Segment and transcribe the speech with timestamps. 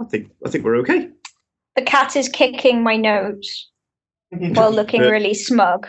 [0.00, 1.08] I think I think we're okay.
[1.76, 3.68] The cat is kicking my nose
[4.30, 5.86] while looking Uh, really smug.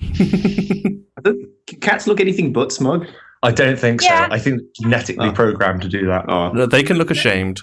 [0.02, 1.32] I
[1.80, 3.06] Cats look anything but smug.
[3.42, 4.28] I don't think Yeah.
[4.28, 4.32] so.
[4.34, 5.32] I think genetically Oh.
[5.32, 6.24] programmed to do that.
[6.28, 7.60] Oh, they can look ashamed.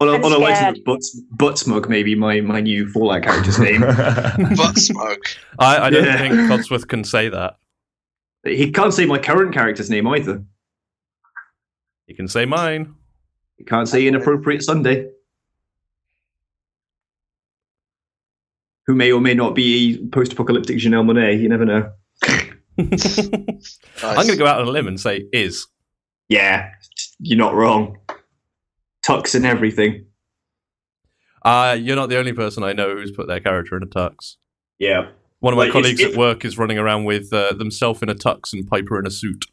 [0.00, 0.74] although, I'm although I scared.
[0.76, 1.00] think butt,
[1.32, 3.80] butt smug maybe my, my new Fallout character's name.
[4.56, 5.22] Butt smoke.
[5.58, 6.16] I, I don't Yeah.
[6.18, 7.56] think Codsworth can say that.
[8.44, 10.42] he can't say my current character's name either.
[12.06, 12.94] He can say mine.
[13.60, 15.10] He can't say inappropriate Sunday.
[18.86, 21.38] Who may or may not be post-apocalyptic Janelle Monáe.
[21.38, 21.92] You never know.
[22.78, 22.88] I'm
[24.16, 25.66] going to go out on a limb and say is.
[26.30, 26.70] Yeah,
[27.18, 27.98] you're not wrong.
[29.06, 30.06] Tux and everything.
[31.44, 34.36] Uh, you're not the only person I know who's put their character in a tux.
[34.78, 35.10] Yeah.
[35.40, 38.08] One of my Like, colleagues if- at work is running around with uh, themselves in
[38.08, 39.44] a tux and Piper in a suit.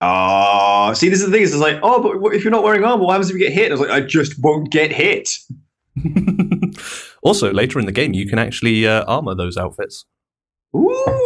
[0.00, 1.42] Ah, see, this is the thing.
[1.42, 3.70] It's like, oh, but if you're not wearing armor, what happens if you get hit?
[3.70, 5.28] I was like, I just won't get hit.
[7.22, 10.04] also, later in the game, you can actually uh, armor those outfits.
[10.76, 10.80] Ooh,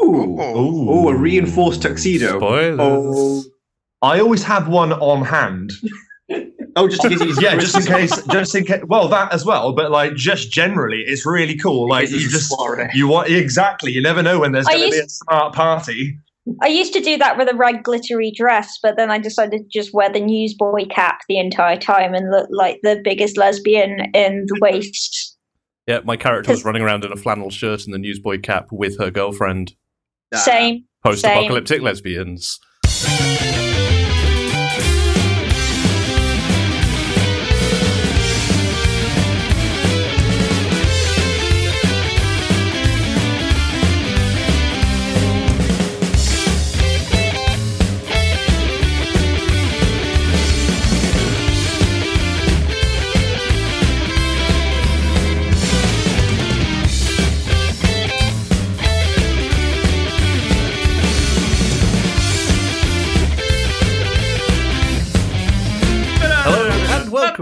[0.05, 0.37] Ooh.
[0.41, 2.39] oh, a reinforced tuxedo.
[2.39, 2.79] Spoilers.
[2.81, 3.45] Oh,
[4.01, 5.73] I always have one on hand.
[6.77, 7.21] oh, just in case.
[7.23, 8.27] he's- Yeah, just in case.
[8.29, 8.83] Just in case.
[8.87, 11.89] Well, that as well, but like just generally, it's really cool.
[11.89, 12.55] Like you just
[12.95, 13.93] you want exactly.
[13.93, 16.17] You never know when there's going to be a smart party.
[16.61, 19.69] I used to do that with a red glittery dress, but then I decided to
[19.73, 24.47] just wear the newsboy cap the entire time and look like the biggest lesbian in
[24.49, 25.37] the waste.
[25.87, 28.99] Yeah, my character was running around in a flannel shirt and the newsboy cap with
[28.99, 29.75] her girlfriend.
[30.35, 30.85] Same.
[31.05, 32.59] Post-apocalyptic lesbians.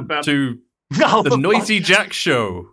[0.00, 0.58] And welcome to
[1.04, 2.68] oh, the Noisy Jack Show,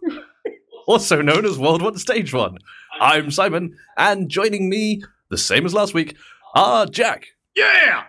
[0.88, 2.58] also known as World One Stage One.
[3.00, 6.16] I'm Simon, and joining me, the same as last week,
[6.56, 8.04] are Jack, Yeah.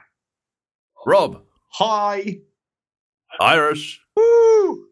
[1.06, 1.42] Rob,
[1.74, 2.38] Hi.
[3.40, 4.86] Irish, Woo.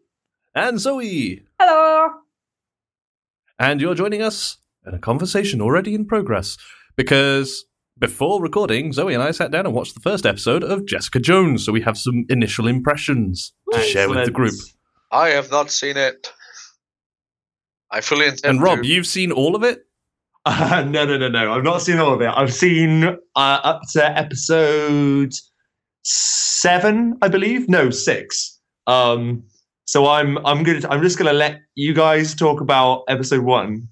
[0.53, 1.43] and Zoe.
[1.59, 2.09] Hello.
[3.59, 6.57] And you're joining us in a conversation already in progress
[6.95, 7.65] because
[7.99, 11.65] before recording, Zoe and I sat down and watched the first episode of Jessica Jones,
[11.65, 14.53] so we have some initial impressions to share with the group.
[15.11, 16.31] I have not seen it.
[17.91, 18.87] I fully intend And Rob, to.
[18.87, 19.85] you've seen all of it?
[20.45, 21.53] Uh, no, no, no, no.
[21.53, 22.27] I've not seen all of it.
[22.35, 25.33] I've seen uh, up to episode
[26.03, 27.69] seven, I believe.
[27.69, 28.59] No, six.
[28.87, 29.43] Um,
[29.85, 33.87] so I'm I'm gonna I'm just gonna let you guys talk about episode one,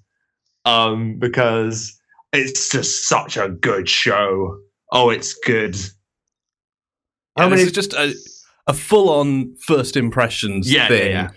[0.66, 1.98] um, because
[2.36, 4.58] it's just such a good show.
[4.92, 5.76] Oh, it's good.
[7.36, 7.56] Yeah, many?
[7.56, 8.14] This is just a,
[8.66, 11.10] a full on first impressions Yeah, yeah, thing.
[11.10, 11.30] yeah.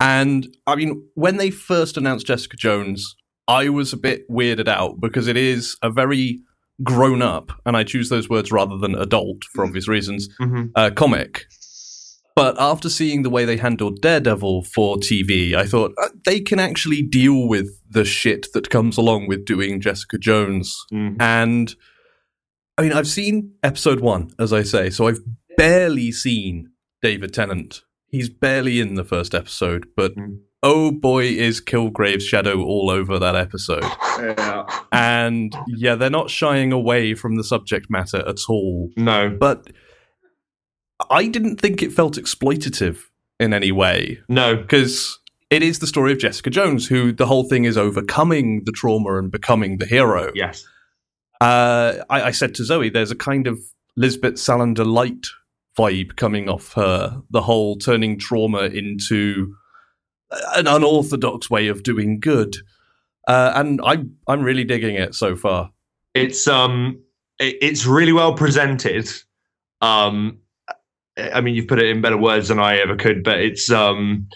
[0.00, 3.16] And I mean, when they first announced Jessica Jones,
[3.48, 6.40] I was a bit weirded out because it is a very
[6.82, 10.70] grown up, and I choose those words rather than adult for obvious reasons, Mhm.
[10.74, 11.46] uh, comic.
[12.36, 16.58] But after seeing the way they handled Daredevil for TV, I thought uh, they can
[16.58, 20.76] actually deal with the shit that comes along with doing Jessica Jones.
[20.92, 21.16] Mhm.
[21.20, 21.74] And
[22.76, 25.20] I mean, I've seen episode one, as I say, so I've
[25.56, 26.70] barely seen
[27.02, 27.82] David Tennant.
[28.08, 30.38] He's barely in the first episode, but Mm.
[30.62, 33.84] oh boy, is Kilgrave's shadow all over that episode.
[34.18, 34.64] Yeah.
[34.90, 38.90] And yeah, they're not shying away from the subject matter at all.
[38.96, 39.68] No, But
[41.10, 42.98] I didn't think it felt exploitative
[43.40, 44.56] in any way no.
[44.56, 45.18] because
[45.50, 49.18] it is the story of Jessica Jones, who the whole thing is overcoming the trauma
[49.18, 50.30] and becoming the hero.
[50.34, 50.66] Yes.
[51.40, 53.58] Uh, I, I said to Zoe, there's a kind of
[53.96, 55.26] Lisbeth Salander light
[55.76, 57.20] vibe coming off her.
[57.30, 59.54] The whole turning trauma into
[60.56, 62.56] an unorthodox way of doing good,
[63.28, 65.70] uh, and I'm I'm really digging it so far.
[66.14, 67.00] it's um
[67.38, 69.08] it, it's really well presented
[69.80, 70.38] um
[71.18, 74.26] i mean you've put it in better words than i ever could but it's um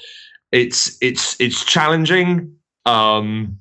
[0.52, 2.54] it's it's it's challenging
[2.86, 3.58] um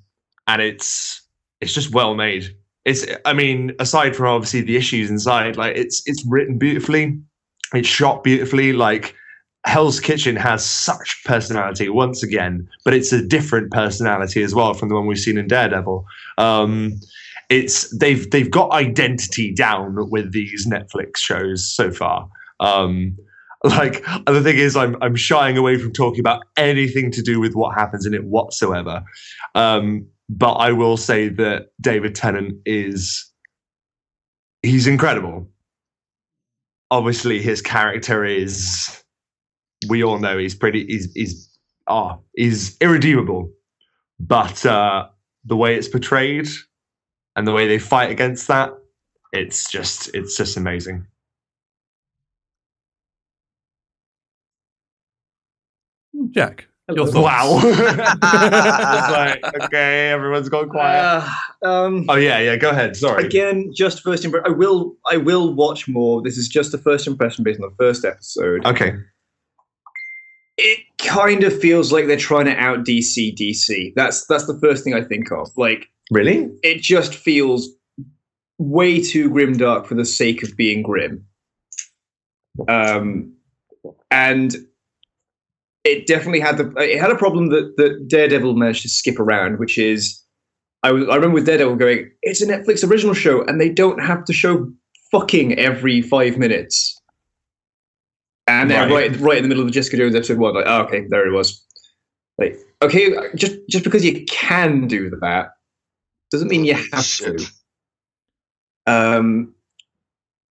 [0.47, 1.21] and it's
[1.61, 2.55] it's just well made
[2.85, 7.19] it's i mean aside from obviously the issues inside like it's it's written beautifully
[7.73, 9.15] it's shot beautifully like
[9.67, 14.87] Hell's Kitchen has such personality once again, but it's a different personality as well from
[14.87, 16.05] the one we've seen in Daredevil.
[16.37, 16.93] Um,
[17.49, 22.29] it's they've they've got identity down with these Netflix shows so far.
[22.59, 23.17] Um,
[23.63, 27.53] like the thing is I'm I'm shying away from talking about anything to do with
[27.55, 29.03] what happens in it whatsoever.
[29.55, 33.31] Um, but I will say that David Tennant is
[34.61, 35.49] he's incredible.
[36.91, 39.03] Obviously his character is
[39.89, 41.49] we all know he's pretty he's he's
[41.87, 43.51] ah he's irredeemable.
[44.19, 45.07] But uh
[45.45, 46.47] the way it's portrayed
[47.35, 48.71] and the way they fight against that,
[49.31, 51.07] it's just it's just amazing.
[56.37, 57.11] Jack, your Hello.
[57.11, 57.25] thoughts?
[57.25, 57.61] Wow.
[58.93, 61.23] It's like, okay, everyone's gone quiet.
[61.63, 62.55] Uh, um, oh yeah, yeah.
[62.55, 62.95] Go ahead.
[62.95, 63.25] Sorry.
[63.25, 64.45] again, just first impression.
[64.53, 66.21] I will, I will watch more.
[66.21, 68.65] This is just a first impression based on the first episode.
[68.65, 68.93] Okay.
[70.57, 73.93] it kind of feels like they're trying to out DC DC.
[73.95, 75.49] That's that's the first thing I think of.
[75.57, 76.49] Like Really?
[76.63, 77.69] it just feels
[78.59, 81.25] way too grim dark for the sake of being grim.
[82.67, 83.33] Um,
[84.09, 84.55] and
[85.87, 89.57] it definitely had the it had a problem that that Daredevil managed to skip around,
[89.59, 90.21] which is
[90.83, 93.99] I was I remember with Daredevil going, it's a Netflix original show, and they don't
[93.99, 94.69] have to show
[95.11, 96.99] fucking every five minutes.
[98.47, 99.11] And then Right.
[99.11, 99.19] right.
[99.19, 101.63] right in the middle of Jessica Jones episode one, like, oh, okay, there it was.
[102.37, 105.49] Like, okay, just just because you can do that
[106.31, 107.39] doesn't mean you have Shit.
[107.39, 107.47] to.
[108.85, 109.53] Um,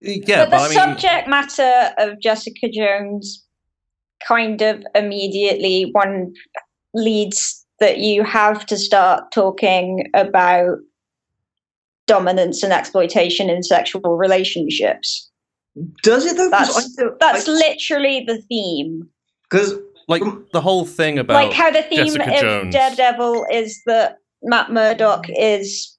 [0.02, 3.43] yeah, but the but I mean, subject matter of Jessica Jones
[4.28, 6.34] kind of immediately one
[6.94, 10.78] leads that you have to start talking about
[12.08, 15.30] dominance and exploitation in sexual relationships.
[16.04, 16.50] does it though?
[16.50, 19.10] That's- That's literally the theme.
[19.50, 19.74] because
[20.08, 20.22] like
[20.52, 22.75] the whole thing about like how the theme Jessica of Jones.
[22.75, 25.93] Daredevil is that Matt Murdock is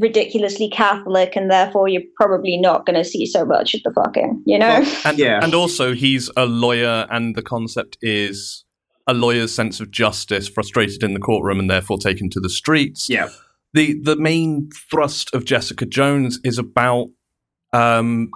[0.00, 4.42] ridiculously Catholic, and therefore you're probably not going to see so much of the fucking,
[4.46, 4.84] you know?
[5.04, 5.40] and, Yeah.
[5.42, 8.64] and also he's a lawyer, and the concept is
[9.06, 13.08] a lawyer's sense of justice frustrated in the courtroom and therefore taken to the streets.
[13.08, 13.28] yeah,
[13.72, 17.06] the the main thrust of Jessica Jones is about
[17.72, 18.30] um,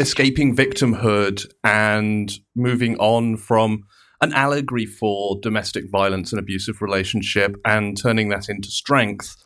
[0.00, 3.84] escaping victimhood and moving on from
[4.20, 9.36] an allegory for domestic violence and abusive relationship and turning that into strength.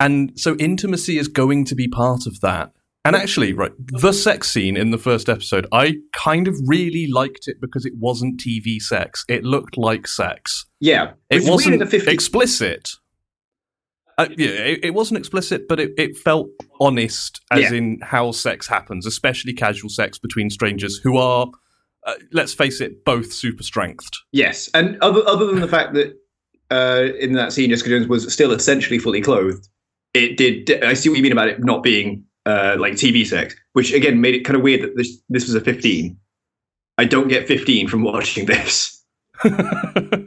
[0.00, 2.72] And so intimacy is going to be part of that.
[3.04, 7.48] And actually, right, the sex scene in the first episode, I kind of really liked
[7.48, 9.24] it because it wasn't TV sex.
[9.28, 10.66] It looked like sex.
[10.80, 11.12] yeah.
[11.30, 12.06] It Which is weird wasn't in the 50s.
[12.08, 12.88] explicit.
[14.18, 16.48] Uh, yeah, it, it wasn't explicit, but it, it felt
[16.78, 17.72] honest, as Yeah.
[17.72, 21.48] in how sex happens, especially casual sex between strangers who are,
[22.06, 24.18] uh, let's face it, both super strengthed.
[24.32, 26.18] Yes, and other other than the fact that
[26.70, 29.68] uh, in that scene Jessica Jones was still essentially fully clothed,
[30.14, 30.82] it did.
[30.84, 34.20] I see what you mean about it not being uh, like TV sex, which again
[34.20, 36.18] made it kind of weird that this this was a fifteen.
[36.98, 38.96] I don't get fifteen from watching this.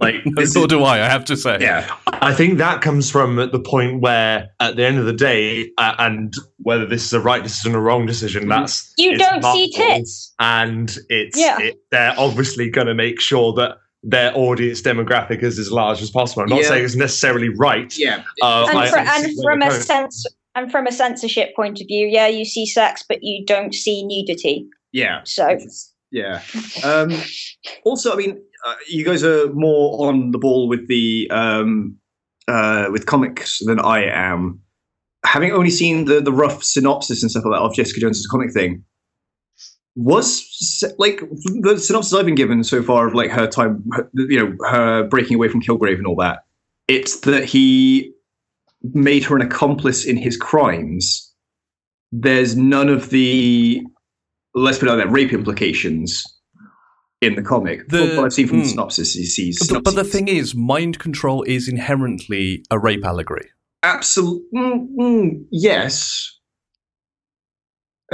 [0.01, 0.95] Like, no, this nor is- do I.
[1.05, 1.57] I have to say.
[1.61, 5.69] Yeah, I think that comes from the point where, at the end of the day,
[5.77, 9.71] uh, and whether this is a right decision or wrong decision, that's You don't see
[9.71, 10.33] tits.
[10.39, 11.59] and it's Yeah.
[11.61, 16.11] it, they're obviously going to make sure that their audience demographic is as large as
[16.11, 16.43] possible.
[16.43, 16.67] I'm not Yeah.
[16.67, 17.97] saying it's necessarily right.
[17.97, 18.23] yeah.
[18.41, 19.81] Uh, And, I- fr- I and from a going.
[19.81, 23.73] sense and from a censorship point of view, yeah, you see sex, but you don't
[23.73, 24.65] see nudity.
[24.91, 25.21] Yeah.
[25.23, 25.57] So
[26.11, 26.41] yeah.
[26.83, 27.11] Um,
[27.85, 31.95] also, I mean, uh, you guys are more on the ball with the um,
[32.47, 34.59] uh, with comics than I am.
[35.25, 38.51] Having only seen the the rough synopsis and stuff like that of Jessica Jones' comic
[38.53, 38.83] thing,
[39.95, 41.19] was like
[41.61, 43.83] the synopsis I've been given so far of like her time,
[44.13, 46.45] you know, her breaking away from Kilgrave and all that.
[46.87, 48.11] It's that he
[48.93, 51.31] made her an accomplice in his crimes.
[52.11, 53.83] There's none of the
[54.55, 56.23] let's put it like that rape implications
[57.21, 57.87] in the comic.
[57.89, 58.69] The- From what I've seen from the mm.
[58.69, 59.67] synopsis, he sees.
[59.71, 63.49] But, but the thing is, mind control is inherently a rape allegory.
[63.83, 66.39] absolutely, mm, mm, yes.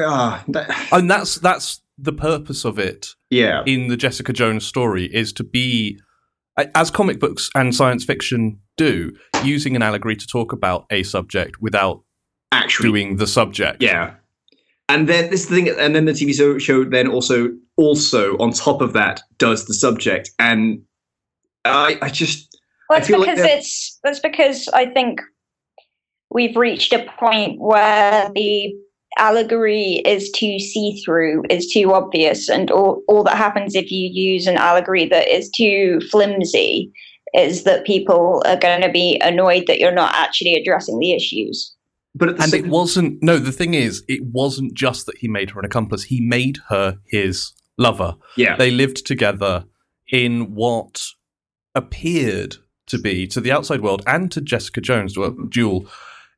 [0.05, 5.05] Ah, that- And that's that's the purpose of it yeah, in the Jessica Jones story
[5.13, 5.99] is to be
[6.75, 9.11] as comic books and science fiction do,
[9.43, 12.01] using an allegory to talk about a subject without
[12.51, 13.81] actually, doing the subject.
[13.83, 14.15] yeah.
[14.87, 18.81] And then this thing, and then the TV show, show then also also on top
[18.81, 20.81] of that does the subject, and
[21.63, 22.57] I, I just
[22.89, 25.21] that's feel like it's that's because I think
[26.31, 28.73] we've reached a point where the
[29.17, 34.09] allegory is too see through, is too obvious, and all, all that happens if you
[34.09, 36.91] use an allegory that is too flimsy
[37.33, 41.75] is that people are going to be annoyed that you're not actually addressing the issues.
[42.15, 45.27] but the And same it wasn't no, the thing is, it wasn't just that he
[45.27, 48.15] made her an accomplice, he made her his lover.
[48.35, 48.57] Yeah.
[48.57, 49.65] They lived together
[50.11, 51.01] in what
[51.75, 55.87] appeared to be to the outside world and to Jessica Jones, well, Jewel,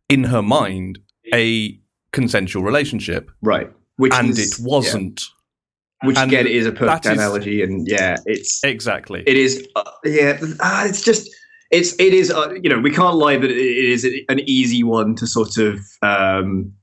[0.10, 1.00] in her mind,
[1.34, 1.80] a
[2.14, 3.72] consensual relationship, right.
[3.98, 5.22] Which and is- it wasn't.
[5.22, 6.08] yeah.
[6.08, 9.24] Which and again is a perfect that is- analogy, and yeah, it's Exactly.
[9.28, 10.40] it is uh, yeah.
[10.60, 11.30] Uh, it's just
[11.70, 15.14] it's it is uh, you know we can't lie that it is an easy one
[15.16, 16.74] to sort of um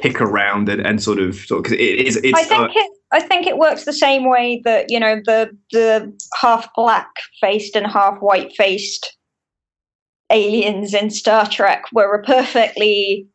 [0.00, 2.90] pick around and, and sort of sort because it is it's I think uh, it.
[3.10, 7.08] I think it works the same way that you know the the half black
[7.40, 9.16] faced and half white faced
[10.30, 13.26] aliens in Star Trek were a perfectly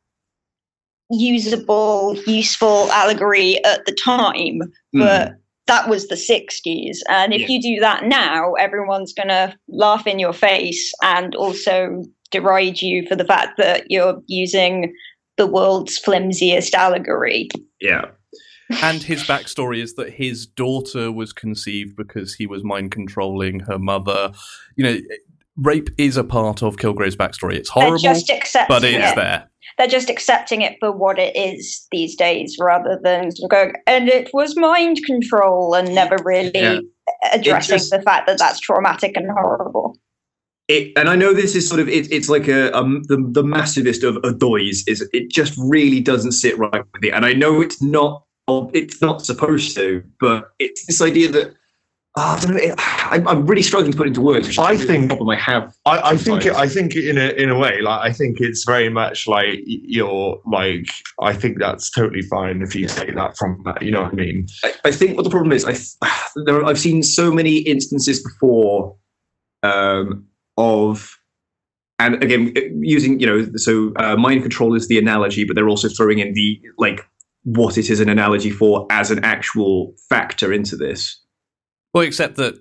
[1.10, 4.60] usable, useful allegory at the time,
[4.94, 5.00] hmm.
[5.00, 5.34] but
[5.68, 6.98] that was the 60s.
[7.10, 7.48] And if Yeah.
[7.48, 13.08] you do that now, everyone's going to laugh in your face and also deride you
[13.08, 14.94] for the fact that you're using
[15.38, 17.50] the world's flimsiest allegory.
[17.80, 18.06] yeah
[18.82, 23.80] and his backstory is that his daughter was conceived because he was mind controlling her
[23.80, 24.32] mother.
[24.76, 24.98] You know,
[25.58, 27.56] rape is a part of Kilgrave's backstory.
[27.56, 29.16] It's horrible, but it's it.
[29.16, 29.49] there.
[29.80, 33.74] They're just accepting it for what it is these days, rather than going.
[33.88, 36.80] And it was mind control, and never really Yeah.
[37.32, 39.98] addressing just- the fact that that's traumatic and horrible.
[40.68, 43.42] it, and I know this is sort of it, it's like a um, the the
[43.42, 47.62] massivest of adoys is it just really doesn't sit right with me, and I know
[47.62, 48.24] it's not
[48.74, 51.54] it's not supposed to, but it's this idea that
[52.16, 54.48] I don't know, it, I'm, really struggling to put into words.
[54.48, 55.74] Which I think- problem I have.
[55.86, 56.56] I, I think Right.
[56.56, 60.42] I think in a in a way, like I think it's very much like you're
[60.46, 60.88] like
[61.22, 63.82] I think that's totally fine if you take that from that.
[63.82, 64.48] You know what I mean?
[64.64, 65.96] I, I think what the problem is, I th-
[66.46, 68.96] there, I've seen so many instances before
[69.64, 70.26] um,
[70.58, 71.16] of,
[72.00, 75.90] and again using you know, so uh, mind control is the analogy, but they're also
[75.90, 77.06] throwing in the like
[77.44, 81.22] what it is an analogy for as an actual factor into this.
[81.94, 82.56] Well, except that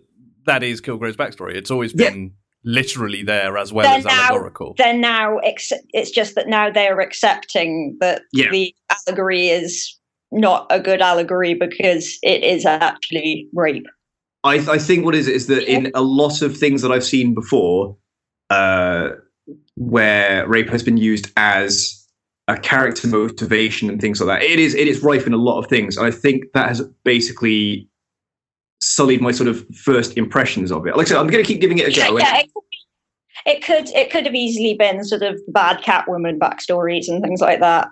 [0.47, 1.54] that is Kilgrave's backstory.
[1.54, 2.11] It's always Yeah.
[2.11, 2.32] been
[2.64, 4.75] literally there as well They're as now- allegorical.
[4.78, 5.38] They're now.
[5.38, 8.50] Ex- it's just that now they're accepting that Yeah.
[8.50, 8.75] the
[9.06, 9.97] allegory is
[10.32, 13.87] not a good allegory because it is actually rape.
[14.44, 17.04] I, I think what is it is that in a lot of things that I've
[17.04, 17.97] seen before,
[18.50, 19.11] uh,
[19.76, 21.94] where rape has been used as
[22.49, 25.58] a character motivation and things like that, it is it is rife in a lot
[25.58, 25.97] of things.
[25.97, 27.88] And I think that has basically
[28.80, 30.97] sullied my sort of first impressions of it.
[30.97, 32.16] Like I said, I'm going to keep giving it a go.
[32.16, 35.82] and- yeah, it could, be, it could it could have easily been sort of bad
[35.82, 37.88] Catwoman backstories and things like that.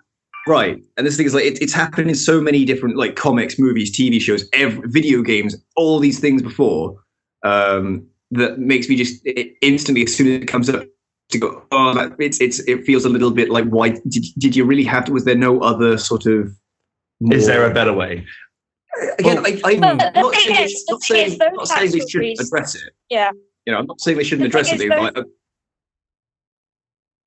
[0.48, 3.58] Right, and this thing is like it, it's happened in so many different like comics,
[3.58, 6.96] movies, TV shows, ev video games, all these things before.
[7.42, 10.84] Um, that makes me just it, instantly as soon as it comes up
[11.30, 11.62] to go.
[11.72, 14.84] Oh, that, it's it's it feels a little bit like why did did you really
[14.84, 15.12] have to?
[15.12, 16.54] Was there no other sort of?
[17.32, 18.26] Is there a better way?
[19.18, 19.38] Again?
[19.46, 22.92] I, I'm not saying, is- not saying, is not saying they shouldn't backstories- address it.
[23.10, 23.30] Yeah.
[23.66, 24.84] you know, I'm not saying they shouldn't The address thing it.
[24.84, 25.22] is those- like, uh,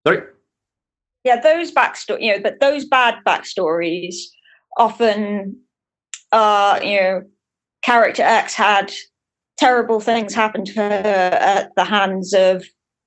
[0.07, 0.21] sorry.
[1.23, 4.15] yeah those backstory you know but those bad backstories
[4.77, 5.59] often
[6.31, 7.23] are, you know
[7.81, 8.91] character x had
[9.57, 10.81] terrible things happen to her
[11.41, 12.65] at the hands of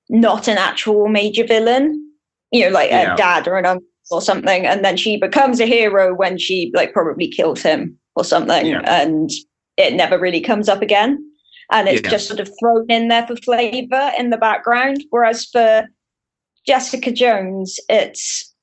[0.09, 2.11] not an actual major villain
[2.51, 3.13] you know like Yeah.
[3.13, 6.71] a dad or an uncle or something and then she becomes a hero when she
[6.75, 8.81] like probably kills him or something Yeah.
[8.85, 9.29] and
[9.77, 11.17] it never really comes up again
[11.71, 12.09] and it's Yeah.
[12.11, 15.87] just sort of thrown in there for flavor in the background whereas for
[16.65, 18.53] Jessica Jones, it's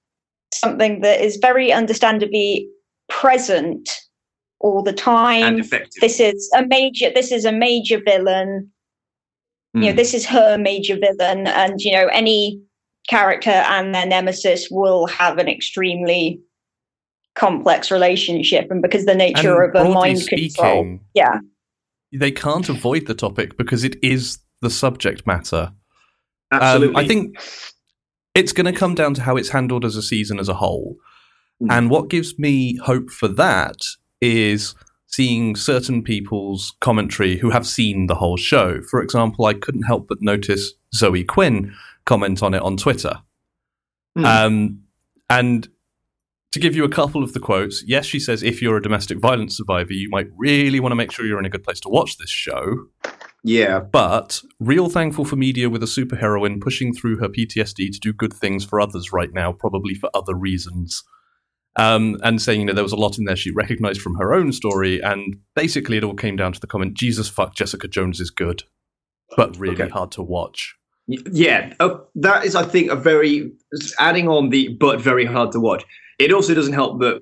[0.55, 2.67] something that is very understandably
[3.11, 3.91] present
[4.61, 5.59] all the And time.
[5.61, 6.01] effective.
[6.01, 7.11] This is a major.
[7.15, 8.71] This is a major villain.
[9.75, 9.97] You know, Mm.
[9.97, 12.59] this is her major villain, and you know, any
[13.07, 16.41] character and their nemesis will have an extremely
[17.35, 21.41] complex relationship, and because the nature and of a broadly mind control, speaking, yeah,
[22.13, 25.73] they can't avoid the topic because it is the subject matter.
[26.53, 26.97] Absolutely.
[26.97, 27.41] Um, I think
[28.35, 30.97] it's going to come down to how it's handled as a season as a whole.
[31.63, 31.71] Mm.
[31.71, 33.77] And what gives me hope for that
[34.21, 34.75] is
[35.07, 38.81] seeing certain people's commentary who have seen the whole show.
[38.83, 43.21] For example, I couldn't help but notice Zoe Quinn comment on it on Twitter.
[44.17, 44.25] Hmm.
[44.25, 44.83] Um,
[45.29, 45.69] and
[46.53, 49.19] to give you a couple of the quotes, yes, she says, if you're a domestic
[49.19, 51.89] violence survivor, you might really want to make sure you're in a good place to
[51.89, 52.87] watch this show
[53.43, 53.81] yeah.
[53.81, 58.33] but real thankful for media with a superheroine pushing through her PTSD to do good
[58.33, 61.03] things for others right now, probably for other reasons.
[61.77, 64.35] Um, and saying, you know, there was a lot in there she recognized from her
[64.35, 68.21] own story, and basically it all came down to the comment, Jesus fuck, Jessica Jones
[68.21, 68.65] is good,
[69.37, 69.89] but really Okay.
[69.89, 70.75] hard to watch.
[71.33, 73.51] Yeah, uh, that is, I think, a very
[73.99, 75.85] adding on the but very hard to watch.
[76.19, 77.21] It also doesn't help that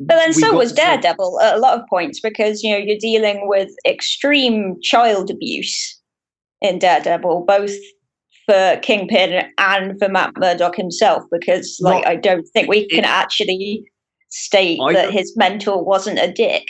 [0.00, 3.48] But then so was Daredevil at a lot of points because you know you're dealing
[3.48, 6.00] with extreme child abuse
[6.60, 7.72] in Daredevil, both
[8.46, 11.24] for Kingpin and for Matt Murdock himself.
[11.30, 13.90] Because like Not- I don't think we can it- actually
[14.30, 16.64] state I that his mentor wasn't a dick.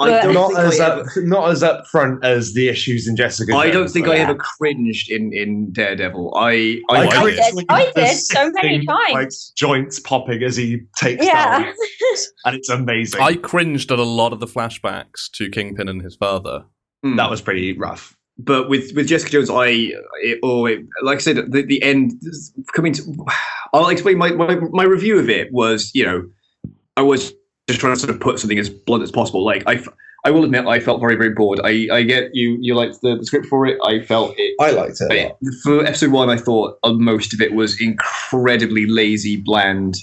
[0.00, 3.06] I But- don't not think as I up, ever, not as upfront as the issues
[3.08, 3.54] in Jessica.
[3.56, 4.06] I don't think.
[4.08, 4.22] I Yeah.
[4.30, 6.34] ever cringed in in Daredevil.
[6.36, 7.64] I I, I, I did.
[7.68, 9.12] I did so many times.
[9.12, 11.60] Like joints popping as he takes Yeah.
[11.64, 11.72] down,
[12.44, 13.20] and it's amazing.
[13.20, 16.64] I cringed at a lot of the flashbacks to Kingpin and his father.
[17.02, 17.16] Hmm.
[17.16, 18.16] that was pretty rough.
[18.38, 19.66] but with with Jessica Jones, I
[20.22, 22.12] it, oh, it, like I said, the, the end
[22.74, 23.26] coming to.
[23.72, 26.24] I'll explain my, my my review of it was you know
[26.96, 27.32] I was
[27.68, 29.44] just trying to sort of put something as blunt as possible.
[29.44, 29.82] Like I,
[30.24, 31.60] I will admit I felt very very bored.
[31.64, 33.78] I I get you you liked the, the script for it.
[33.84, 34.54] I felt it.
[34.60, 35.10] I liked it.
[35.12, 39.96] I- for episode one, I thought uh, most of it was incredibly lazy, bland,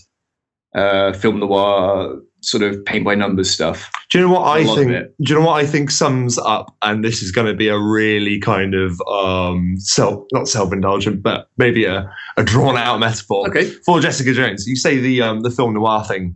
[0.76, 3.92] uh, film noir sort of paint by numbers stuff.
[4.12, 4.90] Do you know what I think?
[4.90, 6.76] Do you know what I think sums up?
[6.82, 11.48] And this is going to be a really kind of um self, not self-indulgent, but
[11.58, 13.66] maybe a, a drawn-out metaphor Okay.
[13.86, 14.66] for Jessica Jones.
[14.68, 16.36] You say the um the film noir thing.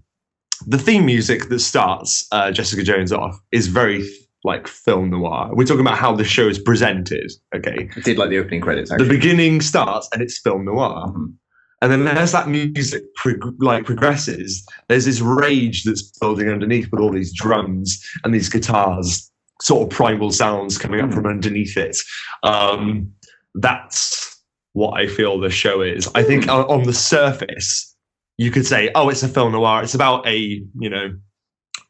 [0.67, 4.07] The theme music that starts uh, Jessica Jones off is very
[4.43, 5.49] like film noir.
[5.53, 7.31] We're talking about how the show is presented.
[7.55, 8.89] Okay, I did like the opening credits.
[8.95, 11.07] the beginning starts and it's film noir.
[11.07, 11.33] Mhm.
[11.81, 17.01] And then as that music prog- like progresses, there's this rage that's building underneath with
[17.01, 19.29] all these drums and these guitars,
[19.61, 21.97] sort of primal sounds coming up from underneath it.
[22.43, 23.11] Um,
[23.55, 24.41] that's
[24.73, 26.09] what I feel the show is.
[26.15, 27.94] I think on, on the surface,
[28.37, 29.83] you could say, "Oh, it's a film noir.
[29.83, 31.15] It's about a you know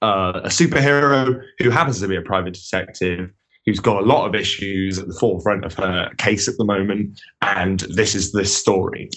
[0.01, 3.31] uh, a superhero who happens to be a private detective."
[3.65, 7.19] Who's got a lot of issues at the forefront of her case at the moment,
[7.41, 9.09] and this is the story.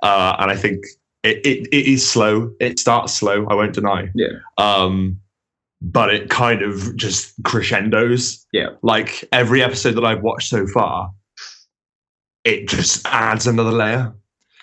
[0.00, 0.84] Uh, and I think
[1.24, 2.52] it, it, it is slow.
[2.60, 3.46] It starts slow.
[3.48, 4.08] I won't deny.
[4.14, 4.28] Yeah.
[4.58, 5.20] Um,
[5.82, 8.46] but it kind of just crescendos.
[8.52, 8.70] Yeah.
[8.82, 11.10] Like every episode that I've watched so far,
[12.44, 14.14] it just adds another layer.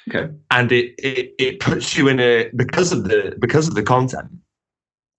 [0.09, 0.33] Okay.
[0.51, 4.29] And it, it it puts you in a because of the because of the content,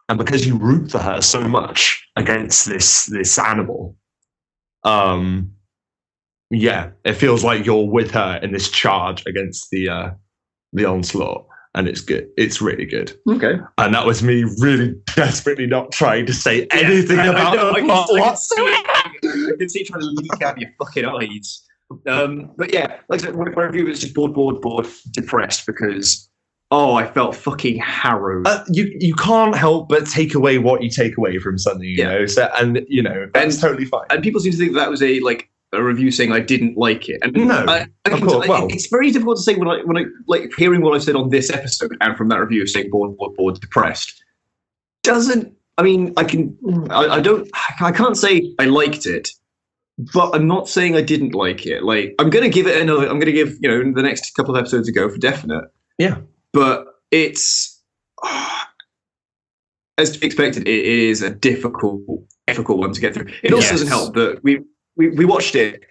[0.09, 3.97] and because you root for her so much against this this animal.
[4.85, 5.53] Um,
[6.51, 10.11] yeah, it feels like you're with her in this charge against the uh,
[10.75, 12.29] the onslaught, and it's good.
[12.37, 13.13] It's really good.
[13.29, 13.55] Okay.
[13.79, 17.71] And that was me really desperately not trying to say anything I, about I, know,
[17.71, 20.71] I, the can, I, can see it, I can see trying to leak out your
[20.79, 21.65] fucking eyes.
[22.07, 26.29] Um, but yeah, like I said, my review was just bored, bored, bored, depressed because
[26.71, 28.47] oh, I felt fucking harrowed.
[28.47, 31.97] Uh, you you can't help but take away what you take away from something, you
[31.99, 32.09] Yeah.
[32.19, 32.27] know.
[32.27, 34.07] So and you know that's And- totally fine.
[34.11, 37.09] and people seem to think that was a like a review saying I didn't like
[37.09, 37.19] it.
[37.23, 39.97] And No, I, I of course, well- it's very difficult to say when I when
[39.97, 42.91] I like hearing what I said on this episode and from that review of saying
[42.91, 44.13] bored, bored, bored, depressed.
[45.03, 46.57] Doesn't I mean I can
[46.91, 47.49] I, I don't
[47.81, 49.29] I can't say I liked it,
[49.99, 51.83] but I'm not saying I didn't like it.
[51.85, 53.07] Like I'm gonna give it another.
[53.09, 55.65] I'm gonna give you know the next couple of episodes a go for definite.
[55.99, 56.17] Yeah.
[56.53, 57.81] but it's
[59.99, 60.67] as expected.
[60.69, 62.03] It is a difficult
[62.47, 63.27] difficult one to get through.
[63.43, 63.71] It also Yes.
[63.71, 64.61] doesn't help that we
[64.97, 65.83] we, we watched it.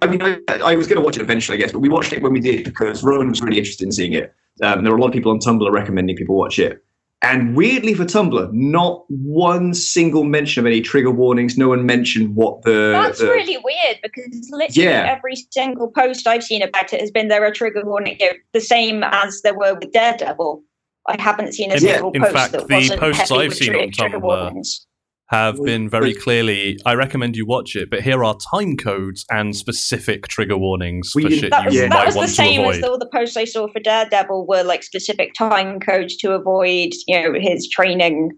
[0.00, 2.12] I mean, I, I was going to watch it eventually, I guess, but we watched
[2.12, 4.32] it when we did because Rowan was really interested in seeing it.
[4.62, 6.83] Um, there were a lot of people on Tumblr recommending people watch it.
[7.24, 11.56] And weirdly for Tumblr, not one single mention of any trigger warnings.
[11.56, 12.90] No one mentioned what the.
[12.92, 15.14] That's the- really weird because literally Yeah.
[15.16, 18.32] every single post I've seen about it has been there a trigger warning, you know,
[18.52, 20.62] the same as there were with Daredevil.
[21.08, 23.56] I haven't seen a In- single in post fact, that the wasn't posts I've with
[23.56, 24.86] seen tri- on trigger Tumblr warnings.
[25.28, 26.78] Have been very clearly.
[26.84, 31.22] I recommend you watch it, but here are time codes and specific trigger warnings for
[31.22, 31.88] shit That was, you Yeah.
[31.88, 34.46] that might was the want to same as all the posts I saw for Daredevil
[34.46, 38.30] were like specific time codes to avoid, you know, his training,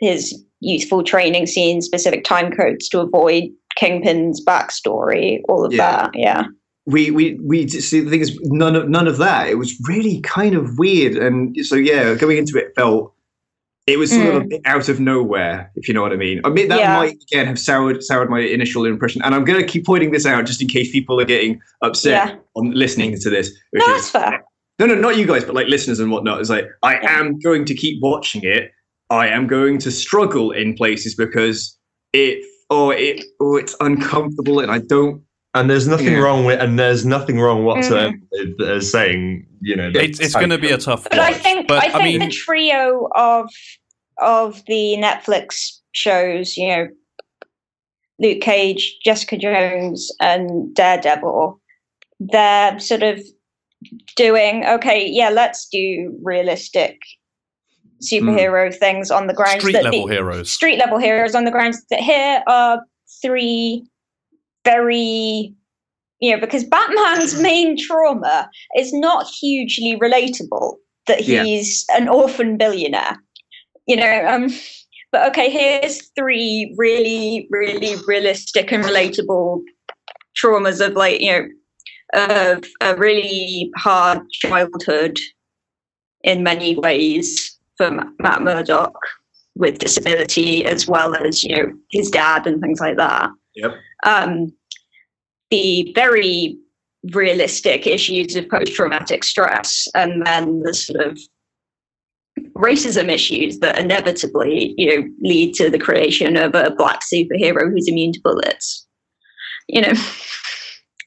[0.00, 3.44] his youthful training scenes, specific time codes to avoid
[3.76, 5.78] Kingpin's backstory, all of Yeah.
[6.02, 6.10] that.
[6.14, 6.44] Yeah.
[6.86, 9.48] we we we see the thing is none of none of that.
[9.48, 13.13] It was really kind of weird, and so yeah, going into it felt
[13.86, 16.40] it was sort of a bit out of nowhere, if you know what I mean.
[16.44, 16.96] I mean that Yeah.
[16.96, 20.24] might again have soured soured my initial impression, and I'm going to keep pointing this
[20.24, 22.36] out just in case people are getting upset Yeah.
[22.56, 23.50] on listening to this.
[23.72, 24.42] which No, is- that's fair.
[24.78, 26.40] no, no, not you guys, but like listeners and whatnot.
[26.40, 27.20] It's like I Yeah.
[27.20, 28.70] am going to keep watching it.
[29.10, 31.78] I am going to struggle in places because
[32.14, 35.20] it oh it oh it's uncomfortable, and I don't.
[35.54, 36.18] And there's nothing Yeah.
[36.18, 38.52] wrong with, and there's nothing wrong whatsoever Mm-hmm.
[38.58, 41.68] with uh, saying, you know, It's, it's going to be a tough But I think
[41.68, 43.48] but I think mean, the trio of
[44.18, 46.88] of the Netflix shows, you know,
[48.18, 51.60] Luke Cage, Jessica Jones, and Daredevil,
[52.20, 53.20] they're sort of
[54.16, 55.06] doing okay.
[55.08, 56.98] Yeah, let's do realistic
[58.02, 60.50] superhero things on the grounds Street that level the, heroes.
[60.50, 62.80] street level heroes on the grounds that here are
[63.22, 63.84] three
[64.64, 65.54] very
[66.20, 71.42] you know because batman's main trauma is not hugely relatable that Yeah.
[71.42, 73.16] he's an orphan billionaire
[73.86, 74.48] you know um
[75.12, 79.60] but okay here's three really really realistic and relatable
[80.42, 81.48] traumas of like you know
[82.14, 85.16] of a really hard childhood
[86.22, 88.94] in many ways for matt murdock
[89.56, 93.72] with disability as well as you know his dad and things like that Yep.
[94.04, 94.52] Um,
[95.50, 96.58] the very
[97.12, 101.18] realistic issues of post-traumatic stress and then the sort of
[102.56, 107.86] racism issues that inevitably you know lead to the creation of a black superhero who's
[107.86, 108.86] immune to bullets
[109.68, 109.92] you know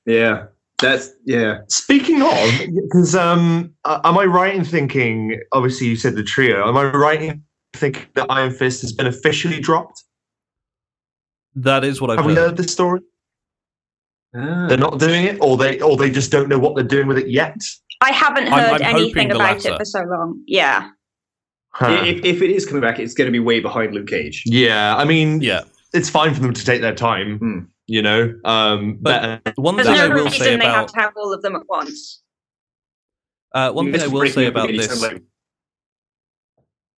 [0.07, 0.45] Yeah.
[0.79, 1.59] That's yeah.
[1.69, 2.39] Speaking of,
[2.83, 5.39] because um, am I right in thinking?
[5.51, 6.67] Obviously, you said the trio.
[6.67, 10.03] Am I right in thinking that Iron Fist has been officially dropped?
[11.57, 12.49] That is what I've Have we heard.
[12.49, 13.01] heard this story?
[14.35, 14.67] Ah.
[14.67, 17.17] They're not doing it, or they, or they just don't know what they're doing with
[17.17, 17.57] it yet.
[18.01, 20.89] i haven't I'm- heard I'm anything the about it for so long yeah
[21.71, 22.01] Huh.
[22.05, 24.41] If, if it is coming back, it's going to be way behind Luke Cage.
[24.47, 25.61] yeah, I mean, Yeah.
[25.93, 27.37] it's fine for them to take their time.
[27.37, 27.59] Hmm.
[27.85, 30.87] You know, um, But- better- One there's thing I will reason say they have about
[30.89, 32.21] to have all of them at once
[33.53, 35.01] uh, one thing I will say about this.
[35.01, 35.21] like-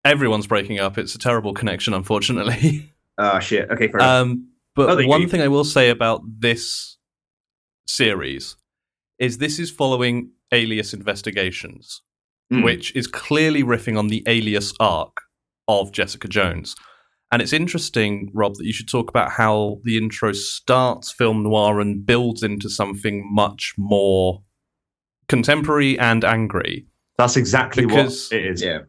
[0.06, 0.98] Everyone's breaking up.
[0.98, 2.94] It's a terrible connection, unfortunately.
[3.22, 3.70] Ah, shit.
[3.70, 4.10] Okay, fair enough.
[4.22, 5.28] Um, but Oh, they one do.
[5.28, 6.98] thing I will say about this
[7.88, 8.56] series
[9.18, 12.02] is this is following Alias Investigations,
[12.50, 12.64] Hmm.
[12.64, 15.18] which is clearly riffing on the Alias arc
[15.68, 16.76] of Jessica Jones.
[17.32, 21.80] And it's interesting, Rob, that you should talk about how the intro starts film noir
[21.80, 24.44] and builds into something much more
[25.28, 26.86] contemporary and angry.
[27.18, 28.62] that's exactly Because- what it is.
[28.64, 28.80] yeah.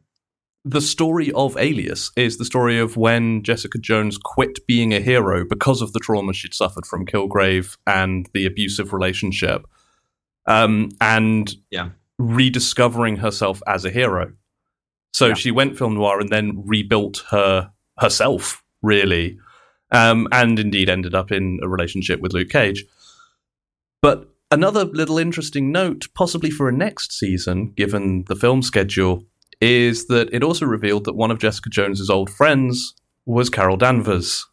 [0.64, 5.44] The story of Alias is the story of when Jessica Jones quit being a hero
[5.48, 9.62] because of the trauma she'd suffered from Kilgrave and the abusive relationship,
[10.46, 11.90] um, and Yeah.
[12.18, 14.32] rediscovering herself as a hero.
[15.12, 15.34] So Yeah.
[15.34, 19.38] she went film noir and then rebuilt her herself, really,
[19.90, 22.84] um, and indeed ended up in a relationship with Luke Cage.
[24.02, 29.24] But another little interesting note, possibly for a next season, given the film schedule,
[29.60, 32.94] is that it also revealed that one of Jessica Jones's old friends
[33.26, 34.46] was Carol Danvers.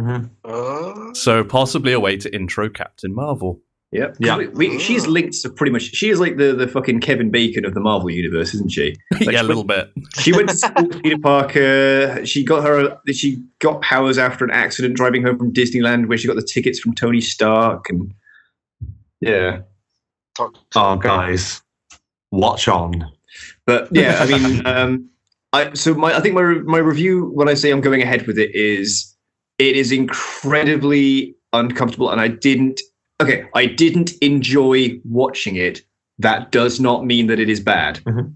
[0.00, 0.30] Mhm.
[0.44, 3.60] Uh, So possibly a way to intro Captain Marvel.
[3.90, 4.16] Yep.
[4.20, 4.36] Yeah.
[4.36, 5.82] We, we, she's linked to pretty much.
[5.94, 8.94] She is like the, the fucking Kevin Bacon of the Marvel universe, isn't she?
[9.12, 9.90] Like, yeah, a she little bit.
[10.20, 12.24] She went to school with Peter Parker.
[12.26, 12.98] She got her.
[13.12, 16.78] She got powers after an accident driving home from Disneyland, where she got the tickets
[16.78, 17.88] from Tony Stark.
[17.88, 18.12] And
[19.20, 19.60] yeah,
[20.36, 21.62] talk- Oh, guys,
[22.30, 23.10] watch on.
[23.68, 25.10] But yeah, I mean, um,
[25.52, 28.38] I so my I think my my review when I say I'm going ahead with
[28.38, 29.14] it is
[29.58, 32.80] it is incredibly uncomfortable, and I didn't.
[33.20, 35.82] Okay, I didn't enjoy watching it.
[36.18, 38.00] That does not mean that it is bad.
[38.06, 38.34] Mhm.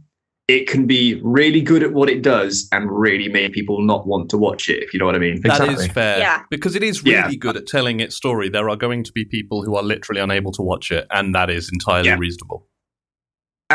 [0.49, 4.29] It can be really good at what it does and really make people not want
[4.31, 4.83] to watch it.
[4.83, 5.41] If you know what I mean.
[5.43, 5.89] That is Exactly.
[5.89, 6.19] fair.
[6.19, 6.43] Yeah.
[6.51, 7.35] Because it is really Yeah.
[7.39, 8.49] good at telling its story.
[8.51, 11.49] There are going to be people who are literally unable to watch it, and that
[11.49, 12.19] is entirely Yeah.
[12.19, 12.67] reasonable.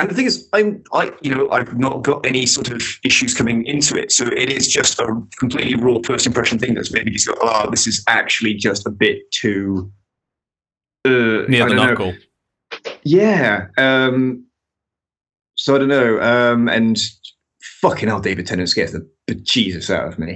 [0.01, 3.33] And the thing is, I'm, I, you know, I've not got any sort of issues
[3.33, 7.11] coming into it, so it is just a completely raw first impression thing that's maybe
[7.11, 9.91] just go, oh, this is actually just a bit too
[11.05, 11.85] uh, Near the don't know.
[11.85, 12.13] knuckle.
[13.03, 13.67] Yeah.
[13.77, 14.45] Um,
[15.55, 16.21] so I don't know.
[16.21, 16.99] Um, and
[17.81, 20.35] fucking hell, David Tennant scares the bejesus out of me.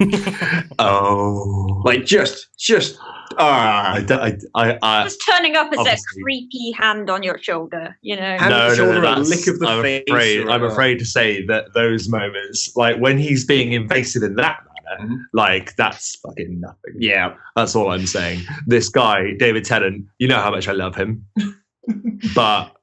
[0.79, 2.97] Oh, like just, just.
[3.37, 4.21] I, don't-
[4.55, 8.21] I, I, I Just turning up as a creepy hand on your shoulder, you know.
[8.37, 10.99] Hand on the shoulder, a that's- lick of the I'm face Afraid, or I'm afraid
[10.99, 15.17] to say that those moments, like when he's being invasive in that manner, Mhm.
[15.33, 16.95] like that's fucking nothing.
[16.97, 17.35] Yeah.
[17.55, 18.41] That's all I'm saying.
[18.67, 21.25] This guy, David Tennant, you know how much I love him,
[22.35, 22.75] but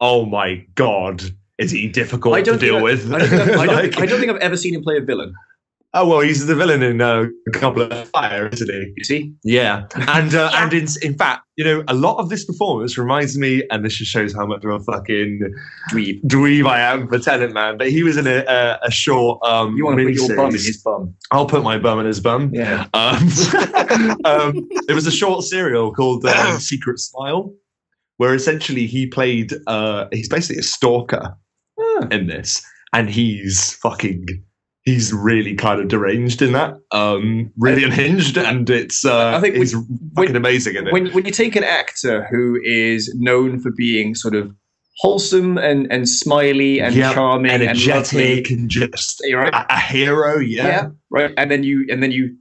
[0.00, 1.22] oh my god,
[1.58, 3.12] is he difficult I to don't deal I- with?
[3.12, 5.00] I don't, think I've, I, Like- I don't think I've ever seen him play a
[5.00, 5.34] villain.
[5.94, 8.92] Oh well, he's the villain in uh, a Goblet of Fire, isn't he?
[8.96, 9.34] You see?
[9.44, 10.64] Yeah, and uh, Yeah.
[10.64, 13.96] and in in fact, you know, a lot of this performance reminds me, and this
[13.96, 15.40] just shows how much of a fucking
[15.90, 16.22] Dweeb.
[16.24, 17.76] dweeb I am for Tennant Man.
[17.76, 19.76] But he was in a a, a short um.
[19.76, 21.14] You want to put your bum in his bum.
[21.30, 22.50] I'll put my bum in his bum.
[22.54, 22.86] Yeah.
[22.94, 23.28] Um,
[24.24, 27.52] um, it was a short serial called um, Secret Smile,
[28.16, 29.52] where essentially he played.
[29.66, 31.36] Uh, he's basically a stalker
[31.78, 32.06] Ah.
[32.10, 34.24] in this, and he's fucking.
[34.84, 39.04] He's really kind of deranged in that, um, really unhinged, and it's.
[39.04, 39.76] Uh, I think he's
[40.16, 40.92] fucking amazing in it.
[40.92, 44.52] When when you take an actor who is known for being sort of
[44.98, 47.80] wholesome and and smiley and Yep, charming and lovely.
[47.90, 49.54] energetic and just right.
[49.54, 50.38] a, a hero.
[50.38, 50.66] Yeah.
[50.66, 51.32] yeah, right.
[51.36, 52.36] And then you and then you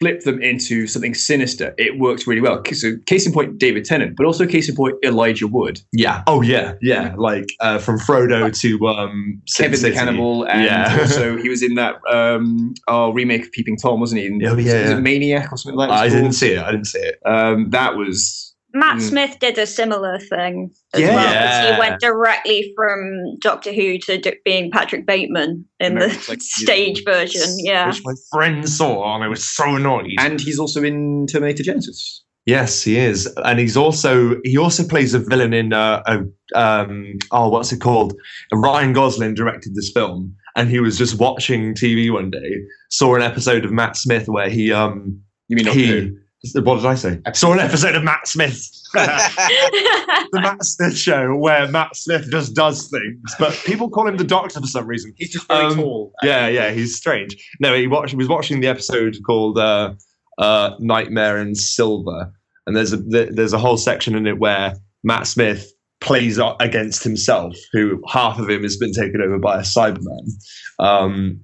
[0.00, 1.74] flip them into something sinister.
[1.78, 2.62] It works really well.
[2.72, 6.22] So case in point, David Tennant, but also case in point, Elijah Wood, Yeah.
[6.26, 6.74] Oh yeah.
[6.82, 7.14] Yeah.
[7.16, 10.98] Like uh, from Frodo to um, Kevin the Cannibal, and Yeah.
[11.00, 14.26] also he was in that um, oh, remake of Peeping Tom, wasn't he?
[14.26, 14.96] And Oh, yeah, was yeah.
[14.98, 15.98] it Maniac or something like that?
[15.98, 16.58] I didn't see it.
[16.62, 17.18] I didn't see it.
[17.24, 19.00] Um, that was Matt Mm.
[19.08, 21.14] Smith did a similar thing as Yeah.
[21.14, 21.24] well.
[21.24, 21.74] 'cause Yeah.
[21.74, 26.96] He went directly from Doctor Who to d- being Patrick Bateman in the like stage
[27.04, 27.12] beautiful.
[27.14, 27.56] version.
[27.58, 27.88] Yeah.
[27.88, 30.12] Which my friend saw, and I was so annoyed.
[30.18, 32.20] and he's also in Terminator Genisys.
[32.44, 37.14] yes, he is, and he's also he also plays a villain in uh, a um
[37.32, 38.14] oh what's it called?
[38.52, 42.50] Ryan Gosling directed this film, and he was just watching TV one day,
[42.90, 46.00] saw an episode of Matt Smith where he um You mean Doctor Who?
[46.02, 46.12] he
[46.54, 47.20] what did I say?
[47.26, 48.70] I saw an episode of Matt Smith.
[48.94, 54.24] the Matt Smith show where Matt Smith just does things, but people call him the
[54.24, 55.12] Doctor for some reason.
[55.16, 56.12] He's just very Um, tall.
[56.22, 57.36] Yeah, yeah, he's strange.
[57.60, 58.10] No, he watched.
[58.10, 59.94] He was watching the episode called uh,
[60.38, 62.32] uh, "Nightmare in Silver,"
[62.66, 67.56] and there's a there's a whole section in it where Matt Smith plays against himself,
[67.72, 70.30] who half of him has been taken over by a Cyberman.
[70.78, 71.40] Um,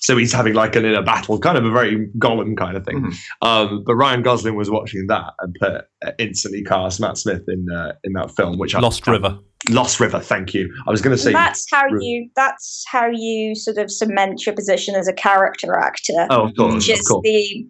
[0.00, 3.00] so he's having like an inner battle, kind of a very Gollum kind of thing.
[3.02, 3.14] Mhm.
[3.42, 5.72] Um, but Ryan Gosling was watching that and put
[6.06, 9.38] uh, instantly cast Matt Smith in uh, in that film, which I Lost River.
[9.70, 10.20] Lost River.
[10.20, 10.72] Thank you.
[10.86, 11.98] I was going to say that's how River.
[12.00, 16.26] you that's how you sort of cement your position as a character actor.
[16.30, 17.22] Oh, of course, which of is course.
[17.24, 17.66] the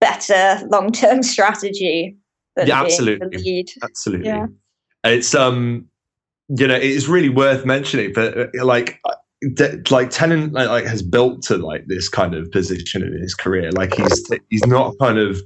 [0.00, 2.16] better long term strategy
[2.56, 3.28] than Yeah, being absolutely.
[3.30, 3.66] the lead.
[3.82, 4.46] absolutely Yeah.
[5.04, 5.86] it's um
[6.48, 9.00] you know it's really worth mentioning but like
[9.44, 13.12] uh, d- like Tennant like, like has built to like this kind of position in
[13.20, 15.40] his career like he's he's not kind of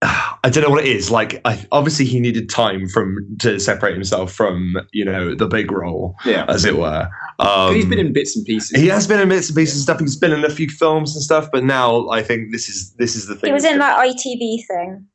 [0.02, 1.10] I don't know what it is.
[1.10, 5.72] Like, I, obviously, he needed time from to separate himself from, you know, the big
[5.72, 6.44] role, Yeah.
[6.48, 7.08] as it were.
[7.40, 8.80] Um, he's been in bits and pieces.
[8.80, 9.98] He has been in bits and pieces and stuff.
[9.98, 13.16] He's been in a few films and stuff, but now I think this is this
[13.16, 13.48] is the thing.
[13.48, 15.06] He was in gonna- that ITV thing.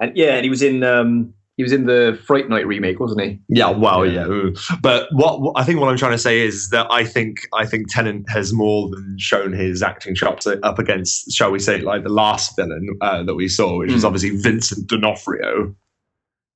[0.00, 3.20] and yeah, and he was in um, he was in the Fright Night remake, wasn't
[3.22, 3.38] he?
[3.48, 4.26] Yeah, well, Yeah.
[4.28, 4.50] yeah.
[4.82, 7.64] But what, what I think what I'm trying to say is that I think I
[7.64, 12.02] think Tennant has more than shown his acting chops up against, shall we say, like
[12.02, 14.06] the last villain uh, that we saw, which was Mm.
[14.06, 15.74] obviously Vincent D'Onofrio.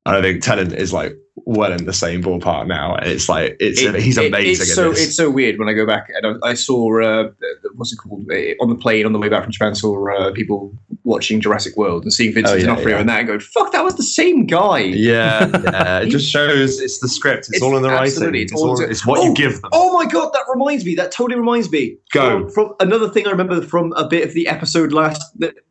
[0.06, 2.96] And I think Tennant is like well in the same ballpark now.
[2.96, 4.62] It's like it's It- he's it- amazing.
[4.62, 5.06] It's so this.
[5.06, 7.30] it's so weird when I go back and I, I saw uh,
[7.74, 8.22] what's it called
[8.60, 9.74] on the plane on the way back from Japan.
[9.74, 10.74] Saw uh, people
[11.08, 13.00] watching Jurassic World and seeing Vincent Oh, yeah, D'Onofrio yeah.
[13.00, 16.00] and that and going, "Fuck, that was the same guy." yeah, yeah.
[16.00, 17.40] It just shows it's the script.
[17.48, 18.34] It's, It's all in the writing.
[18.34, 19.70] It's, all it's what Oh, you give them.
[19.72, 20.94] Oh my god, that reminds me.
[20.94, 21.96] That totally reminds me.
[22.12, 22.48] Go.
[22.48, 25.22] From, from another thing I remember from a bit of the episode last,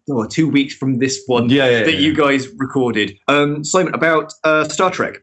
[0.10, 3.18] oh, two weeks from this one yeah, yeah, that you guys recorded.
[3.28, 5.22] Um, Simon about uh, Star Trek,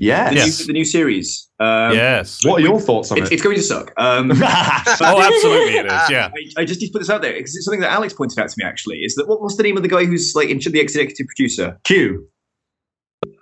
[0.00, 0.30] yes.
[0.30, 0.60] the, Yes.
[0.60, 1.48] new, the new series.
[1.58, 2.44] Um, yes.
[2.44, 3.34] What are your thoughts on it's, it?
[3.34, 3.92] it's going to suck.
[3.96, 6.10] Um, Oh, absolutely it is.
[6.10, 6.30] Yeah.
[6.56, 8.38] I, I just need to put this out there because it's something that Alex pointed
[8.38, 8.64] out to me.
[8.64, 11.26] Actually, is that what, what's the name of the guy who's like in, the executive
[11.26, 11.78] producer?
[11.84, 12.28] Q.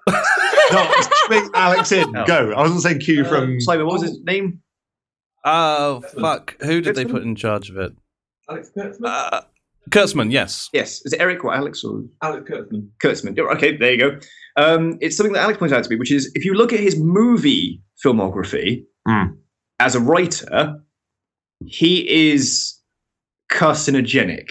[0.08, 2.10] no, Alex in.
[2.12, 2.24] No.
[2.26, 2.52] Go.
[2.52, 3.56] I wasn't saying Q from.
[3.56, 3.86] Uh, Simon.
[3.86, 4.60] What was his name?
[5.44, 6.56] Oh fuck!
[6.62, 7.92] Who did they put in charge of it?
[8.48, 9.06] Alex Kurtzman.
[9.06, 9.40] Uh,
[9.90, 10.32] Kurtzman.
[10.32, 10.68] Yes.
[10.72, 12.88] Yes, is it Eric or Alex or Alex Kurtzman.
[13.02, 13.38] Kurtzman?
[13.38, 14.18] Okay, there you go.
[14.56, 16.80] Um, it's something that Alex pointed out to me, which is if you look at
[16.80, 19.32] his movie filmography Hmm.
[19.80, 20.80] as a writer,
[21.66, 22.78] he is
[23.50, 24.48] carcinogenic.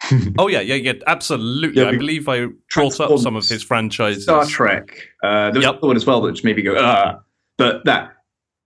[0.38, 0.92] Oh yeah, yeah, yeah.
[1.08, 1.82] Absolutely.
[1.82, 4.22] Yeah, I believe I brought up some of his franchises.
[4.22, 4.90] Star Trek.
[5.24, 5.72] Uh, there was Yep.
[5.72, 7.18] another one as well that just made me go, ah.
[7.58, 8.12] But that.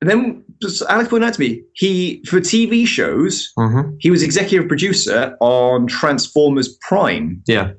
[0.02, 0.44] And then
[0.90, 3.96] Alex pointed out to me, he, for TV shows, Mhm.
[4.00, 7.72] he was executive producer on Transformers Prime, Yeah,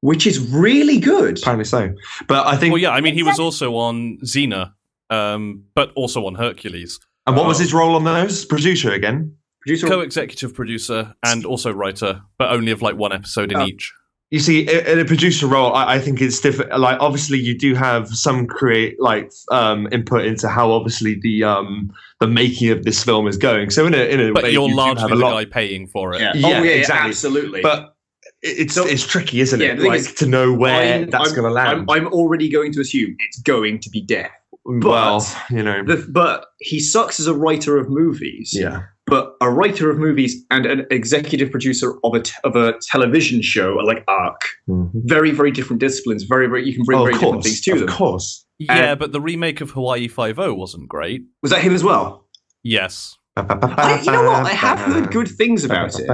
[0.00, 1.38] which is really good.
[1.38, 1.92] apparently so.
[2.28, 2.72] But I think.
[2.72, 2.90] Well, yeah.
[2.90, 4.72] I mean, he was also on Xena,
[5.10, 6.98] um, but also on Hercules.
[7.26, 7.62] And what was Oh.
[7.62, 8.44] his role on those?
[8.44, 9.34] Producer again.
[9.60, 13.66] Producer, Co-executive producer and also writer, but only of like one episode in Oh.
[13.66, 13.92] each.
[14.30, 16.78] You see, i- in a producer role, I, I think it's different.
[16.78, 21.90] Like, obviously, you do have some create like um, input into how obviously the um,
[22.20, 23.68] the making of this film is going.
[23.70, 25.32] So in a in a But way, you're you largely have a the lot.
[25.32, 26.20] guy paying for it.
[26.20, 26.32] yeah.
[26.34, 27.08] Yeah, oh, yeah, yeah, exactly.
[27.10, 27.60] absolutely.
[27.60, 27.94] But
[28.42, 29.78] it's So- it's tricky, isn't Yeah, it?
[29.78, 31.86] the Like is, to know where I'm- that's going to land.
[31.88, 34.30] I'm, I'm already going to assume it's going to be death.
[34.64, 38.52] well, you know, The, but he sucks as a writer of movies.
[38.54, 38.82] yeah.
[39.06, 43.42] But a writer of movies and an executive producer of a, t- of a television
[43.42, 44.42] show are like Arc.
[44.68, 45.00] Mm-hmm.
[45.04, 46.22] Very, very different disciplines.
[46.22, 47.88] Very, very, you can bring Oh, very of different things to of them.
[47.88, 48.46] Of course.
[48.60, 51.22] Yeah, but the remake of Hawaii Five O wasn't great.
[51.42, 52.28] Was that him as well?
[52.62, 53.16] Yes.
[53.36, 54.44] I, you know what?
[54.46, 56.06] I have heard good things about it.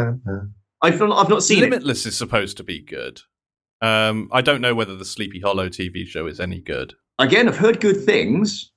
[0.87, 1.71] I've not, I've not seen it.
[1.71, 3.21] Limitless is supposed to be good.
[3.83, 6.95] Um, I don't know whether the Sleepy Hollow TV show is any good.
[7.19, 8.71] again, I've heard good things.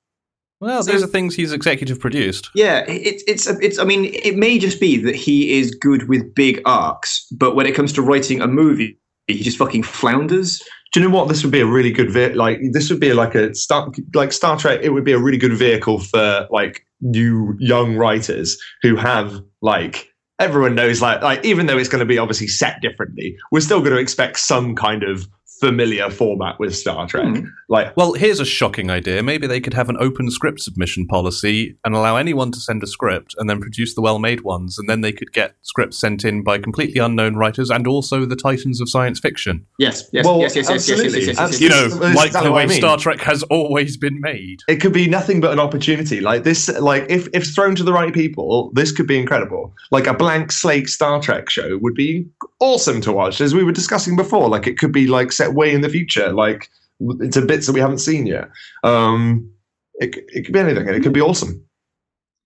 [0.62, 2.50] Well, So- those are things he's executive produced.
[2.54, 3.80] Yeah, it, it's it's.
[3.80, 7.66] I mean, it may just be that he is good with big arcs, but when
[7.66, 10.62] it comes to writing a movie, he just fucking flounders.
[10.92, 11.30] Do you know what?
[11.30, 14.34] This would be a really good ve- like this would be like a Star like
[14.34, 14.82] Star Trek.
[14.84, 20.09] It would be a really good vehicle for like new young writers who have like
[20.40, 23.80] everyone knows like like even though it's going to be obviously set differently, we're still
[23.80, 25.28] going to expect some kind of
[25.60, 27.28] familiar format with Star Trek.
[27.38, 27.46] Hmm.
[27.68, 29.22] Like Well, here's a shocking idea.
[29.22, 32.88] Maybe they could have an open script submission policy and allow anyone to send a
[32.88, 34.80] script and then produce the well made ones.
[34.80, 38.36] And then they could get scripts sent in by completely unknown writers and also the
[38.36, 39.66] titans of science fiction.
[39.78, 41.26] Yes, yes, Well, yes, yes, yes, yes, yes, absolutely.
[41.26, 42.78] yes, yes, yes, You know, That's like the way I mean.
[42.78, 44.60] Star Trek has always been made.
[44.68, 46.22] it could be nothing but an opportunity.
[46.22, 49.74] Like this, like if if thrown to the right people, this could be incredible.
[49.92, 52.26] Like a blank slate Star Trek show would be
[52.60, 54.50] awesome to watch, as we were discussing before.
[54.50, 57.80] Like it could be like set way in the future, like into bits that we
[57.80, 58.50] haven't seen yet.
[58.84, 59.52] Um,
[59.96, 61.64] it it could be anything, and it could be awesome.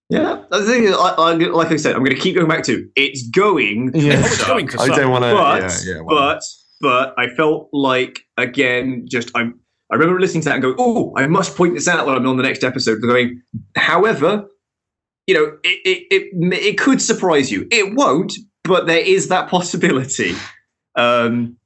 [0.10, 2.64] Yeah, the thing is, I, I, like I said, I'm going to keep going back
[2.66, 3.92] to it's going.
[3.96, 4.20] Yeah.
[4.20, 5.34] It's going to I don't want to.
[5.34, 6.02] but Yeah, yeah.
[6.02, 6.16] well.
[6.16, 6.44] but
[6.82, 9.60] but I felt like again, just I'm.
[9.92, 12.28] I remember listening to that and going, oh, I must point this out when I'm
[12.28, 13.02] on the next episode.
[13.02, 13.42] Going,
[13.76, 14.48] however,
[15.28, 17.68] you know, it it it, it could surprise you.
[17.72, 20.36] It won't, but there is that possibility.
[20.96, 21.58] Um,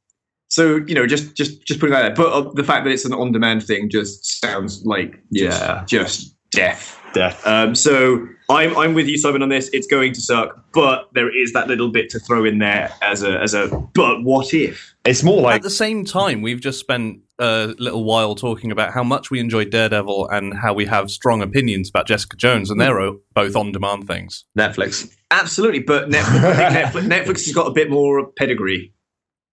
[0.49, 2.15] so you know, just just just putting that out.
[2.15, 5.83] But uh, the fact that it's an on-demand thing just sounds like just, Yeah.
[5.87, 6.99] just death.
[7.13, 7.45] death.
[7.45, 9.69] Um, so I'm I'm with you, Simon, on this.
[9.73, 13.23] It's going to suck, but there is that little bit to throw in there as
[13.23, 13.67] a as a.
[13.93, 14.93] But what if?
[15.05, 18.93] It's more like At the same time, we've just spent a little while talking about
[18.93, 22.79] how much we enjoy Daredevil and how we have strong opinions about Jessica Jones, and
[22.81, 24.43] they're both on demand things.
[24.57, 25.09] Netflix.
[25.31, 28.93] Absolutely, but Netflix, Netflix, Netflix has got a bit more pedigree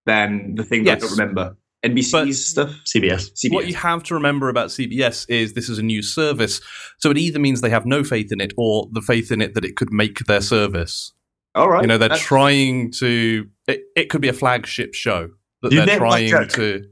[0.05, 1.57] than the thing that I don't remember.
[1.83, 2.75] NBC's But- stuff.
[2.85, 3.31] CBS.
[3.35, 3.51] CBS.
[3.53, 6.59] What you have to remember about CBS is this is a new service,
[6.99, 9.53] so it either means they have no faith in it or the faith in it
[9.53, 11.11] that it could make their service.
[11.53, 11.81] All right.
[11.83, 13.45] You know, they're Uh, trying to.
[13.67, 15.29] It, it could be a flagship show
[15.61, 16.85] that You they're trying to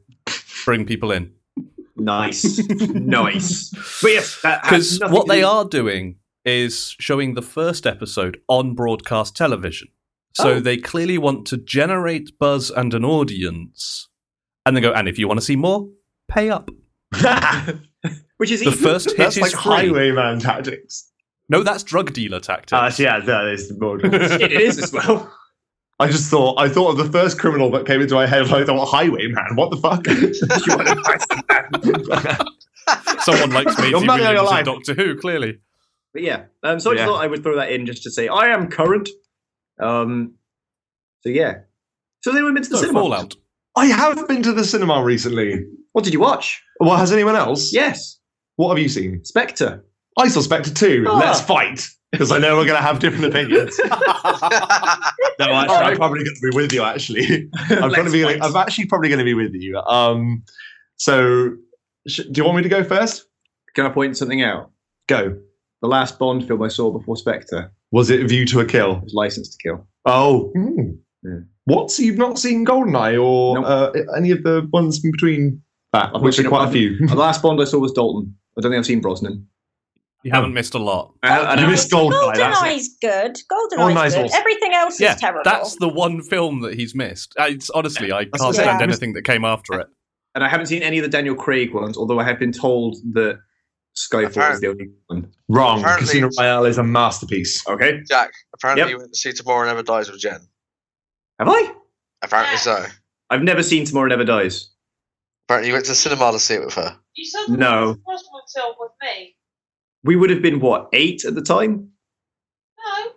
[0.65, 1.31] bring people in.
[1.97, 3.71] nice, nice.
[4.01, 9.35] But yes, Because what they do- are doing is showing the first episode on broadcast
[9.35, 9.87] television.
[10.35, 10.59] So Oh.
[10.59, 14.09] they clearly want to generate buzz and an audience.
[14.65, 15.87] And then go, and if you want to see more,
[16.29, 16.69] pay up.
[18.37, 19.61] which is The even, first hit That's is like free.
[19.89, 21.09] highwayman tactics.
[21.49, 22.73] No, that's drug dealer tactics.
[22.73, 23.99] Uh, yeah, that is more.
[24.03, 25.31] it is as well.
[25.99, 28.43] I just thought I thought of the first criminal that came into my head.
[28.51, 29.55] I thought highwayman.
[29.55, 30.07] What the fuck?
[30.67, 30.95] You want to
[32.15, 34.65] buy Someone likes Maisie Your money on your Williams life.
[34.65, 35.59] Doctor Who, clearly.
[36.13, 37.05] But yeah, um, so I just Yeah.
[37.07, 39.09] thought I would throw that in just to say I am current.
[39.83, 40.35] Um,
[41.21, 41.59] so yeah.
[42.21, 42.99] So then we went to the No, cinema.
[43.01, 43.35] Fallout.
[43.75, 45.65] I have been to the cinema recently.
[45.93, 46.61] What did you watch?
[46.79, 47.73] Well, has anyone else?
[47.73, 48.19] Yes,
[48.55, 49.23] What have you seen?
[49.23, 49.83] Spectre.
[50.17, 51.05] I saw Spectre too.
[51.07, 51.17] Ah.
[51.17, 51.87] Let's fight.
[52.11, 53.75] Because I know we're going to have different opinions.
[53.85, 57.49] no, actually, I'm probably going to be with you, actually.
[57.71, 58.39] I'm, gonna be, fight.
[58.39, 59.79] I'm actually probably going to be with you.
[59.79, 60.43] Um,
[60.97, 61.55] so,
[62.07, 63.25] sh- do you want me to go first?
[63.73, 64.69] Can I point something out?
[65.07, 65.39] Go.
[65.81, 68.99] The last Bond film I saw before Spectre Was it View to a Kill?
[68.99, 69.87] was License to Kill.
[70.05, 70.51] Oh.
[70.53, 70.91] hmm.
[71.23, 71.39] Yeah.
[71.65, 71.89] What?
[71.91, 73.65] So you've not seen Goldeneye or Nope.
[73.65, 75.61] uh, any of the ones in between
[75.93, 77.07] that, I've which are quite a I've- few.
[77.07, 78.35] The last Bond I saw was Dalton.
[78.57, 79.47] I don't think I've seen Brosnan.
[80.23, 81.13] You haven't missed a lot.
[81.23, 82.35] I, I You missed Goldeneye.
[82.35, 82.65] That's it.
[82.65, 83.37] GoldenEye's good.
[83.51, 84.25] Goldeneye's GoldenEye's good.
[84.25, 84.39] awesome.
[84.39, 85.41] Everything else Yeah, is terrible.
[85.45, 87.33] that's the one film that he's missed.
[87.39, 88.89] Uh, It's honestly, I That's can't what stand saying.
[88.89, 89.87] anything that came after it.
[90.35, 92.95] and I haven't seen any of the Daniel Craig ones, although I have been told
[93.13, 93.39] that
[93.95, 95.31] Skyfall is the only one.
[95.49, 95.83] Wrong.
[95.83, 97.65] Casino Royale is a masterpiece.
[97.67, 98.01] Okay.
[98.07, 98.89] Jack, apparently Yep.
[98.89, 100.39] you went to see Tomorrow Never Dies with Jen.
[101.39, 101.73] Have I?
[102.23, 102.59] Apparently Yeah.
[102.59, 102.85] so.
[103.29, 104.69] I've never seen Tomorrow Never Dies.
[105.47, 106.97] Apparently you went to the cinema to see it with her.
[107.15, 107.97] You saw the No.
[108.07, 109.35] first one film with me.
[110.03, 111.91] We would have been, what, eight at the time?
[112.77, 113.11] No,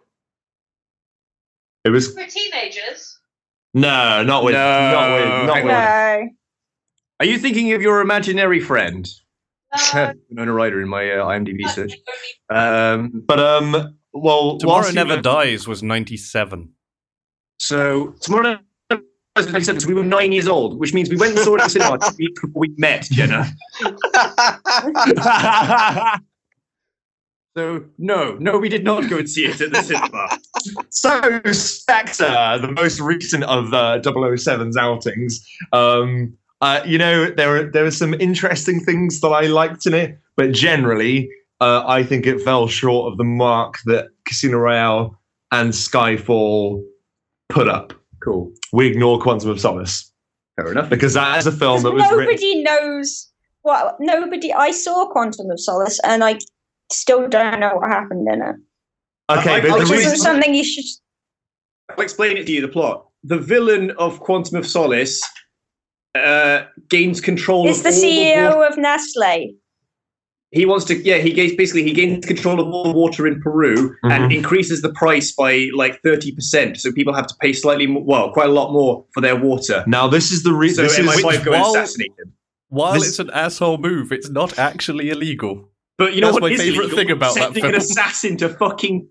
[1.85, 3.19] It was we're teenagers.
[3.75, 5.73] no, not with, No, not with, not with.
[5.73, 6.29] no.
[7.21, 9.09] Are you thinking of your imaginary friend?
[9.95, 11.93] No, Winona Ryder in my uh, IMDb search.
[12.51, 16.70] Um, But um, well, Tomorrow Never were- Dies was 97.
[17.59, 18.59] so Tomorrow
[18.91, 19.03] Never
[19.35, 21.55] Dies was 97, so we were nine years old, which means we went and saw
[21.57, 23.47] it at the cinema two weeks before we met, Jenna.
[27.57, 30.29] So no, no, we did not go and see it at the cinema.
[30.91, 37.70] so Spectre, the most recent of uh, 007's outings, um, uh, you know, there were
[37.70, 41.28] there were some interesting things that I liked in it, but generally,
[41.61, 45.18] uh, I think it fell short of the mark that Casino Royale
[45.52, 46.82] and Skyfall
[47.48, 47.92] put up.
[48.24, 50.11] Cool, We ignore Quantum of Solace
[50.57, 50.90] fair enough.
[50.90, 52.62] because that is a film that was Nobody written.
[52.64, 53.30] knows
[53.62, 54.52] Well, nobody.
[54.52, 56.38] I saw Quantum of Solace, and I
[56.90, 58.57] still don't know what happened in it.
[59.30, 60.84] Okay, I- but I the just- Is reason, something you should?
[61.90, 62.61] I'll explain it to you.
[62.62, 65.20] The plot: the villain of Quantum of Solace
[66.17, 67.67] uh, gains control.
[67.69, 69.57] Is of the all CEO water- of Nestle?
[70.53, 70.97] he wants to.
[70.97, 74.37] Yeah, he gains basically he gains control of all the water in Peru and Mhm.
[74.37, 76.79] increases the price by like thirty percent.
[76.79, 79.85] So people have to pay slightly, more, well, quite a lot more for their water.
[79.87, 80.85] now this is the So reason.
[80.85, 82.33] this is MI5 go and while- assassinate him.
[82.69, 85.69] While This- it's an asshole move, it's not actually illegal.
[85.99, 86.99] But you know That's what my is favourite illegal?
[86.99, 89.09] thing about that Sending an assassin to fucking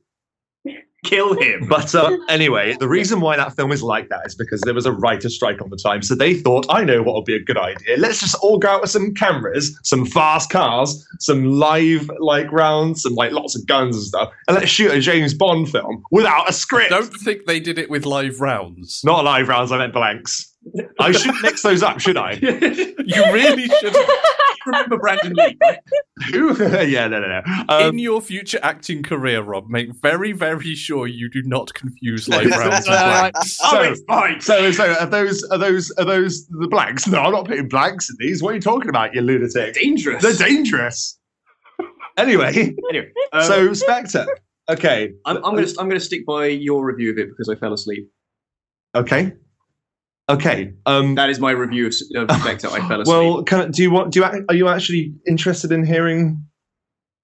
[1.05, 1.67] kill him.
[1.67, 4.85] But uh, anyway, the reason why that film is like that is because there was
[4.85, 6.01] a writer strike on the time.
[6.01, 7.97] So they thought, I know what would be a good idea.
[7.97, 13.03] Let's just all go out with some cameras, some fast cars, some live like rounds,
[13.03, 16.49] some like lots of guns and stuff, and let's shoot a James Bond film without
[16.49, 16.89] a script.
[16.89, 19.01] Don't think they did it with live rounds.
[19.03, 20.54] Not live rounds, I meant blanks.
[20.99, 22.33] I shouldn't mix those up, should I?
[23.07, 23.95] You really should.
[24.65, 25.79] remember Brandon Lee, right?
[26.89, 27.41] yeah, no, no, no.
[27.69, 32.27] Um, in your future acting career, Rob, make very, very sure you do not confuse
[32.27, 33.31] live rounds and Right.
[33.33, 33.59] blanks.
[33.63, 34.41] oh, So- it's fine.
[34.41, 37.05] So, so are those are those are those the blacks?
[37.07, 38.41] No, I'm not putting blacks in these.
[38.41, 39.75] What are you talking about, you lunatic?
[39.75, 40.23] dangerous.
[40.23, 41.19] They're dangerous.
[42.17, 44.25] Anyway, anyway, um, so Spectre.
[44.67, 47.73] Okay, I'm, I'm gonna I'm gonna stick by your review of it because I fell
[47.73, 48.09] asleep.
[48.95, 49.33] okay,
[50.29, 50.73] okay.
[50.85, 51.93] Um, That is my review of,
[52.29, 52.67] of Spectre.
[52.69, 53.07] I fell asleep.
[53.07, 54.11] well, can do you want?
[54.11, 56.43] Do you are you actually interested in hearing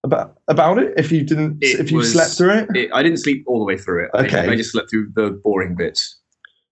[0.03, 0.93] about about it?
[0.97, 3.59] If you didn't, It if you was- slept through it, It- I didn't sleep all
[3.59, 4.11] the way through it.
[4.15, 4.47] Okay.
[4.47, 6.17] I, just slept through the boring bits.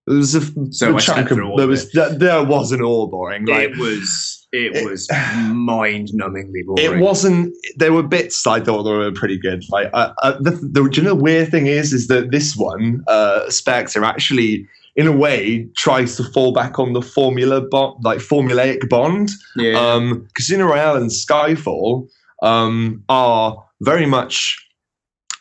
[0.08, 0.42] there was a,
[0.74, 3.46] So a I chunk of all there was there, there wasn't all boring.
[3.46, 5.08] Like it was it it- was
[5.52, 6.84] mind-numbingly boring.
[6.86, 7.54] It wasn't.
[7.78, 9.64] There were bits I thought that were pretty good.
[9.70, 13.04] Like, uh, uh, the, the, do you know weird thing is, is that this one,
[13.08, 14.68] uh, Spectre, actually,
[15.00, 19.30] in a way, tries to fall back on the formula bond, like formulaic Bond.
[19.56, 19.80] Yeah.
[19.80, 22.10] Um, Casino Royale and Skyfall
[22.44, 24.58] um, are very much.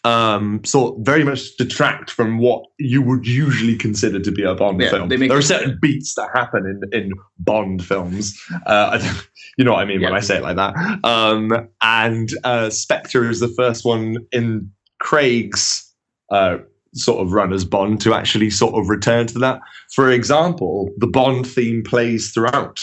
[0.04, 4.80] Um, sort very much detract from what you would usually consider to be a Bond
[4.80, 5.09] Yeah, film.
[5.09, 8.40] there are certain beats that happen in, in Bond films.
[8.64, 8.96] Uh,
[9.59, 10.74] you know what I mean when I say it like that.
[11.04, 15.92] Um, and uh, Spectre is the first one in Craig's
[16.30, 16.59] uh,
[16.99, 19.61] sort of run as Bond to actually sort of return to that.
[19.94, 22.80] For example, the Bond theme plays throughout.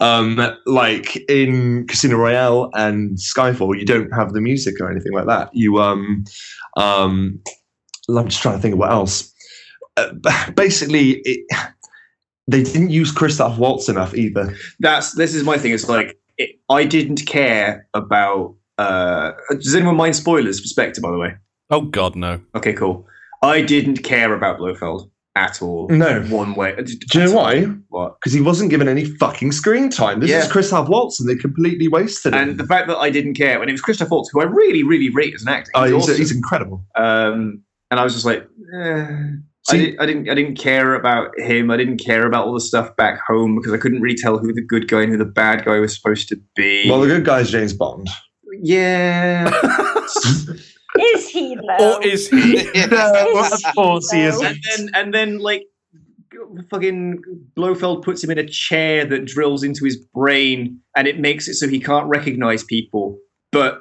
[0.00, 5.26] Um, like in Casino Royale and Skyfall, you don't have the music or anything like
[5.26, 5.50] that.
[5.52, 6.24] You um,
[6.76, 7.40] um,
[8.08, 9.32] I'm just trying to think of what else.
[9.96, 10.12] Uh,
[10.56, 11.46] basically, it,
[12.46, 14.54] they didn't use Christoph Waltz enough either.
[14.80, 15.72] That's this is my thing.
[15.72, 18.56] It's like it, I didn't care about.
[18.78, 21.34] Uh, does anyone mind spoilers Perspective, By the way.
[21.72, 22.40] Oh God, no.
[22.54, 23.06] Okay, cool.
[23.42, 25.88] I didn't care about Blofeld at all.
[25.88, 26.20] No.
[26.24, 26.76] one way.
[26.76, 27.62] Do you know why?
[27.88, 28.20] What?
[28.20, 30.20] Because he wasn't given any fucking screen time.
[30.20, 30.40] This Yeah.
[30.44, 32.38] is Christoph Waltz, and they completely wasted it.
[32.38, 32.56] And him.
[32.58, 35.08] the fact that I didn't care when it was Christoph Waltz, who I really, really
[35.08, 35.70] rate as an actor.
[35.74, 36.16] Oh, He's he's, awesome.
[36.18, 36.84] he's incredible.
[36.94, 39.06] um, and I was just like, eh.
[39.68, 41.70] I, See- didn't, I didn't, I didn't care about him.
[41.70, 44.52] I didn't care about all the stuff back home because I couldn't really tell who
[44.52, 46.88] the good guy and who the bad guy was supposed to be.
[46.90, 48.08] Well, the good guy's James Bond.
[48.60, 49.50] yeah,
[50.98, 51.96] Is he though?
[51.96, 52.54] Or is he?
[52.90, 54.28] no, of course he Though.
[54.28, 54.46] isn't.
[54.46, 55.64] and then and then like
[56.70, 57.22] fucking
[57.56, 61.54] Blofeld puts him in a chair that drills into his brain and it makes it
[61.54, 63.18] so he can't recognize people
[63.52, 63.80] but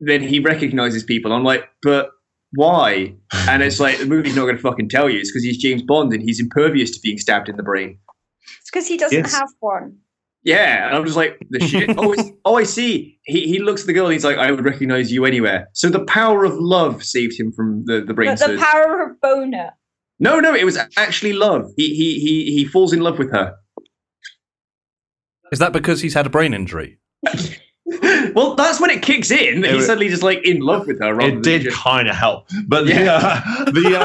[0.00, 2.10] then he recognizes people i'm like but
[2.54, 3.14] why
[3.48, 5.82] and it's like the movie's not going to fucking tell you it's because he's james
[5.82, 7.98] bond and he's impervious to being stabbed in the brain
[8.60, 9.34] It's because he doesn't Yes.
[9.34, 9.98] have one.
[10.44, 12.14] Yeah and i'm just like the shit oh,
[12.44, 15.12] oh i see he, he looks at the girl and he's like i would recognize
[15.12, 18.58] you anywhere so the power of love saved him from the, the brain But the
[18.58, 19.70] power of boner.
[20.18, 21.70] No, no, it was actually love.
[21.76, 23.54] He he he he falls in love with her.
[25.50, 26.98] Is that because he's had a brain injury?
[28.34, 29.62] well, that's when it kicks in.
[29.62, 31.12] that It He's suddenly just like in love with her.
[31.14, 33.42] rather It than did just- kind of help, but the Yeah.
[33.44, 33.96] uh, the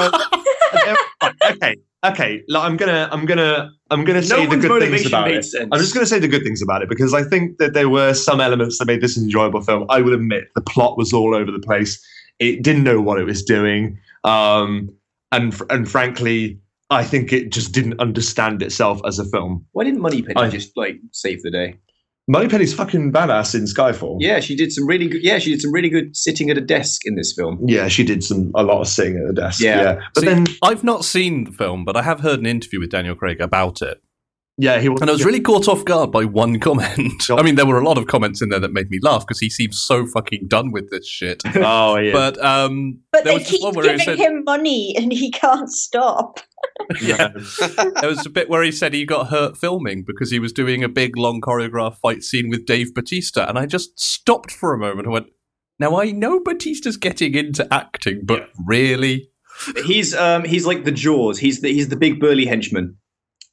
[1.23, 1.75] uh, okay,
[2.05, 2.43] okay.
[2.47, 5.45] like, I'm gonna I'm gonna I'm gonna say the good things about it.
[5.45, 5.69] sense.
[5.71, 8.13] I'm just to say the good things about it because I think that there were
[8.13, 9.85] some elements that made this an enjoyable film.
[9.89, 12.03] I will admit the plot was all over the place.
[12.39, 14.89] It didn't know what it was doing, um,
[15.31, 19.65] and and frankly, I think it just didn't understand itself as a film.
[19.71, 21.75] Why didn't Money Moneypenny I- just like save the day?
[22.29, 24.17] Moneypenny's fucking badass in Skyfall.
[24.19, 25.23] Yeah, she did some really good.
[25.23, 27.57] Yeah, she did some really good sitting at a desk in this film.
[27.65, 29.61] Yeah, she did some a lot of sitting at a desk.
[29.61, 29.81] Yeah.
[29.81, 32.81] Yeah, but See, then I've not seen the film, but I have heard an interview
[32.81, 34.01] with Daniel Craig about it.
[34.59, 35.01] Yeah, he was.
[35.01, 37.29] And I was really caught off guard by one comment.
[37.29, 39.39] I mean, there were a lot of comments in there that made me laugh because
[39.39, 41.43] he seems so fucking done with this shit.
[41.69, 42.13] Oh yeah.
[42.13, 45.69] But um, But there they was keep one giving said, him money and he can't
[45.69, 46.39] stop.
[47.01, 47.29] yeah,
[47.99, 50.83] there was a bit where he said he got hurt filming because he was doing
[50.83, 54.77] a big, long choreographed fight scene with Dave Bautista, and I just stopped for a
[54.77, 55.27] moment and went,
[55.79, 59.29] "Now I know Bautista's getting into acting, but really,
[59.85, 61.39] He's um he's like the Jaws.
[61.39, 62.97] He's the he's the big burly henchman.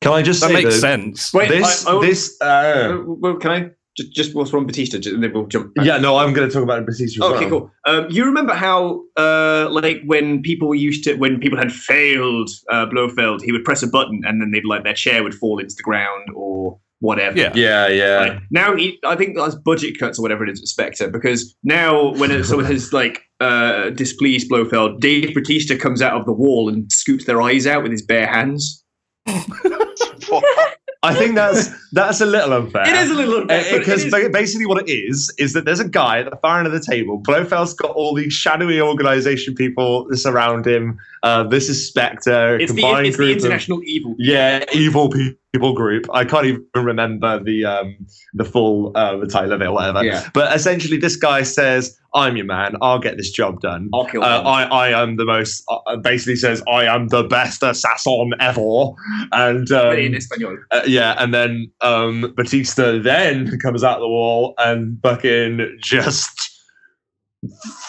[0.01, 3.03] Can I just that say makes that sense." Wait, this I- I- this uh, Uh,
[3.07, 4.97] well, can I just just what's wrong Bautista?
[5.09, 5.75] And then we'll jump.
[5.75, 5.87] back.
[5.87, 7.25] yeah no I'm going to talk about Bautista.
[7.25, 7.61] as Okay, well.
[7.61, 7.71] cool.
[7.87, 12.87] Um, you remember how, uh, like, when people used to, when people had failed uh,
[12.87, 15.75] Blofeld, he would press a button and then they'd like their chair would fall into
[15.77, 17.39] the ground or whatever.
[17.39, 17.53] Yeah.
[17.55, 18.15] Yeah, yeah.
[18.17, 18.41] Right.
[18.51, 22.15] Now, he, I think that's budget cuts or whatever it is at Spectre because now
[22.15, 26.69] when it, someone has like uh, displeased Blofeld, Dave Bautista comes out of the wall
[26.69, 28.84] and scoops their eyes out with his bare hands.
[31.03, 32.83] I think that's that's a little unfair.
[32.89, 35.89] It is a little unfair, because is- basically what it is is that there's a
[35.89, 37.21] guy at the far end of the table.
[37.23, 40.99] Blofeld's got all these shadowy organization people that surround him.
[41.23, 44.15] Uh, this is Spectre, It's the, combined it's the group of- international evil.
[44.19, 46.07] yeah, evil people group.
[46.13, 47.97] I can't even remember the um,
[48.35, 50.05] the full uh, the title of it or whatever.
[50.05, 50.29] Yeah.
[50.35, 52.77] But essentially, this guy says, "I'm your man.
[52.83, 54.43] I'll get this job done." I'll kill Uh.
[54.43, 55.65] I, I am the most.
[55.69, 58.91] Uh, basically, says I am the best assassin ever,
[59.33, 60.59] and um, in Espanol.
[60.71, 66.54] uh, yeah, and then um, Bautista then comes out the wall and fucking just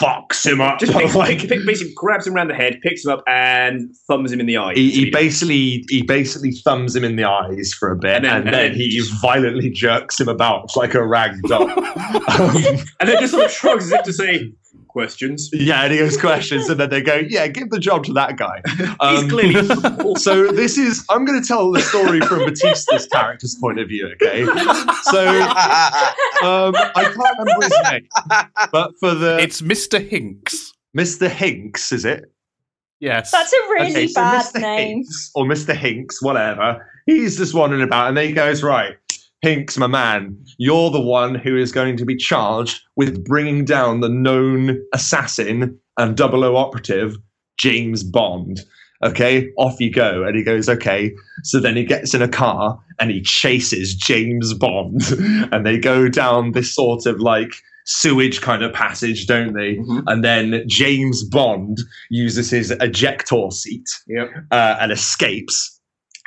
[0.02, 0.80] fucks him up.
[0.80, 4.40] Just picks, like basically grabs him around the head, picks him up, and thumbs him
[4.40, 4.78] in the eyes.
[4.78, 8.42] he, he basically he basically thumbs him in the eyes for a bit, And then,
[8.44, 11.70] and then he just- violently jerks him about like a rag doll.
[11.70, 11.76] um,
[13.00, 14.52] and then just sort of shrugs as if to say,
[14.96, 18.14] "Questions." yeah, and he goes questions, and then they go, "Yeah, give the job to
[18.14, 22.40] that guy." He's Um, clearly so this is I'm going to tell the story from
[22.48, 24.08] Bautista's character's point of view.
[24.16, 24.46] Okay,
[25.12, 25.22] so
[26.48, 28.08] um, I can't remember his name,
[28.72, 30.00] but for the It's Mr.
[30.00, 30.72] Hinx.
[30.98, 31.30] Mr.
[31.30, 32.32] Hinx, is it?
[33.02, 33.30] Yes.
[33.32, 34.62] That's a really Okay, so bad Mr.
[34.62, 35.04] name.
[35.04, 35.76] Hinx or Mr.
[35.76, 36.90] Hinx, whatever.
[37.06, 38.96] He's just wandering about, and then he goes, "Right,
[39.44, 44.00] Hinx, my man, you're the one who is going to be charged with bringing down
[44.00, 47.16] the known assassin and double O operative,
[47.60, 48.62] James Bond."
[49.04, 50.24] Okay, off you go.
[50.24, 51.14] And he goes, okay.
[51.44, 55.02] So then he gets in a car and he chases James Bond.
[55.52, 57.54] and they go down this sort of like
[57.86, 59.76] sewage kind of passage, don't they?
[59.76, 60.04] Mhm.
[60.08, 61.78] And then James Bond
[62.10, 64.30] uses his ejector seat Yep.
[64.52, 65.75] uh, and escapes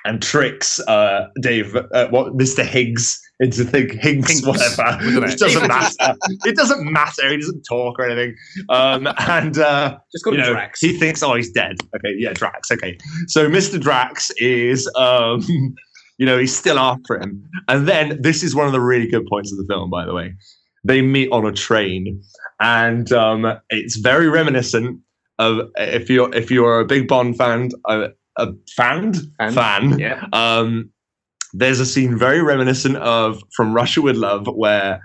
[0.08, 2.64] and tricks uh, Dave, uh, what Mr.
[2.64, 5.26] Higgs into think Hinx, Hinx, whatever.
[5.28, 6.16] It doesn't matter.
[6.44, 7.28] it doesn't matter.
[7.28, 8.34] He doesn't talk or anything.
[8.68, 10.80] Um, and uh, Just you know, Drax.
[10.80, 11.76] he thinks, oh, he's dead.
[11.96, 12.70] Okay, yeah, Drax.
[12.70, 12.98] Okay,
[13.28, 13.80] so Mr.
[13.80, 15.42] Drax is, um,
[16.18, 17.44] you know, he's still after him.
[17.68, 20.14] And then this is one of the really good points of the film, by the
[20.14, 20.34] way.
[20.84, 22.22] They meet on a train,
[22.60, 25.00] and um, it's very reminiscent
[25.38, 28.08] of if you're if you're a big Bond fan, a,
[28.38, 29.52] a fan Fan.
[29.52, 29.98] fan.
[29.98, 30.24] Yeah.
[30.32, 30.90] Um,
[31.52, 35.00] there's a scene very reminiscent of from Russia with Love where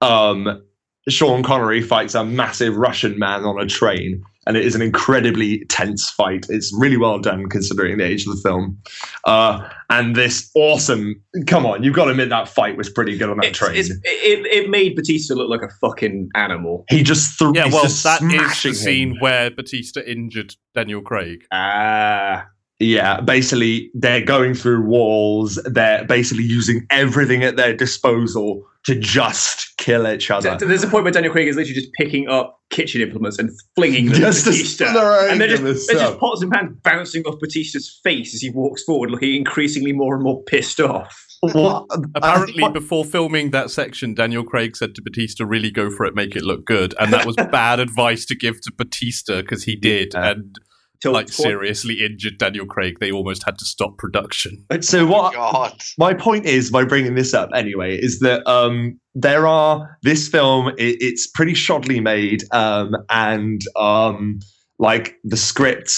[0.00, 0.62] um,
[1.08, 5.64] Sean Connery fights a massive Russian man on a train, and it is an incredibly
[5.66, 6.46] tense fight.
[6.48, 8.78] It's really well done considering the age of the film.
[9.24, 13.28] Uh, and this awesome, come on, you've got to admit that fight was pretty good
[13.30, 13.76] on that It's, train.
[13.76, 16.84] it's, it, it made Bautista look like a fucking animal.
[16.88, 17.52] he just threw.
[17.54, 18.82] yeah, well, just that is smashing the him.
[18.84, 21.44] scene where Bautista injured Daniel Craig.
[21.52, 22.46] Ah.
[22.82, 25.58] Yeah, basically, they're going through walls.
[25.64, 30.56] They're basically using everything at their disposal to just kill each other.
[30.56, 34.06] There's a point where Daniel Craig is literally just picking up kitchen implements and flinging
[34.06, 35.28] them Just at Bautista.
[35.30, 38.50] And they're just, them they're just pots and pans bouncing off Bautista's face as he
[38.50, 41.16] walks forward, looking increasingly more and more pissed off.
[41.42, 41.86] What?
[42.14, 46.14] Apparently, I- before filming that section, Daniel Craig said to Bautista, "Really go for it,
[46.14, 49.74] make it look good," and that was bad advice to give to Bautista because he
[49.74, 50.30] did, Yeah.
[50.30, 50.56] and
[51.02, 52.98] Till- like seriously injured Daniel Craig.
[53.00, 54.64] They almost had to stop production.
[54.80, 55.34] so what?
[55.34, 55.82] God.
[55.98, 60.68] my point is by bringing this up anyway is that um there are this film
[60.78, 64.38] it, it's pretty shoddily made um and um
[64.78, 65.92] like the script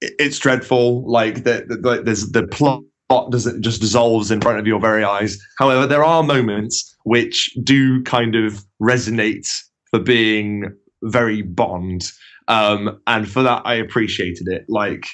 [0.00, 2.82] it, it's dreadful like the, the, the there's the plot
[3.30, 7.52] does it just dissolves in front of your very eyes however there are moments which
[7.62, 9.48] do kind of resonate
[9.90, 10.72] for being
[11.02, 12.10] very bond
[12.48, 15.06] um and for that i appreciated it like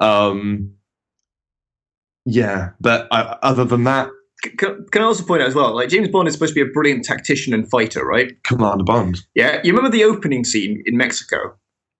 [0.00, 0.72] um
[2.24, 4.08] yeah but uh, other than that
[4.58, 6.68] Can, can I also point out as well, like James Bond is supposed to be
[6.68, 8.32] a brilliant tactician and fighter, right?
[8.44, 9.18] Commander Bond.
[9.34, 9.60] Yeah.
[9.64, 11.38] You remember the opening scene in Mexico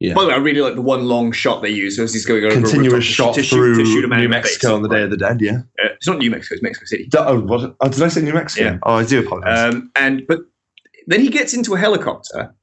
[0.01, 0.13] Yeah.
[0.15, 2.45] By the way, I really like the one long shot they use as he's going
[2.45, 4.75] over a Continuous to- shot to shoot- through to shoot a man New in Mexico
[4.75, 5.41] on the Day of the Dead.
[5.41, 5.61] Yeah.
[5.83, 7.07] Uh, it's not New Mexico; it's Mexico City.
[7.07, 7.75] D- Oh, what?
[7.81, 8.65] Oh, did I say New Mexico?
[8.65, 8.79] Yeah.
[8.83, 9.75] Oh, I do apologize.
[9.75, 10.41] Um, and but
[11.07, 12.55] then he gets into a helicopter,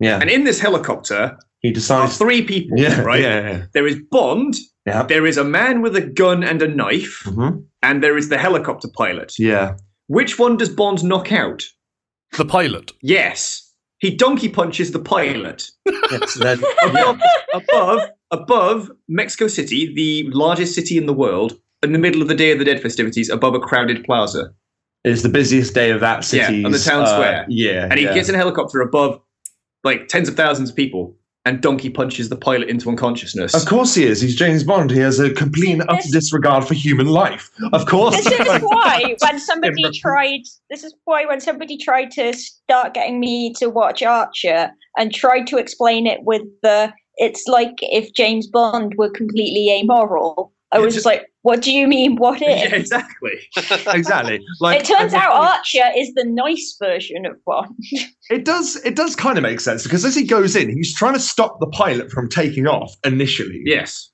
[0.00, 0.18] yeah.
[0.20, 2.18] and in this helicopter He are decides.
[2.18, 2.78] three people.
[2.78, 3.00] Yeah.
[3.02, 3.20] right.
[3.20, 3.40] Yeah.
[3.50, 3.62] Yeah.
[3.72, 4.54] There is Bond.
[4.86, 5.02] Yeah.
[5.04, 8.38] There is a man with a gun and a knife, hmm and there is the
[8.38, 9.34] helicopter pilot.
[9.38, 9.76] Yeah.
[10.06, 11.62] Which one does Bond knock out?
[12.38, 12.92] The pilot.
[13.02, 15.70] Yes, he donkey punches the pilot.
[16.38, 17.20] Then- above,
[17.52, 22.34] above, above Mexico City, the largest city in the world, in the middle of the
[22.34, 24.50] Day of the Dead festivities, above a crowded plaza,
[25.04, 26.64] It's the busiest day of that Yeah, city.
[26.64, 27.44] on the town square.
[27.48, 27.84] Yeah.
[27.90, 28.14] and he yeah.
[28.14, 29.20] gets in a helicopter above,
[29.84, 31.16] like tens of thousands of people,
[31.46, 33.54] and donkey punches the pilot into unconsciousness.
[33.54, 34.20] Of course he is.
[34.20, 34.90] He's James Bond.
[34.90, 37.50] He has a complete and utter disregard for human life.
[37.72, 38.16] Of course.
[38.16, 43.20] This is why when somebody tried this is why when somebody tried to start getting
[43.20, 48.46] me to watch Archer and tried to explain it with the it's like if James
[48.46, 50.52] Bond were completely amoral.
[50.72, 52.48] I was just like, what do you mean What is?
[52.48, 53.32] yeah, exactly.
[53.86, 54.40] exactly.
[54.60, 57.74] Like it turns out Archer is the nice version of Bond.
[58.30, 58.76] it does.
[58.84, 61.60] It does kind of make sense because as he goes in, he's trying to stop
[61.60, 64.10] the pilot from taking off initially, Yes.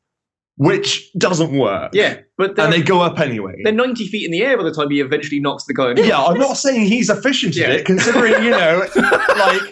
[0.57, 1.93] which doesn't work.
[1.95, 3.55] Yeah, but and they go up anyway.
[3.64, 5.93] they're 90 feet in the air by the time he eventually knocks the guy.
[5.97, 7.66] yeah, I'm not saying he's efficient Yeah.
[7.66, 9.62] at it, considering you know, like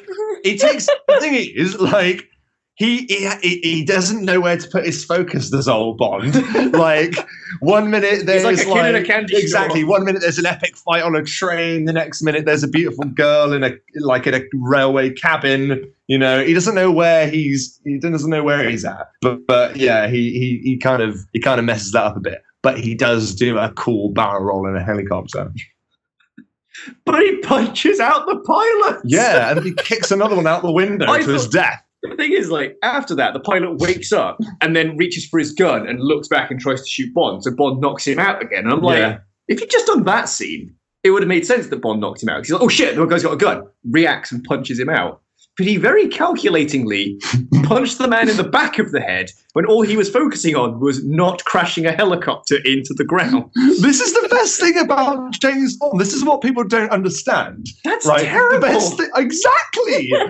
[0.45, 0.87] it takes.
[0.87, 2.25] The thing is, like.
[2.79, 3.07] He,
[3.41, 5.51] he he doesn't know where to put his focus.
[5.51, 6.33] This old Bond,
[6.75, 7.13] like
[7.59, 9.43] one minute there's like a kid in a candy store.
[9.43, 12.69] exactly one minute there's an epic fight on a train, the next minute there's a
[12.69, 15.93] beautiful girl in a like in a railway cabin.
[16.07, 19.11] You know, he doesn't know where he's he doesn't know where he's at.
[19.23, 22.21] But but yeah, he he he kind of he kind of messes that up a
[22.21, 22.45] bit.
[22.63, 25.53] But he does do a cool barrel roll in a helicopter.
[27.05, 29.01] But he punches out the pilot.
[29.05, 31.83] Yeah, and he kicks another one out the window I to his death.
[32.03, 35.53] The thing is, like, after that, the pilot wakes up and then reaches for his
[35.53, 37.43] gun and looks back and tries to shoot Bond.
[37.43, 38.65] So Bond knocks him out again.
[38.65, 39.19] And I'm like, Yeah.
[39.49, 40.73] if you'd just done that scene,
[41.03, 42.39] it would have made sense that Bond knocked him out.
[42.45, 43.65] He's like, oh shit, the guy's got a gun.
[43.91, 45.23] Reacts and punches him out.
[45.57, 47.21] But he very calculatingly
[47.65, 50.79] punched the man in the back of the head when all he was focusing on
[50.79, 53.51] was not crashing a helicopter into the ground.
[53.81, 55.99] This is the best thing about James Bond.
[56.01, 57.67] This is what people don't understand.
[57.85, 58.25] That's right?
[58.25, 58.61] terrible.
[58.61, 60.13] The best thi- exactly.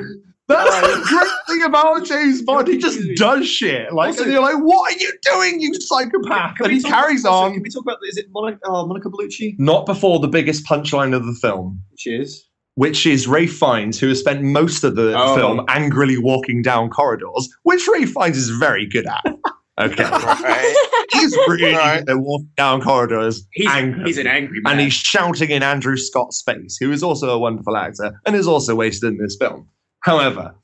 [0.49, 2.69] That's the great thing about James Bond.
[2.69, 3.93] He just does shit.
[3.93, 6.57] Like, Also- and you're like, what are you doing, you psychopath?
[6.57, 7.53] Can And he carries also, on.
[7.55, 9.57] Can we talk about, is it Monica, uh, Monica Bellucci?
[9.59, 12.45] Not before the biggest punchline of the film, Which is?
[12.77, 15.35] which is Ralph Fiennes, who has spent most of the Oh.
[15.37, 19.23] film angrily walking down corridors, which Ralph Fiennes is very good at.
[19.81, 20.03] Okay.
[20.03, 20.77] Right.
[21.13, 22.05] he's really Right.
[22.05, 24.07] good at walking down corridors He's, angrily.
[24.07, 24.73] he's an angry man.
[24.73, 28.49] and he's shouting in Andrew Scott's face, who is also a wonderful actor and is
[28.49, 29.69] also wasted in this film.
[30.01, 30.55] However,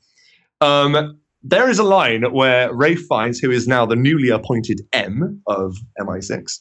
[0.61, 5.43] um, there is a line where Ralph Fiennes, who is now the newly appointed M
[5.47, 6.59] of MI6,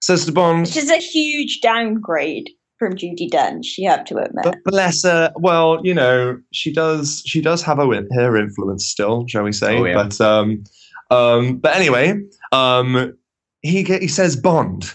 [0.00, 4.44] says to Bond, Which is a huge downgrade from Judi Dench, you have to admit.
[4.44, 5.32] but bless her.
[5.36, 7.22] Well, you know, she does.
[7.24, 9.78] She does have a, win- her influence still, shall we say?
[9.78, 9.94] Oh, yeah.
[9.94, 10.64] But um,
[11.10, 12.20] um, but anyway,
[12.52, 13.16] um,
[13.62, 14.94] he ge- he says, Bond,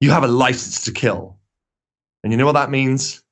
[0.00, 1.38] you have a license to kill,
[2.24, 3.22] and you know what that means?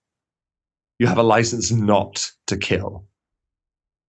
[0.99, 3.07] You have a license not to kill.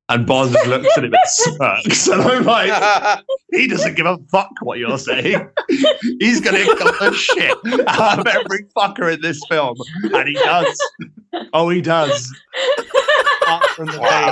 [0.08, 4.52] And Bond looks at him and smirks, and I'm like, he doesn't give a fuck
[4.62, 5.50] what you're saying.
[6.20, 7.58] He's gonna kill the shit
[7.88, 10.80] out of every fucker in this film, and he does.
[11.54, 12.32] Oh, he does.
[13.42, 14.30] Apart from the Wow.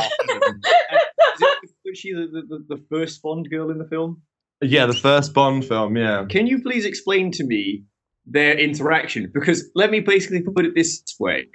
[1.63, 4.21] Is was she the, the, the first Bond girl in the film?
[4.61, 5.97] Yeah, the first Bond film.
[5.97, 6.25] Yeah.
[6.29, 7.83] Can you please explain to me
[8.27, 9.31] their interaction?
[9.33, 11.47] Because let me basically put it this way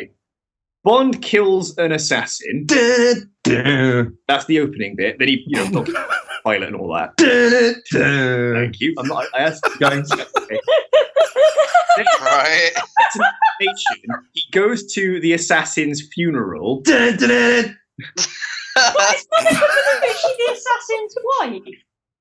[0.84, 2.66] Bond kills an assassin.
[2.68, 5.18] That's the opening bit.
[5.18, 6.06] Then he, you know, the
[6.44, 7.12] pilot and all that.
[7.92, 8.94] Thank you.
[8.98, 10.08] I'm not, I asked you guys.
[12.22, 12.70] Right.
[14.32, 16.80] He goes to the assassin's funeral.
[16.84, 17.22] But it's
[19.32, 21.74] Monica Bellucci, she's the assassin's wife.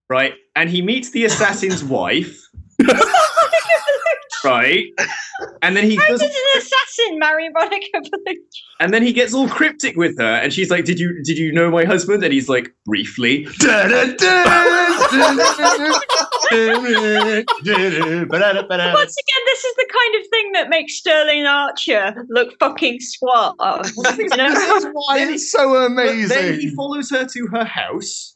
[0.10, 0.34] right?
[0.55, 2.41] And he meets the assassin's wife,
[2.80, 4.44] It's not Monica Bellucci.
[4.46, 4.86] right?
[5.62, 8.38] And then he How does, an assassin marry Monica Bellucci?
[8.80, 11.52] and then he gets all cryptic with her, and she's like, "Did you did you
[11.52, 13.64] know my husband?" And he's like, "Briefly." Once
[18.10, 23.54] again, this is the kind of thing that makes Sterling Archer look fucking suave.
[24.18, 24.50] You know?
[24.52, 26.76] This is why it's so But then he amazing.
[26.76, 28.34] follows her to her house,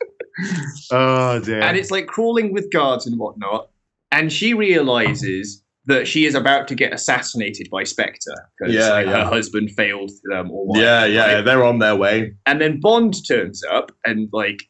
[0.91, 1.61] Oh dear.
[1.61, 3.69] and it's like crawling with guards and whatnot.
[4.11, 9.05] And she realizes that she is about to get assassinated by Spectre because Yeah, like,
[9.07, 9.23] yeah.
[9.23, 11.41] her husband failed them or whatever, Yeah, yeah, right?
[11.45, 12.33] they're on their way.
[12.45, 14.63] And then Bond turns up and like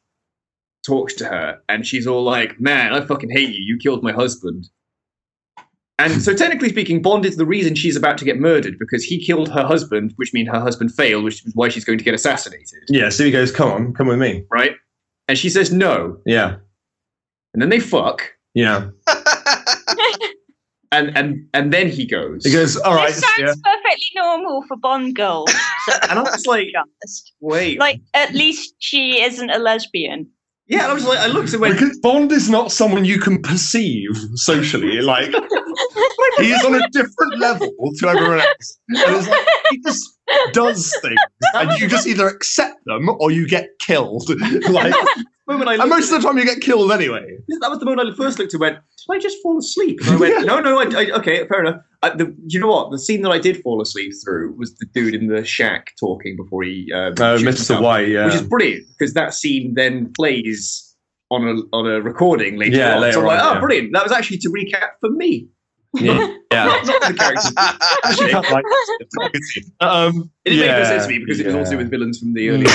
[0.86, 3.62] talks to her, and she's all like, "Man, I fucking hate you.
[3.64, 4.68] You killed my husband."
[6.00, 9.24] And so, technically speaking, Bond is the reason she's about to get murdered because he
[9.24, 12.16] killed her husband, which means her husband failed, which is why she's going to get
[12.16, 14.76] assassinated, Yeah, so he goes, "Come on, come with me." right?
[15.28, 16.56] And she says no, Yeah,
[17.54, 18.24] and then they fuck,
[18.54, 18.89] yeah.
[20.91, 22.45] and and and then he goes.
[22.45, 23.54] He goes, "All right." this sounds yeah.
[23.64, 25.52] perfectly normal for Bond girls.
[26.10, 27.34] and I was like, to honest.
[27.39, 30.30] wait, Like, at least she isn't a lesbian.
[30.68, 30.88] yeah.
[30.88, 34.10] I was like, I looked and went, Because Bond is not someone you can perceive
[34.36, 35.02] socially.
[35.02, 35.30] Like
[36.39, 38.80] he is on a different level to everyone else.
[38.89, 40.18] And it's like he just
[40.54, 41.20] does things,
[41.54, 44.30] and you just either accept them or you get killed.
[44.70, 44.93] Like,
[45.52, 47.38] moment I and most of the time you get killed anyway.
[47.62, 49.99] that was the moment I first looked and went, did I just fall asleep?
[50.02, 51.82] And I went, no, no, I, I, okay, fair enough.
[52.04, 52.91] I, the, you know what?
[52.91, 56.36] The scene that I did fall asleep through was the dude in the shack talking
[56.36, 56.91] before he.
[56.93, 57.45] Uh, Oh, shoots Mr.
[57.58, 58.26] himself, White, yeah.
[58.26, 60.95] Which is brilliant because that scene then plays
[61.30, 63.02] on a on a recording later Yeah, on.
[63.02, 63.60] later so I'm like, oh, yeah.
[63.60, 63.93] brilliant.
[63.93, 65.47] That was actually to recap for me.
[65.93, 66.14] Yeah,
[66.54, 66.66] yeah.
[66.66, 67.54] Not, not the characters.
[68.04, 68.34] Actually,
[69.82, 72.20] um, It didn't yeah, make no sense to me because it was also with villains
[72.20, 72.66] from the early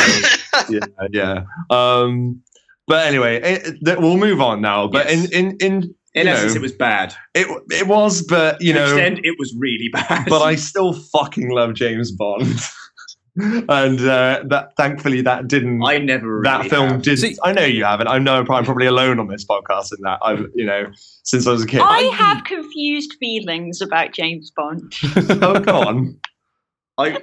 [0.69, 1.43] yeah, yeah.
[1.71, 2.43] Um,
[2.87, 4.87] but anyway, it, th- we'll move on now.
[4.89, 5.31] But Yes.
[5.31, 7.15] in in in In essence, know, it was bad.
[7.35, 10.27] it it was, but you to know, extent, it was really bad.
[10.29, 12.47] but I still fucking love James Bond,
[13.37, 15.83] and uh, that thankfully that didn't.
[15.85, 17.03] I never really that film have.
[17.03, 17.19] did.
[17.19, 18.09] See- I know you haven't.
[18.09, 20.19] I know I'm probably alone on this podcast in that.
[20.23, 20.87] I've you know
[21.23, 21.81] since I was a kid.
[21.85, 24.95] I have confused feelings about James Bond.
[25.43, 26.21] oh, come on.
[26.99, 27.21] I,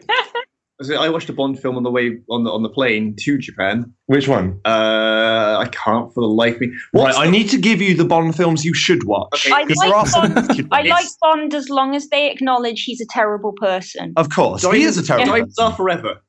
[0.82, 3.38] so I watched a Bond film on the way on the on the plane to
[3.38, 3.94] Japan.
[4.08, 4.60] Which one?
[4.66, 6.68] Uh, I can't for the life of me.
[6.68, 9.46] Right, What's I need to give you the Bond films you should watch.
[9.46, 10.68] Okay, I like there some Bond.
[10.72, 14.14] I like Bond as long as they acknowledge he's a terrible person.
[14.18, 15.26] Of course, he is a terrible.
[15.32, 15.72] Diamonds person.
[15.72, 16.22] Are forever.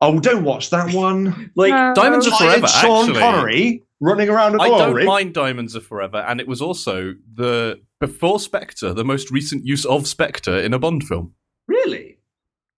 [0.00, 1.50] Oh, don't watch that one.
[1.54, 1.94] Like No.
[1.94, 2.66] Diamonds are forever.
[2.66, 3.20] Sean actually.
[3.20, 5.06] Connery running around I don't rig.
[5.06, 9.86] mind Diamonds Are Forever, and it was also the before Spectre, the most recent use
[9.86, 11.32] of Spectre in a Bond film.
[11.68, 12.13] really?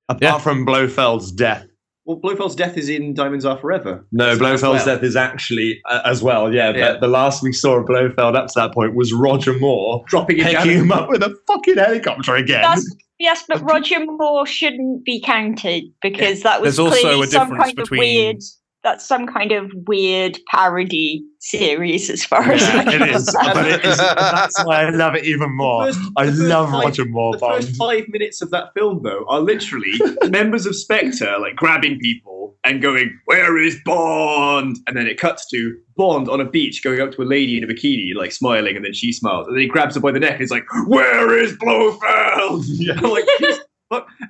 [0.08, 0.38] Apart Yeah.
[0.38, 1.66] from Blofeld's death.
[2.04, 4.06] Well, Blofeld's death is in Diamonds Are Forever.
[4.12, 4.84] No, As Blofeld's well.
[4.84, 6.54] death is actually uh, as well.
[6.54, 6.92] Yeah, Yeah.
[6.92, 10.38] But the last we saw of Blofeld up to that point was Roger Moore dropping
[10.38, 10.68] it picking down.
[10.68, 12.62] him up with a fucking helicopter again.
[12.62, 17.26] That's, yes, but Roger Moore shouldn't be counted because that was There's also clearly a
[17.26, 18.42] some difference kind between- of weird.
[18.86, 23.34] That's some kind of weird parody series, as far as Yeah, I it is.
[23.34, 23.96] But it is.
[23.98, 25.86] That's why I love it even more.
[25.86, 27.64] first- I love five- Roger Moore The Bond.
[27.64, 29.90] first five minutes of that film, though, are literally
[30.30, 35.48] members of Spectre like grabbing people and going, "Where is Bond?" And then it cuts
[35.50, 38.76] to Bond on a beach going up to a lady in a bikini, like smiling,
[38.76, 40.64] and then she smiles, and then he grabs her by the neck and he's like,
[40.86, 43.00] "Where is Blofeld?" Yeah.
[43.00, 43.24] Like,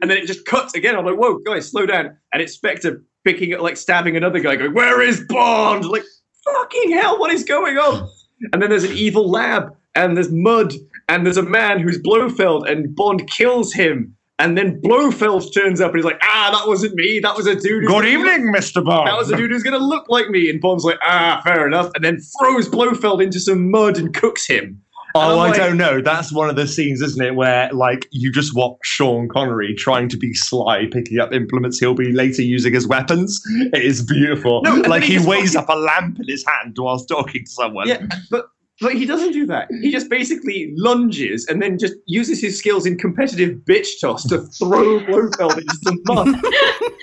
[0.03, 0.97] and then it just cuts again.
[0.97, 4.55] I'm like, "Whoa, guys, slow down!" And it's Spectre picking, up, like, stabbing another guy,
[4.57, 6.05] going, "Where is Bond?" Like,
[6.45, 8.09] fucking hell, what is going on?
[8.53, 10.73] And then there's an evil lab, and there's mud,
[11.09, 14.17] and there's a man who's Blofeld, and Bond kills him.
[14.39, 17.21] And then Blofeld turns up and he's like, ah, that wasn't me.
[17.21, 17.85] That was a dude.
[17.85, 18.85] who's Good gonna evening, Mr.
[18.85, 19.09] Bond.
[19.09, 20.51] That was a dude who's going to look like me.
[20.51, 21.91] And Bond's like, ah, fair enough.
[21.95, 24.83] And then throws Blofeld into some mud and cooks him.
[25.17, 26.01] Oh, I'm I don't know.
[26.01, 30.09] That's one of the scenes, isn't it, where like you just watch Sean Connery trying
[30.11, 33.43] to be sly, picking up implements he'll be later using as weapons.
[33.73, 34.63] It is beautiful.
[34.63, 37.89] No, like he he weighs up a lamp in his hand whilst talking to someone.
[37.89, 38.47] Yeah, but
[38.81, 39.69] but he doesn't do that.
[39.81, 44.43] He just basically lunges and then just uses his skills in competitive bitch toss to
[44.43, 46.27] throw Blofeld into the mud.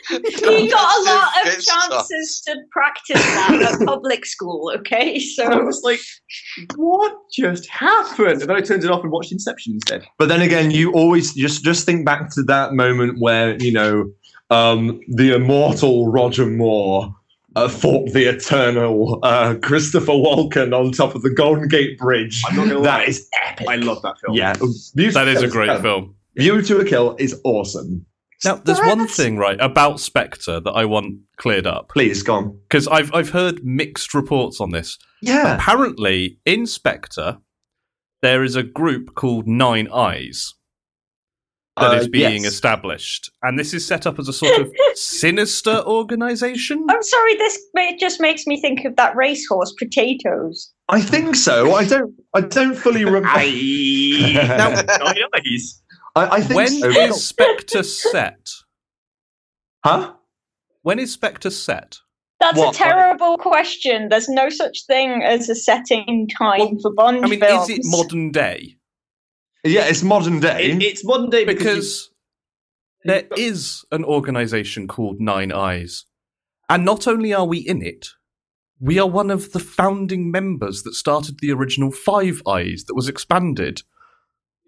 [0.09, 1.89] He got a lot of Good stuff.
[1.89, 5.13] chances to practice that at public school, okay?
[5.39, 5.99] And I So was like,
[6.76, 8.41] what just happened?
[8.41, 10.05] And then I turned it off and watched Inception instead.
[10.19, 14.11] But then again, you always just just think back to that moment where you know
[14.49, 17.15] um, the immortal Roger Moore
[17.56, 22.41] uh, fought the eternal uh, Christopher Walken on top of the Golden Gate Bridge.
[22.47, 22.84] I'm not gonna lie.
[22.99, 23.68] That is epic.
[23.70, 24.36] I love that film.
[24.36, 24.54] yeah,
[24.95, 25.82] View That is a great fun.
[25.82, 26.16] film.
[26.36, 28.06] View to a Kill is awesome.
[28.45, 32.60] Now, there's one thing, right, about Spectre that I want cleared up Please, go on.
[32.68, 34.97] because I've I've heard mixed reports on this.
[35.22, 35.56] Yeah.
[35.56, 37.38] Apparently, in Spectre,
[38.22, 40.54] there is a group called Nine Eyes
[41.80, 42.53] that is Uh, being yes.
[42.53, 46.86] established, and this is set up as a sort of sinister organization.
[46.89, 50.71] I'm sorry, this it just makes me think of that racehorse, Potatoes.
[50.89, 51.74] I think so.
[51.74, 52.13] I don't.
[52.36, 53.30] I don't fully remember.
[53.32, 54.69] I now
[55.45, 55.82] eyes.
[56.15, 56.89] I, I think When so.
[56.89, 58.47] is Spectre set?
[59.84, 60.13] huh?
[60.84, 61.97] When is Spectre set?
[62.39, 62.76] That's What?
[62.76, 64.09] a terrible question.
[64.09, 67.69] There's no such thing as a setting time for Bond I mean, films.
[67.69, 68.76] is it modern day?
[69.64, 70.72] Yeah, it's modern day.
[70.72, 72.09] It, it's modern day because, because
[73.05, 76.05] there is an organization called Nine Eyes.
[76.70, 78.07] And not only are we in it,
[78.80, 83.07] we are one of the founding members that started the original Five Eyes that was
[83.07, 83.82] expanded.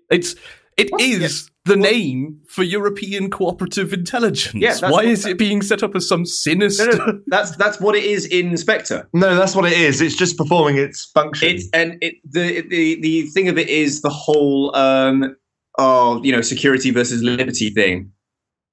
[0.09, 0.35] It's
[0.78, 4.53] it is the name for European Cooperative Intelligence.
[4.55, 6.95] Yeah, that's Why what- is it being set up as some sinister?
[6.97, 9.07] no, no, that's that's what it is in Spectre.
[9.13, 10.01] no, that's what it is.
[10.01, 11.49] It's just performing its function.
[11.55, 15.36] It's and it the the the thing of it is the whole um
[15.78, 18.11] oh you know security versus liberty thing,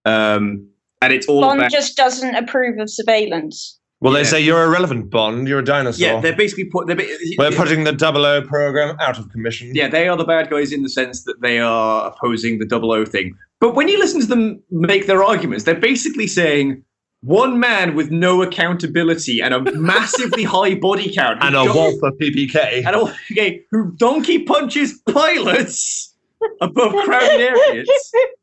[0.05, 0.69] um
[1.01, 3.79] and it's all Bond about just doesn't approve of surveillance.
[4.03, 5.49] Well, they say you're irrelevant, Bond.
[5.49, 6.07] You're a dinosaur.
[6.07, 6.97] yeah they're basically put they're,
[7.39, 9.75] We're putting the Double O program out of commission.
[9.75, 12.93] yeah they are the bad guys in the sense that they are opposing the double
[12.93, 13.37] O thing.
[13.61, 16.85] But when you listen to them make their arguments, they're basically saying.
[17.25, 22.11] One man with no accountability and a massively high body count, And a don't- Walther
[22.21, 22.85] PPK.
[22.85, 26.17] and a, okay, who donkey punches pilots
[26.61, 27.89] above crowded areas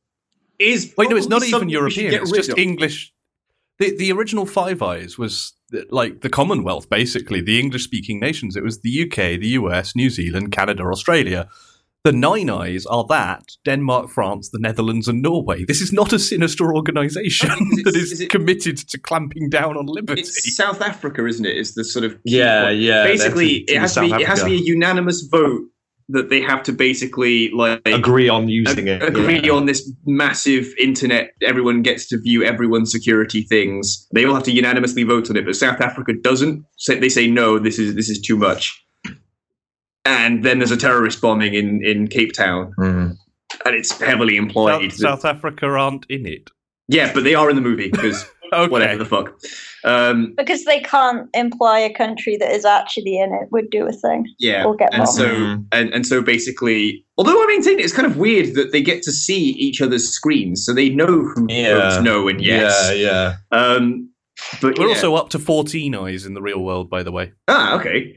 [0.60, 2.14] is Wait, no, it's not even something European.
[2.14, 2.58] It's just of.
[2.58, 3.12] English.
[3.80, 8.56] The the original Five Eyes was uh, like the Commonwealth, basically the English speaking nations.
[8.56, 11.48] It was the UK, the US, New Zealand, Canada, Australia.
[12.06, 15.66] The Nine Eyes are that Denmark, France, the Netherlands, and Norway.
[15.66, 19.76] This is not a sinister organisation Is that is, is it- committed to clamping down
[19.76, 20.22] on liberty.
[20.22, 21.58] It's South Africa, isn't it?
[21.58, 23.04] Is the sort of Yeah, yeah.
[23.04, 25.64] basically it has to be it has to be a unanimous vote
[26.12, 29.02] that they have to basically like agree on using it.
[29.04, 29.52] agree yeah.
[29.52, 34.52] on this massive internet everyone gets to view everyone's security things they all have to
[34.52, 38.10] unanimously vote on it but south africa doesn't say they say no this is this
[38.10, 38.84] is too much
[40.06, 43.16] and then there's a terrorist bombing in in cape town Mhm.
[43.66, 46.50] and it's heavily implied South, South Africa aren't in it.
[46.88, 48.72] yeah but they are in the movie because Okay.
[48.72, 49.40] whatever the fuck
[49.84, 53.92] um Because they can't imply a country that is actually in it would do a
[53.94, 55.18] thing yeah or get and bombed.
[55.18, 55.66] so Mhm.
[55.72, 59.12] and, and so basically although i maintain it's kind of weird that they get to
[59.12, 61.74] see each other's screens so they know who Yeah.
[61.92, 63.36] votes no and yes Yeah, yeah.
[63.52, 64.10] um
[64.62, 64.94] but We're yeah.
[64.96, 67.32] also up to 14 eyes in the real world, by the way.
[67.48, 68.16] ah okay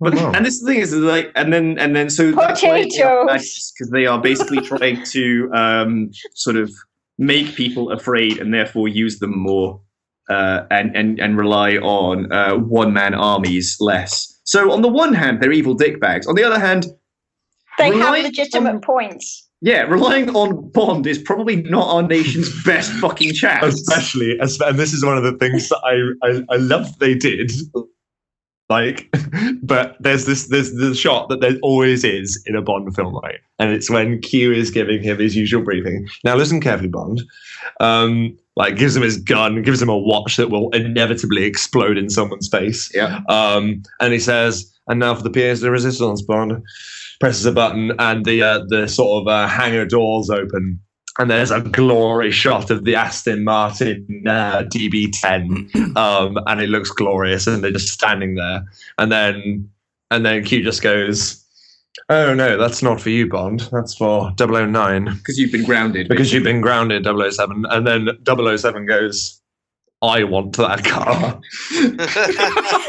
[0.00, 0.32] but Wow.
[0.34, 3.72] and this thing is like and then and then so Potatoes.
[3.72, 6.70] because they are basically trying to um sort of
[7.18, 9.80] make people afraid and therefore use them more
[10.32, 14.12] uh and and and rely on uh one man armies less
[14.44, 16.86] so on the one hand they're evil dickbags on the other hand
[17.78, 19.48] they have legitimate on- points.
[19.64, 23.74] Yeah, relying on Bond is probably not our nation's best fucking chance.
[23.74, 27.52] Especially, and this is one of the things that I, I, I love they did.
[28.72, 29.14] Like,
[29.62, 33.40] but there's this there's the shot that there always is in a Bond film, right?
[33.58, 36.08] And it's when Q is giving him his usual briefing.
[36.24, 37.20] Now, listen carefully, Bond.
[37.80, 42.08] Um, like, gives him his gun, gives him a watch that will inevitably explode in
[42.08, 42.90] someone's face.
[42.94, 43.20] Yeah.
[43.28, 46.62] Um, and he says, "And now for the pièce de résistance, Bond."
[47.20, 50.80] Presses a button, and the uh, the sort of uh, hangar doors open,
[51.18, 56.90] and there's a glory shot of the Aston Martin uh, DB10, um, and it looks
[56.90, 58.64] glorious, and they're just standing there,
[58.98, 59.68] and then
[60.10, 61.44] and then Q just goes,
[62.08, 63.68] "Oh no, that's not for you, Bond.
[63.72, 66.08] That's for 009 Because you've been grounded.
[66.08, 69.41] because you've been grounded, 007." And then 007 goes,
[70.02, 71.40] "I want that car."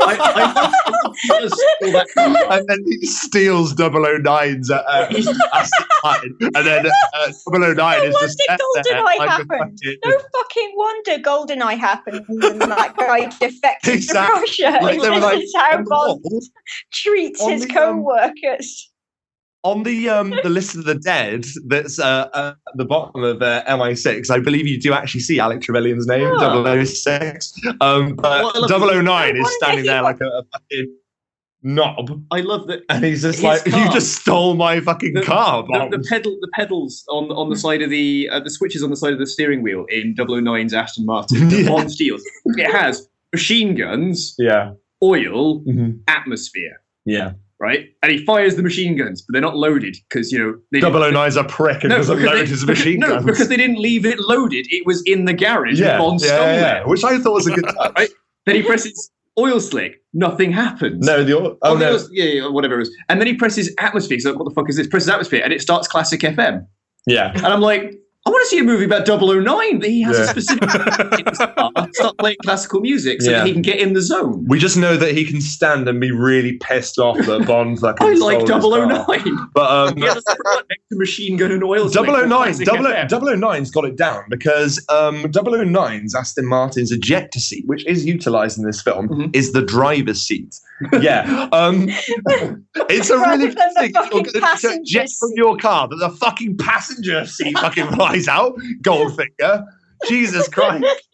[0.05, 2.14] I, I, he does
[2.49, 5.07] and then he steals 009's uh, uh,
[5.53, 9.80] Aston Martin, and then uh, 009 is No just wonder left there GoldenEye happened.
[10.05, 14.36] No fucking wonder GoldenEye happened and that guy defected Exactly.
[14.36, 14.80] to Russia.
[14.82, 16.43] Like, they were this like, is how on Bond
[16.91, 18.93] treats his um, co-workers.
[19.64, 23.64] On the um the list of the dead that's uh, at the bottom of uh,
[23.66, 26.84] MI6, I believe you do actually see Alex Trevelyan's name, Oh.
[26.84, 27.53] 006.
[27.82, 30.93] Um, but Well, 009 is standing there like a, a fucking
[31.66, 32.82] knob, I love that.
[32.89, 33.80] and he's just like, car.
[33.86, 37.55] "You just stole my fucking The- car, The, the pedal, the pedals on on the
[37.55, 40.74] side of the uh, the switches on the side of the steering wheel in 009's
[40.74, 41.47] Aston Martin.
[41.49, 41.70] that Yeah.
[41.70, 42.22] Bond steals.
[42.45, 45.99] It has machine guns, yeah, oil, Mhm.
[46.07, 46.82] atmosphere.
[47.05, 47.32] yeah.
[47.64, 50.82] Right, and he fires the machine guns, but they're not loaded because you know they
[50.82, 53.26] 009's a prick and doesn't because load they- his machine no, guns.
[53.26, 54.66] because they didn't leave it loaded.
[54.70, 55.80] It was in the garage.
[55.80, 56.88] yeah, Bond yeah, stole yeah, it.
[56.88, 57.93] which I thought was a good touch.
[57.97, 58.09] Right.
[58.45, 59.09] Then he presses
[59.39, 60.01] oil slick.
[60.14, 61.05] Nothing happens.
[61.05, 62.91] No, the oh, Oh, no, oil- yeah, yeah, whatever it was.
[63.07, 64.20] And then he presses atmosphere.
[64.20, 64.88] So what the fuck is this?
[64.88, 66.68] Presses atmosphere, and it starts classic FM.
[67.07, 67.32] yeah.
[67.34, 67.95] And I'm like,
[68.26, 69.80] I want to see a movie about 009.
[69.80, 70.24] But he has Yeah.
[70.24, 70.69] a specific
[71.93, 73.39] start, playing classical music so Yeah.
[73.39, 74.45] that he can get in the zone.
[74.47, 78.07] We just know that he can stand and be really pissed off that Bond's fucking
[78.07, 79.49] I like stole 009.
[79.53, 81.89] But um, He has a separate one next to machine gun and oil.
[81.89, 83.09] slick for 009, classic 00 FM.
[83.41, 88.63] 009's got it down because um, 009's Aston Martin's ejector seat, which is utilised in
[88.63, 89.36] this film, Mhm.
[89.36, 90.55] is the driver's seat.
[91.01, 91.49] Yeah.
[91.51, 91.88] Um,
[92.89, 93.93] it's a Rather really than the thing.
[93.93, 98.53] Fucking passenger jet from your car, that the fucking passenger seat fucking flies out.
[98.81, 99.65] Goldfinger.
[100.07, 100.86] Jesus Christ.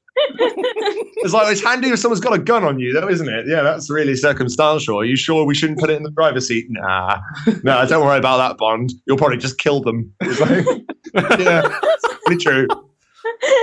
[1.21, 3.45] It's like it's handy if someone's got a gun on you, though, isn't it?
[3.47, 4.99] Yeah, that's really circumstantial.
[4.99, 6.67] Are you sure we shouldn't put it in the driver's seat?
[6.69, 7.19] Nah,
[7.63, 8.93] nah, don't worry about that, Bond.
[9.05, 10.13] You'll probably just kill them.
[10.21, 10.65] It's like,
[11.39, 11.79] yeah,
[12.25, 12.67] pretty true.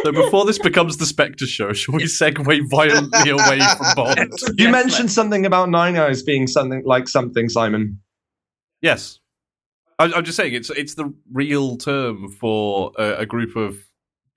[0.05, 4.33] So before this becomes the Spectre show, shall we segue violently away from Bond?
[4.57, 8.01] You Yes, mentioned something about Nine Eyes being something like something, Simon.
[8.81, 9.19] Yes,
[9.99, 13.77] I, I'm just saying it's it's the real term for a, a group of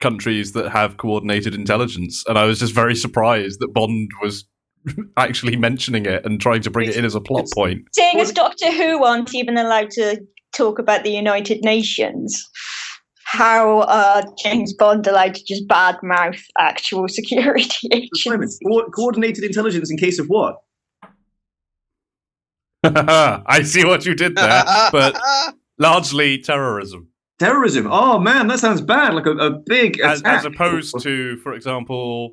[0.00, 4.44] countries that have coordinated intelligence, and I was just very surprised that Bond was
[5.16, 7.82] actually mentioning it and trying to bring it in as a plot point.
[7.92, 10.20] Seeing as Doctor Who aren't even allowed to
[10.54, 12.42] talk about the United Nations,
[13.30, 18.58] how are James Bond allowed to just badmouth actual security Simon, agents?
[18.66, 20.56] co- coordinated intelligence in case of what?
[22.84, 25.16] I see what you did there, but
[25.78, 27.08] largely terrorism,
[27.38, 27.86] Terrorism.
[27.88, 29.14] Oh man, that sounds bad.
[29.14, 32.32] Like a, a big as, as opposed to, for example,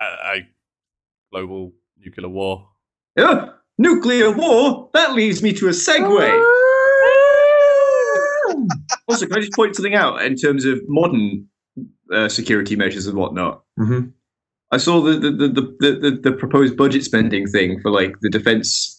[0.00, 0.48] a, a
[1.32, 2.68] global nuclear war.
[3.16, 4.90] Yeah, nuclear war.
[4.94, 6.63] That leads me to a segue.
[9.14, 11.46] Also, can I just point something out in terms of modern
[12.12, 13.62] uh, security measures and whatnot?
[13.78, 14.08] Mm-hmm.
[14.70, 15.48] I saw the the, the,
[15.80, 18.90] the, the the proposed budget spending thing for like the defense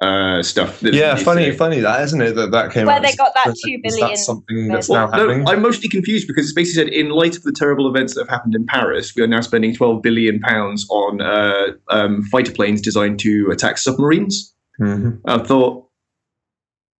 [0.00, 0.78] uh, stuff.
[0.80, 2.36] that- Yeah, funny, uh, funny that isn't it?
[2.36, 3.02] That that came Where out.
[3.02, 5.48] they got that Is two that billion something that's Well, now no, happening?
[5.48, 8.28] I'm mostly confused because it's basically said in light of the terrible events that have
[8.28, 12.80] happened in Paris, we are now spending 12 billion pounds on uh, um, fighter planes
[12.80, 14.54] designed to attack submarines.
[14.80, 15.18] Mhm.
[15.26, 15.87] I thought,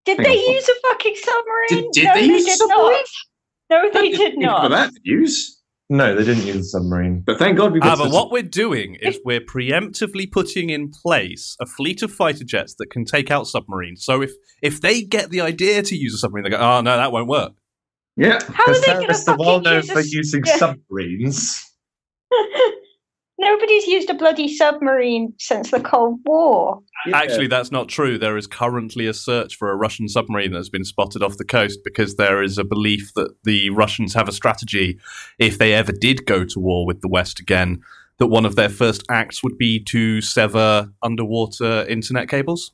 [0.05, 1.67] Did Hang they on, use a fucking submarine?
[1.69, 2.91] Did- did no, they use a did submarine?
[2.91, 3.05] not.
[3.71, 4.69] No, they "Didn't did think of not.
[4.71, 5.55] that news.
[5.91, 7.21] No, they didn't use a submarine.
[7.25, 8.05] But thank God we've Ah, got.
[8.05, 12.75] but what we're doing is we're preemptively putting in place a fleet of fighter jets
[12.77, 14.03] that can take out submarines.
[14.05, 14.31] So if
[14.61, 17.27] if they get the idea to use a submarine, they go, "Oh no, that won't
[17.27, 17.53] work."
[18.17, 20.43] yeah, How are Because they going to terrorists are well known use a for using
[20.45, 20.57] yeah.
[20.57, 21.65] submarines.
[23.39, 26.81] Nobody's used a bloody submarine since the Cold War.
[27.13, 28.17] Actually, that's not true.
[28.17, 31.45] There is currently a search for a Russian submarine that has been spotted off the
[31.45, 34.99] coast because there is a belief that the Russians have a strategy
[35.37, 37.81] if they ever did go to war with the West again,
[38.17, 42.73] that one of their first acts would be to sever underwater internet cables.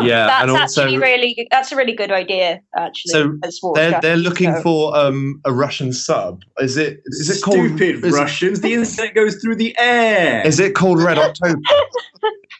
[0.00, 2.60] Yeah, that's and also- actually really that's a really good idea.
[2.76, 6.42] Actually, So as They're they're looking so- for um, a Russian sub.
[6.60, 8.60] Is it is it called stupid is it- Russians.
[8.60, 10.46] the internet goes through the air.
[10.46, 11.60] Is it called Red October?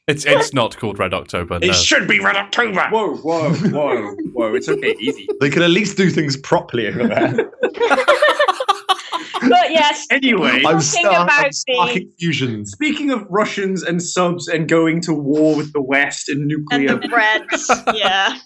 [0.08, 1.58] It's it's not called Red October.
[1.58, 1.66] No.
[1.66, 2.86] It should be Red October.
[2.90, 4.54] Whoa, whoa, whoa, whoa!
[4.54, 5.26] It's okay, easy.
[5.40, 7.50] They could at least do things properly over there.
[9.48, 12.70] but yes, Anyway, I'm Talking still I'm about sparking fusions.
[12.72, 16.78] speaking of Russians and subs and going to war with the West and nuclear.
[16.92, 18.38] and nuclear, the Reds, yeah.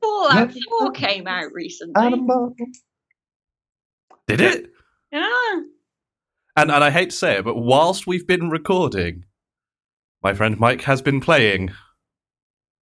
[0.00, 1.94] Fallout 4 came out recently.
[4.28, 4.70] Did it?
[5.12, 5.30] Yeah.
[6.58, 9.24] And and I hate to say it, but whilst we've been recording,
[10.22, 11.70] my friend Mike has been playing.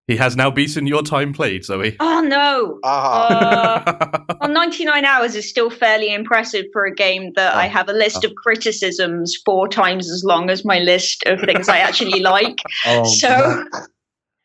[0.07, 1.97] He has now beaten your time played, Zoe.
[1.99, 2.79] Oh no.
[2.85, 7.71] Ah, Uh, well, 99 hours is still fairly impressive for a game that I oh.
[7.71, 8.29] have a list oh.
[8.29, 12.59] of criticisms four times as long as my list of things I actually like.
[12.87, 13.65] Oh, So,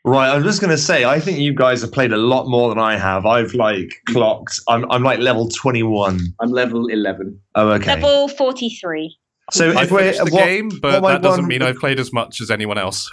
[0.05, 2.79] Right, I'm just gonna say, I think you guys have played a lot more than
[2.79, 3.25] I have.
[3.25, 4.59] I've like clocked.
[4.67, 6.19] I'm I'm like level 21.
[6.39, 7.39] I'm level eleven.
[7.55, 7.95] Oh, okay.
[7.95, 9.17] level 43.
[9.51, 11.99] so I if we're finished the what, game, but that doesn't one- mean I've played
[11.99, 13.11] as much as anyone else.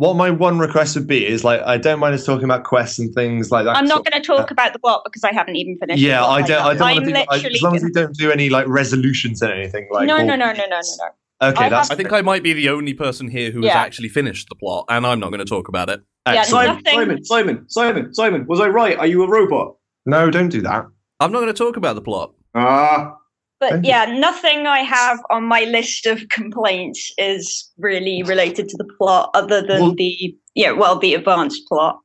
[0.00, 2.98] What my one request would be is like I don't mind us talking about quests
[2.98, 3.76] and things like that.
[3.76, 6.00] I'm not going to talk about the plot because I haven't even finished.
[6.00, 6.62] Yeah, I don't.
[6.62, 7.24] I don't I'm want to do.
[7.28, 10.06] I, as long as we don't do any like resolutions and anything like.
[10.06, 11.48] no, no, no, no, no, no, no.
[11.50, 13.74] Okay, I that's have- I think I might be the only person here who Yeah.
[13.74, 16.00] has actually finished the plot, and I'm not going to talk about it.
[16.26, 16.44] Yeah.
[16.44, 18.46] Simon, Nothing- Simon, Simon, Simon, Simon.
[18.46, 18.96] Was I right?
[18.96, 19.76] Are you a robot?
[20.06, 20.86] No, don't do that.
[21.20, 22.32] I'm not going to talk about the plot.
[22.54, 23.16] Ah,
[23.60, 23.90] But Thank you.
[23.90, 29.30] yeah, nothing I have on my list of complaints is really related to the plot,
[29.34, 31.98] other than Well- the yeah, well, the advanced plot.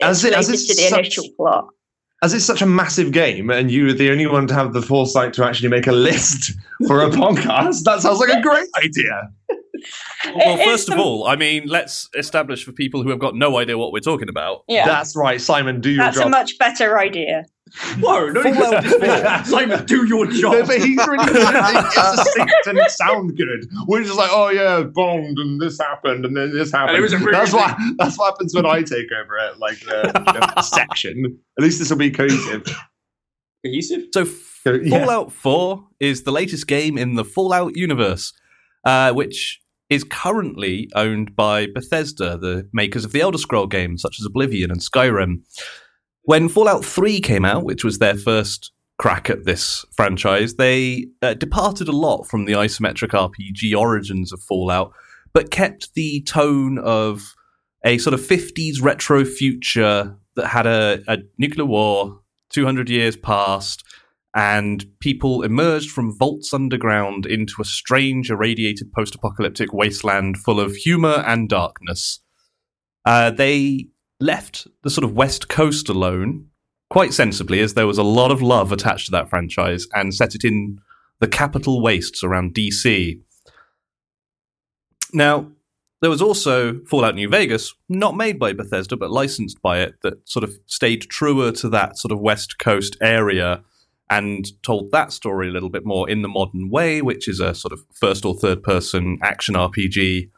[0.00, 1.66] As It's it- as it's to the such- initial plot.
[2.22, 4.80] As it's such a massive game, and you were the only one to have the
[4.80, 6.52] foresight to actually make a list
[6.86, 9.28] for a podcast, that sounds like a great idea.
[10.34, 13.76] Well, first of all, I mean, let's establish for people who have got no idea
[13.76, 14.62] what we're talking about.
[14.68, 15.82] Yeah, That's right, Simon.
[15.82, 17.44] Do your that's a much better idea.
[18.00, 18.28] Whoa!
[18.28, 20.52] No, need Fallout to dismiss- Simon, do your job.
[20.52, 23.68] No, but he's really it's succinct and it sound good.
[23.86, 26.98] We're just like, oh yeah, Bond, and this happened, and then this happened.
[26.98, 29.80] it was a really that's what that's what happens when I take over it, like
[29.80, 30.12] the,
[30.54, 31.38] the section.
[31.58, 32.64] At least this will be cohesive.
[33.64, 34.02] Cohesive.
[34.12, 34.98] So, So, yeah.
[35.04, 38.32] Fallout 4 is the latest game in the Fallout universe,
[38.84, 39.60] uh, which
[39.90, 44.70] is currently owned by Bethesda, the makers of the Elder Scroll games such as Oblivion
[44.70, 45.42] and Skyrim.
[46.26, 51.34] When Fallout 3 came out, which was their first crack at this franchise, they uh,
[51.34, 54.92] departed a lot from the isometric RPG origins of Fallout,
[55.34, 57.34] but kept the tone of
[57.84, 62.20] a sort of 50s retro future that had a, a nuclear war,
[62.50, 63.84] 200 years past,
[64.34, 70.74] and people emerged from vaults underground into a strange, irradiated post apocalyptic wasteland full of
[70.74, 72.20] humor and darkness.
[73.04, 73.88] Uh, they
[74.20, 76.48] left the sort of West Coast alone,
[76.90, 80.34] quite sensibly, as there was a lot of love attached to that franchise, and set
[80.34, 80.80] it in
[81.20, 83.20] the capital wastes around DC.
[85.12, 85.50] Now,
[86.00, 90.28] there was also Fallout New Vegas, not made by Bethesda, but licensed by it, that
[90.28, 93.62] sort of stayed truer to that sort of West Coast area
[94.10, 97.54] and told that story a little bit more in the modern way, which is a
[97.54, 100.30] sort of first or third person action RPG.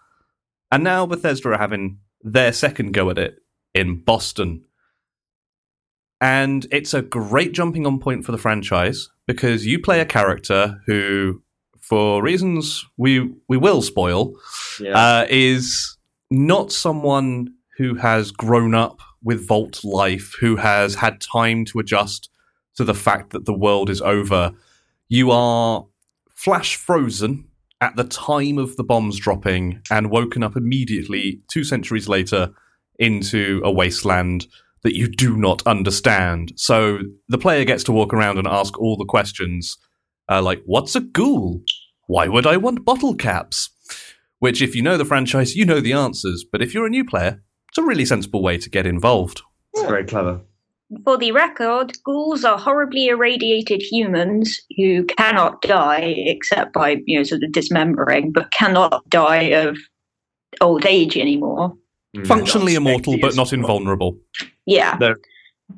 [0.71, 3.39] And now Bethesda are having their second go at it
[3.77, 4.65] in Boston.
[6.21, 10.81] And it's a great jumping on point for the franchise because you play a character
[10.87, 11.43] who,
[11.81, 14.33] for reasons we we will spoil,
[14.81, 14.97] Yeah.
[14.97, 15.97] uh, is
[16.31, 22.31] not someone who has grown up with Vault life, who has had time to adjust
[22.77, 24.53] to the fact that the world is over.
[25.09, 25.87] You are
[26.35, 27.47] flash frozen
[27.81, 32.55] at the time of the bombs dropping and woken up immediately two centuries later
[32.99, 34.47] into a wasteland
[34.83, 36.53] that you do not understand.
[36.57, 39.77] So the player gets to walk around and ask all the questions,
[40.31, 41.63] uh, like, "What's a ghoul?
[42.07, 43.71] Why would I want bottle caps?"
[44.39, 46.45] Which, if you know the franchise, you know the answers.
[46.45, 49.43] But if you're a new player, it's a really sensible way to get involved.
[49.75, 50.43] It's very clever.
[51.05, 57.25] For the record, ghouls are horribly irradiated humans who cannot die except by, you know,
[57.25, 59.79] sort of dismembering, but cannot die of
[60.61, 61.77] old age anymore.
[62.23, 62.27] Mm.
[62.27, 64.19] Functionally That's immortal, but not invulnerable.
[64.67, 64.99] Yeah.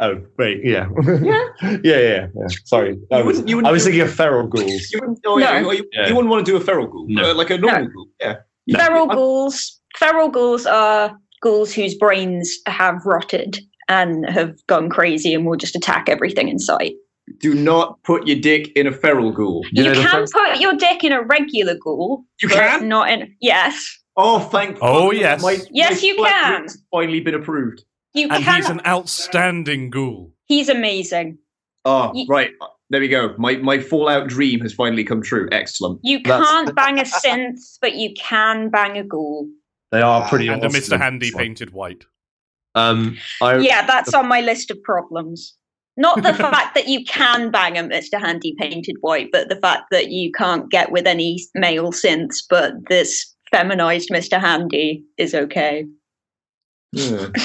[0.01, 0.87] Oh, wait, yeah.
[1.23, 1.45] yeah.
[1.63, 2.47] yeah, yeah, yeah.
[2.65, 2.99] Sorry.
[3.11, 4.91] I was, you wouldn't I was thinking of feral ghouls.
[4.93, 5.59] You wouldn't, oh, No.
[5.71, 6.09] you, you, Yeah.
[6.09, 7.31] you wouldn't want to do a feral ghoul, No.
[7.31, 8.07] uh, like a normal ghoul.
[8.21, 8.37] Yeah.
[8.77, 9.81] Feral I'm- ghouls.
[9.97, 13.59] Feral ghouls are ghouls whose brains have rotted
[13.89, 16.95] and have gone crazy and will just attack everything in sight.
[17.41, 19.65] Do not put your dick in a feral ghoul.
[19.73, 22.25] You You, know, the can first- put your dick in a regular ghoul.
[22.43, 22.87] You can?
[22.89, 23.35] Not in.
[23.41, 23.99] Yes.
[24.21, 24.77] Oh, thank.
[24.77, 24.83] You.
[24.83, 25.21] Oh, fuck.
[25.21, 25.43] yes.
[25.43, 26.67] My, Yes, my you can.
[26.91, 27.85] Finally been approved.
[28.15, 28.57] You And can.
[28.57, 30.33] he's an outstanding ghoul.
[30.47, 31.39] he's amazing.
[31.85, 32.51] Oh, Ye- right.
[32.91, 33.35] There we go.
[33.39, 35.49] My my Fallout dream has finally come true.
[35.53, 36.01] Excellent.
[36.03, 39.47] You That's- can't bang a synth, but you can bang a ghoul.
[39.93, 40.69] They are pretty And a.
[40.69, 40.99] Mr.
[40.99, 42.05] Handy painted white.
[42.75, 45.55] Um, I, Yeah, that's on my list of problems.
[45.97, 48.21] Not the fact that you can bang a Mr.
[48.21, 52.73] Handy painted white, but the fact that you can't get with any male synths, but
[52.89, 54.41] this feminized Mr.
[54.41, 55.87] Handy is okay.
[56.93, 57.29] Yeah.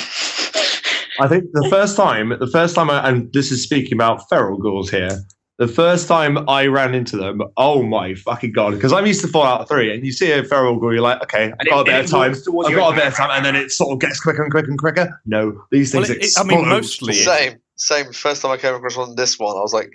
[1.20, 4.58] I think the first time, the first time, I, and this is speaking about feral
[4.58, 5.20] ghouls here.
[5.60, 8.72] The first time I ran into them, oh my fucking god!
[8.74, 11.54] Because I'm used to Fallout Three, and you see a feral ghoul, you're like, okay,
[11.60, 12.32] I've got it- a bit of time.
[12.32, 14.51] I've got a and- bit of time, and then it sort of gets quicker and
[14.51, 15.22] quicker and quicker.
[15.28, 18.12] No, these Well, things it- it- I mean, mostly- Same, same.
[18.12, 19.91] First time I came across on this one, I was like,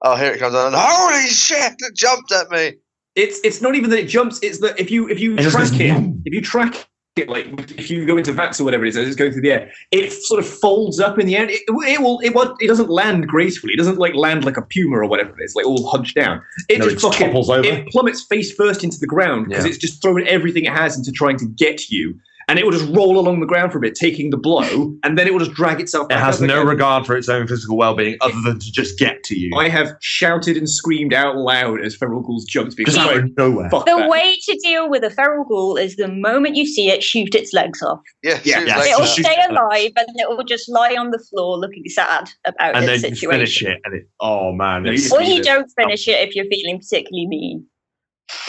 [0.00, 1.74] "Oh, here it comes!" And holy shit!
[1.78, 2.72] It jumped at me.
[3.14, 4.38] It's it's not even that it jumps.
[4.42, 7.46] It's that if you if you It track it, if you track it like
[7.78, 10.10] if you go into VATS or whatever it is, it's going through the air, it
[10.12, 11.50] sort of folds up in the end.
[11.50, 13.74] It, it will it won't, it doesn't land gracefully.
[13.74, 16.40] It doesn't like land like a puma or whatever it is, like all hunched down.
[16.70, 17.62] It No, just it fucking topples over.
[17.68, 19.68] it plummets face first into the ground because Yeah.
[19.70, 22.18] it's just throwing everything it has into trying to get you.
[22.52, 25.16] And it will just roll along the ground for a bit, taking the blow, and
[25.16, 26.06] then it will just drag itself.
[26.10, 26.66] It has no again.
[26.66, 29.56] regard for its own physical well-being, other than to just get to you.
[29.56, 33.16] I have shouted and screamed out loud as feral ghouls jumped because just I out
[33.20, 33.70] of nowhere.
[33.70, 34.10] fuck The that.
[34.10, 37.54] way to deal with a feral ghoul is the moment you see it, shoot its
[37.54, 38.00] legs off.
[38.22, 39.16] Yeah, Yeah, shoot yeah, legs It'll so off.
[39.16, 42.86] shoot stay alive and it will just lie on the floor looking sad about and
[42.86, 43.30] then its you situation.
[43.30, 44.08] finish it, and it.
[44.20, 44.82] Oh man!
[44.82, 47.66] No, you Or you don't finish it if you're feeling particularly mean.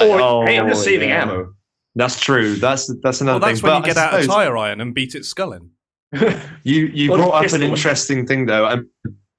[0.02, 1.22] Or, Oh, hey, I'm just saving yeah.
[1.22, 1.54] ammo.
[1.96, 2.56] That's true.
[2.60, 3.70] That's that's another Well, that's thing.
[3.70, 5.70] when you But get I out a tire iron and beat its skull in.
[6.64, 8.86] You you Or brought up an interesting thing though, and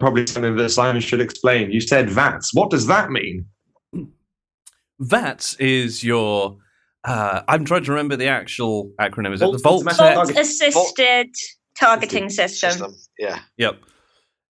[0.00, 1.70] probably something that Simon should explain.
[1.70, 2.50] You said VATS.
[2.52, 3.46] What does that mean?
[5.00, 6.58] VATS is your.
[7.04, 9.34] Uh, I'm trying to remember the actual acronym.
[9.34, 10.14] Is it the Vault Automatic Tech?
[10.14, 11.28] Vault-assisted
[11.78, 12.70] targeting system.
[12.70, 12.94] System.
[13.18, 13.40] Yeah.
[13.58, 13.76] Yep.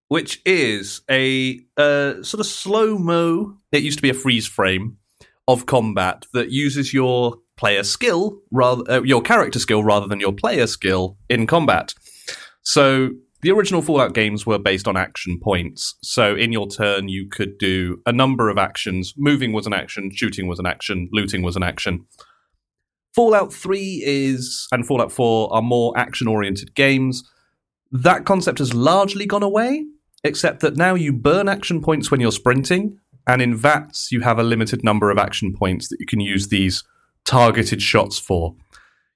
[0.09, 3.57] Which is a uh, sort of slow mo.
[3.71, 4.97] It used to be a freeze frame
[5.47, 10.33] of combat that uses your player skill rather uh, your character skill rather than your
[10.33, 11.93] player skill in combat.
[12.63, 13.11] So
[13.41, 15.95] the original Fallout games were based on action points.
[16.01, 19.13] So in your turn, you could do a number of actions.
[19.17, 22.05] Moving was an action, shooting was an action, looting was an action.
[23.13, 27.29] Fallout 3 is and Fallout 4 are more action oriented games.
[27.91, 29.85] That concept has largely gone away,
[30.23, 32.97] except that now you burn action points when you're sprinting,
[33.27, 36.47] and in VATS you have a limited number of action points that you can use
[36.47, 36.83] these
[37.25, 38.55] targeted shots for.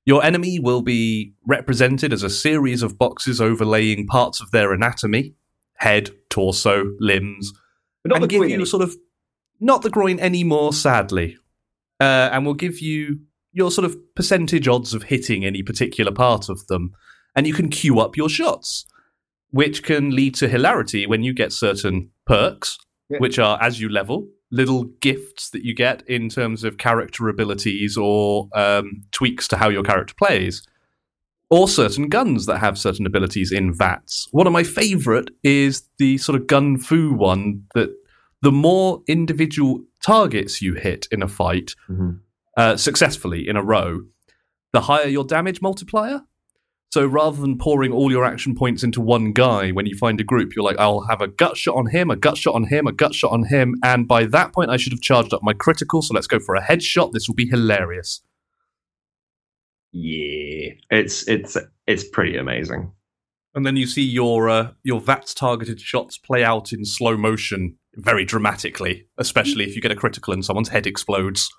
[0.05, 5.33] Your enemy will be represented as a series of boxes overlaying parts of their anatomy
[5.79, 7.53] head, torso, limbs,
[8.03, 8.95] But not and the give groin you any- sort of
[9.59, 11.37] not the groin anymore, sadly,
[11.99, 13.19] uh, and will give you
[13.53, 16.91] your sort of percentage odds of hitting any particular part of them,
[17.35, 18.85] and you can queue up your shots,
[19.51, 22.77] which can lead to hilarity when you get certain perks,
[23.09, 23.17] Yeah.
[23.19, 24.27] which are as you level.
[24.49, 29.67] Little gifts that you get in terms of character abilities or um, tweaks to how
[29.69, 30.65] your character plays
[31.49, 34.27] or certain guns that have certain abilities in VATS.
[34.31, 37.89] One of my favorite is the sort of gun fu one that
[38.41, 42.19] the more individual targets you hit in a fight Mhm.
[42.57, 44.01] uh, successfully in a row,
[44.73, 46.21] the higher your damage multiplier.
[46.91, 50.23] So rather than pouring all your action points into one guy, when you find a
[50.23, 52.87] group, you're like, I'll have a gut shot on him, a gut shot on him,
[52.87, 55.53] a gut shot on him, and by that point, I should have charged up my
[55.53, 56.01] critical.
[56.01, 57.11] So let's go for a headshot.
[57.11, 58.21] This will be hilarious.
[59.91, 60.69] Yeah.
[60.89, 61.57] It's it's
[61.87, 62.91] it's pretty amazing.
[63.55, 67.77] and then you see your uh, your VATS targeted shots play out in slow motion
[67.95, 71.49] very dramatically, especially if you get a critical and someone's head explodes.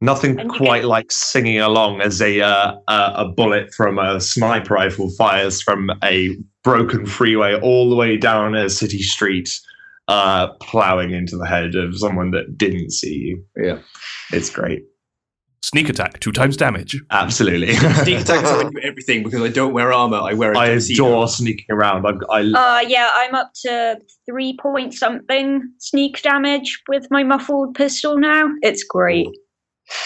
[0.00, 4.20] Nothing And you quite like singing along as a uh, a a bullet from a
[4.20, 9.58] sniper rifle fires from a broken freeway all the way down a city street,
[10.06, 13.44] uh, plowing into the head of someone that didn't see you.
[13.56, 13.78] Yeah.
[14.32, 14.84] It's great.
[15.62, 16.96] Sneak attack, two times damage.
[17.10, 17.74] Absolutely.
[17.74, 20.18] Sneak attack is how I do everything because I don't wear armor.
[20.18, 21.06] I wear a I tuxedo.
[21.06, 22.06] adore sneaking around.
[22.06, 27.74] I, I Uh, yeah, I'm up to three point something sneak damage with my muffled
[27.74, 28.48] pistol now.
[28.62, 29.26] It's great.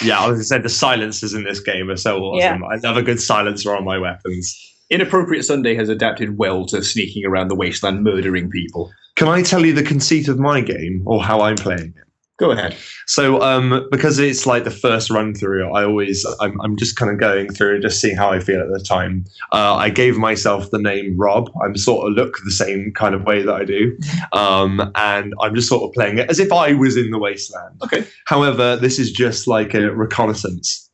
[0.03, 2.65] Yeah, I was gonna say the silencers in this game are so awesome.
[2.65, 4.59] I love a good silencer on my weapons.
[4.91, 8.93] Inappropriate Sunday has adapted well to sneaking around the wasteland, murdering people.
[9.17, 12.05] Can I tell you the conceit of my game or how I'm playing it?
[12.43, 12.77] Go ahead.
[13.06, 17.09] So, um, because it's like the first run through, I always I'm, I'm just kind
[17.09, 19.24] of going through and just seeing how I feel at the time.
[19.52, 21.52] Uh, I gave myself the name Rob.
[21.62, 23.97] I'm sort of look the same kind of way that I do,
[24.32, 27.81] um, and I'm just sort of playing it as if I was in the wasteland.
[27.85, 28.05] Okay.
[28.27, 30.90] However, this is just like a reconnaissance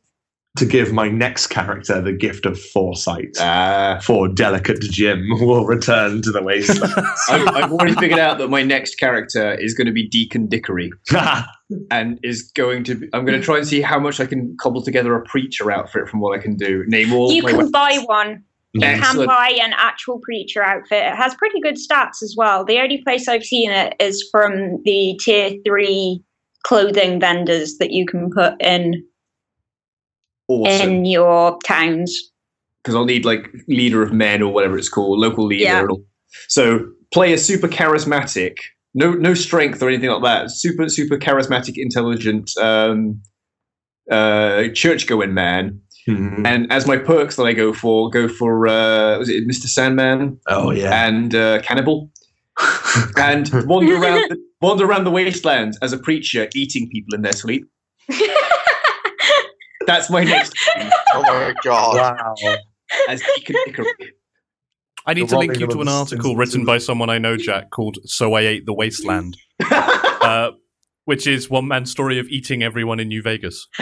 [0.57, 3.39] to give my next character the gift of foresight.
[3.39, 6.93] Uh, for delicate Jim will return to the wasteland.
[7.29, 10.91] I've, I've already figured out that my next character is going to be Deacon Dickory
[11.91, 12.95] and is going to.
[12.95, 15.71] Be, I'm going to try and see how much I can cobble together a preacher
[15.71, 16.83] outfit from what I can do.
[16.87, 17.31] Name all.
[17.31, 17.71] You my can weapons.
[17.71, 18.43] buy one.
[18.73, 21.03] You can buy an actual preacher outfit.
[21.03, 22.63] It has pretty good stats as well.
[22.63, 26.23] The only place I've seen it is from the tier three
[26.63, 29.03] clothing vendors that you can put in
[30.49, 30.89] Awesome.
[30.89, 32.17] in your towns.
[32.83, 35.63] because I'll need like leader of men or whatever it's called, local leader.
[35.63, 35.81] Yeah.
[35.81, 36.03] and all.
[36.47, 38.57] So play a super charismatic,
[38.93, 40.51] no no strength or anything like that.
[40.51, 43.21] Super super charismatic, intelligent, um,
[44.11, 45.81] uh, church going man.
[46.07, 46.45] Mhm.
[46.47, 49.67] And as my perks that I go for, go for uh, was it Mr.
[49.67, 51.05] Sandman Oh yeah.
[51.07, 52.09] and uh, Cannibal,
[53.17, 57.33] and wander around the, wander around the wastelands as a preacher, eating people in their
[57.33, 57.65] sleep.
[59.89, 60.53] That's my next
[61.15, 61.95] Oh my god.
[61.95, 62.35] wow.
[63.07, 63.85] as Deacon Dickory.
[65.07, 67.71] I need The to link you to an article written by someone I know, Jack,
[67.71, 69.35] called "So I Ate the Wasteland,"
[69.71, 70.51] uh,
[71.05, 73.67] which is one man's story of eating everyone in New Vegas.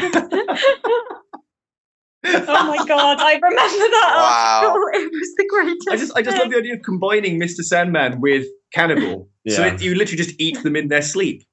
[2.29, 3.59] Oh my god, I remember
[3.95, 4.69] that Wow.
[4.69, 4.89] article.
[4.93, 5.87] It was the greatest.
[5.89, 7.61] I just, I just love the idea of combining Mr.
[7.61, 9.29] Sandman with Cannibal.
[9.47, 9.69] So Yeah.
[9.69, 11.43] that you literally just eat them in their sleep.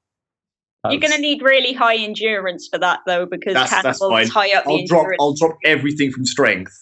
[0.91, 4.27] You're going to need really high endurance for that, though, because That's- that's cannibals fine.
[4.29, 5.07] high up the I'll drop.
[5.21, 6.73] I'll drop everything from strength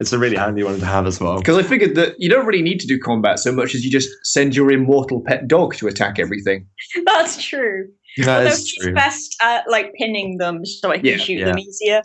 [0.00, 1.38] It's a really handy one to have as well.
[1.38, 3.90] because I figured that you don't really need to do combat so much as you
[3.90, 6.66] just send your immortal pet dog to attack everything.
[7.06, 7.88] That's true.
[8.18, 8.94] That Although is he's true.
[8.94, 11.44] best at like pinning them so I can Yeah, shoot yeah.
[11.46, 12.02] them easier.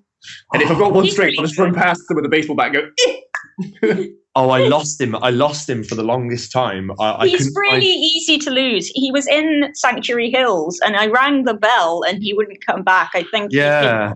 [0.54, 0.74] And if oh.
[0.74, 2.92] I've got one straight, I'll just run past them with a baseball bat and
[3.86, 4.06] go.
[4.40, 5.16] Oh, I lost him.
[5.16, 6.92] I lost him for the longest time.
[7.00, 8.86] I, I He's couldn't really find- easy to lose.
[8.94, 13.10] He was in Sanctuary Hills and I rang the bell and he wouldn't come back.
[13.16, 14.14] I think he- Yeah.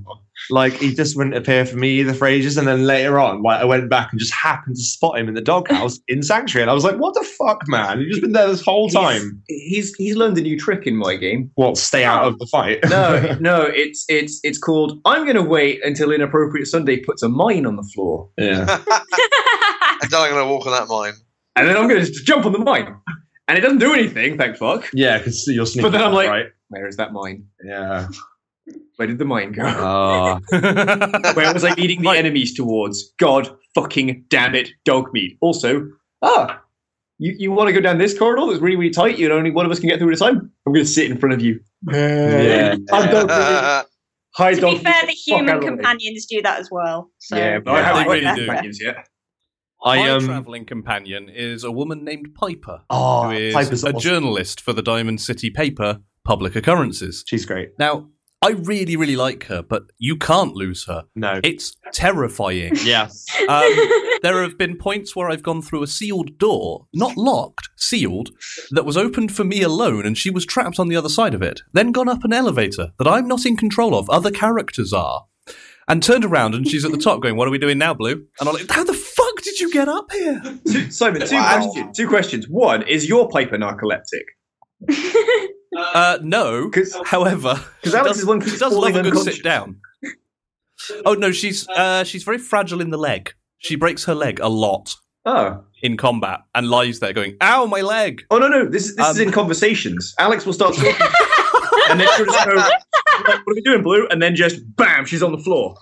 [0.50, 3.62] Like he just wouldn't appear for me either for ages, and then later on, like
[3.62, 6.72] I went back and just happened to spot him in the doghouse in Sanctuary, and
[6.72, 8.00] I was like, "What the fuck, man?
[8.00, 9.42] You've just been there this whole time.
[9.48, 11.52] He's he's learned a new trick in my game.
[11.56, 11.78] What?
[11.78, 12.80] Stay out of the fight?
[12.90, 15.00] No, no, it's it's it's called.
[15.06, 18.80] I'm going to wait until inappropriate Sunday puts a mine on the floor, yeah.
[20.04, 21.14] And then I'm going to walk on that mine.
[21.56, 22.96] and then I'm going to just jump on the mine,
[23.48, 24.38] and it doesn't do anything.
[24.38, 24.90] Thank fuck.
[24.94, 25.84] Yeah, because you're sneaking.
[25.84, 26.46] But then I'm up, like- right?
[26.70, 27.46] Where is that mine?
[27.64, 28.08] Yeah.
[29.02, 29.64] Where did the mine go?
[29.66, 30.40] Ah.
[31.34, 33.14] Where was I leading the enemies towards?
[33.18, 35.40] God fucking damn it, dog meat.
[35.42, 35.88] Also,
[36.22, 36.62] ah,
[37.18, 39.18] you, you want to go down this corridor that's really, really tight?
[39.18, 40.52] You know, only one of us can get through at a time.
[40.68, 41.60] I'm going to sit in front of you.
[41.92, 42.76] Yeah.
[42.94, 43.88] I'm dog meat.
[44.36, 44.84] Hi, To dog be meat.
[44.84, 45.76] fair, the human out of the way.
[45.78, 47.10] companions do that as well.
[47.18, 48.46] So Yeah, but I haven't they really any do.
[48.46, 49.08] companions yet.
[49.84, 50.26] I My um.
[50.26, 54.00] traveling companion is a woman named Piper, Oh, who is Piper's a awesome.
[54.00, 57.24] journalist for the Diamond City paper Public Occurrences.
[57.28, 57.72] She's great.
[57.80, 58.08] Now,
[58.44, 61.04] I really, really like her, but you can't lose her.
[61.16, 61.40] No.
[61.44, 62.74] It's terrifying.
[62.84, 63.10] Yeah.
[63.48, 63.72] Um,
[64.24, 68.32] there have been points where I've gone through a sealed door, not locked, sealed,
[68.72, 71.42] that was opened for me alone, and she was trapped on the other side of
[71.44, 71.62] it.
[71.74, 75.26] Then gone up an elevator that I'm not in control of, other characters are,
[75.88, 78.26] and turned around and she's at the top going, What are we doing now, Blue?
[78.40, 80.42] And I'm like, How the fuck did you get up here?
[80.68, 81.60] Two- Simon, two, Wow.
[81.62, 82.46] questions, two questions.
[82.50, 84.26] One, is your Piper narcoleptic?
[85.76, 86.70] Uh, no.
[86.70, 89.44] 'Cause- However, Because Alex does, is one she keeps does love falling a good sit
[89.44, 89.78] down.
[91.06, 93.34] Oh no, she's uh, she's very fragile in the leg.
[93.60, 94.96] She breaks her leg a lot
[95.26, 95.64] Oh.
[95.84, 98.66] in combat and lies there going, "Ow, my leg!" Oh no no!
[98.66, 100.16] This is this is Um, in conversations.
[100.18, 100.96] Alex will start talking,
[101.90, 102.82] and then she'll just go, like,
[103.26, 105.76] "What are we doing, Blue?" And then just bam, she's on the floor.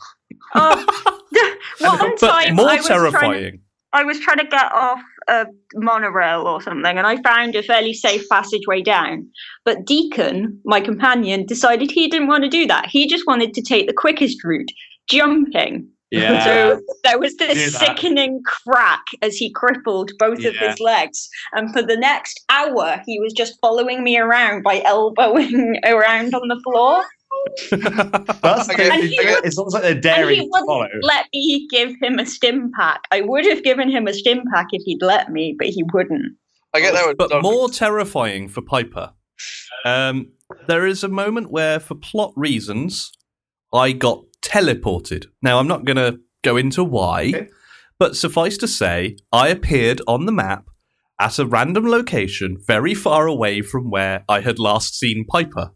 [0.55, 0.75] Oh,
[1.79, 3.61] one But time more I was to, terrifying.
[3.93, 4.99] I was trying to get off
[5.29, 5.45] a
[5.75, 9.27] monorail or something, and I found a fairly safe passageway down.
[9.65, 12.87] But Deacon, my companion, decided he didn't want to do that.
[12.87, 14.71] He just wanted to take the quickest route,
[15.09, 15.87] jumping.
[16.11, 16.43] Yeah.
[16.43, 21.29] So there was this sickening crack as he crippled both of his legs.
[21.53, 26.47] And for the next hour, he was just following me around by elbowing around on
[26.47, 27.03] the floor.
[27.71, 28.91] That's the Okay, thing.
[28.99, 30.87] And he It's- It's almost like they're And daring he wouldn't follow.
[31.01, 33.01] let me give him a stim pack.
[33.11, 36.33] I would have given him a stim pack if he'd let me, but he wouldn't.
[36.73, 37.43] I get that with But dogs.
[37.43, 39.13] more terrifying for Piper.
[39.85, 40.33] Um,
[40.67, 43.11] there is a moment where, for plot reasons,
[43.73, 45.25] I got teleported.
[45.41, 47.47] Now, I'm not going to go into why, Okay.
[47.97, 50.65] but suffice to say, I appeared on the map
[51.19, 55.71] at a random location very far away from where I had last seen Piper.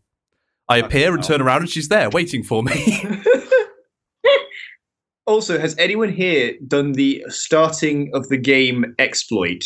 [0.74, 2.74] I appear and turn around, and she's there waiting for me.
[5.26, 9.64] Also, has anyone here done the starting of the game exploit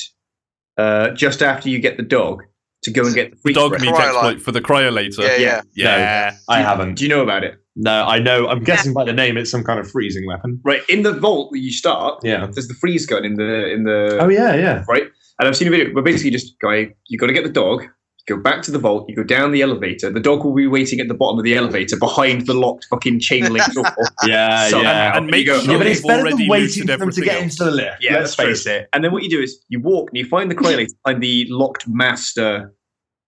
[0.77, 2.43] uh, just after you get the dog
[2.83, 3.81] to go and get the freak Dog breath?
[3.81, 4.07] meat Cryolite.
[4.13, 5.23] exploit for the cryolator.
[5.23, 5.61] Yeah, yeah.
[5.73, 6.35] Yeah.
[6.47, 6.93] I haven't.
[6.95, 7.55] Do you know about it?
[7.75, 8.47] No, I know.
[8.47, 10.61] I'm guessing by the name, it's some kind of freezing weapon.
[10.63, 12.19] Right in the vault where you start.
[12.23, 12.45] Yeah.
[12.51, 14.83] There's the freeze gun in the in the Oh yeah, yeah.
[14.87, 15.05] right.
[15.39, 17.83] And I've seen a video where basically just guy, you got to get the dog,
[18.27, 20.11] go back to the vault, you go down the elevator.
[20.11, 23.19] The dog will be waiting at the bottom of the elevator behind the locked fucking
[23.21, 23.85] chain link door.
[24.25, 25.15] Yeah, So- yeah.
[25.17, 27.35] And make go- sure yeah, but it's you've better than waiting for them to get
[27.41, 27.43] else.
[27.53, 27.97] into the lift.
[28.01, 28.45] Yeah, Let's that's true.
[28.47, 28.89] face it.
[28.93, 31.45] And then what you do is you walk and you find the cryolator behind the
[31.49, 32.73] locked master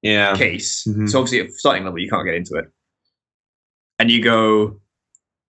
[0.02, 0.36] Yeah.
[0.36, 0.86] case.
[0.86, 1.10] Mhm.
[1.10, 2.66] So obviously at starting level you can't get into it.
[4.00, 4.80] And you go,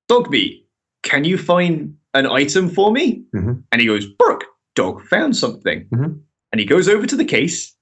[0.08, 0.66] Dog meat,
[1.02, 3.22] can you find an item for me?
[3.34, 3.62] Mhm.
[3.72, 4.44] And he goes, Brooke,
[4.74, 5.86] dog found something.
[5.92, 6.20] Mhm.
[6.52, 7.74] And he goes over to the case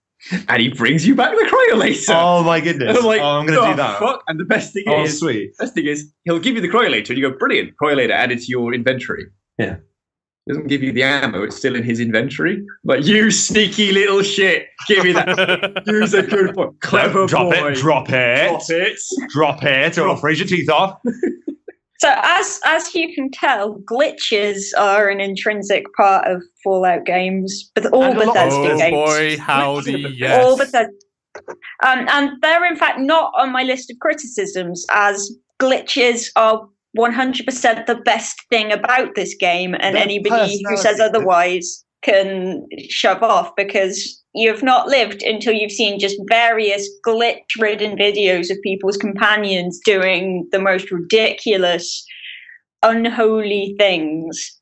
[0.49, 2.15] and he brings you back the cryolator.
[2.15, 2.89] Oh my goodness.
[2.91, 3.99] and I'm like, oh, I'm gonna "The do oh, that.
[3.99, 4.25] Fuck?
[4.29, 5.57] And the best thing Oh, is, sweet.
[5.59, 8.47] best thing is, he'll give you the cryolator, and you go, brilliant, cryolator added to
[8.49, 9.27] your inventory.
[9.59, 9.77] Yeah.
[10.49, 12.65] Doesn't give you the ammo; it's still in his inventory.
[12.83, 15.83] But you sneaky little shit, give me that.
[15.87, 17.27] Use a good boy, clever boy.
[17.27, 17.69] drop boy.
[17.69, 18.99] it, drop it, Drop it.
[19.29, 20.99] drop it, or I'll freeze your teeth off.
[21.99, 27.87] So as as you can tell, glitches are an intrinsic part of Fallout games, but
[27.93, 28.95] all And Bethesda Oh games.
[28.95, 30.45] boy, howdy, yes.
[30.45, 30.93] All Bethesda.
[31.85, 35.31] Um, and they're in fact not on my list of criticisms, as
[35.61, 41.85] glitches are 100% the best thing about this game, and Their anybody who says otherwise
[42.03, 48.51] can shove off because you've not lived until you've seen just various glitch ridden videos
[48.51, 52.05] of people's companions doing the most ridiculous,
[52.83, 54.61] unholy things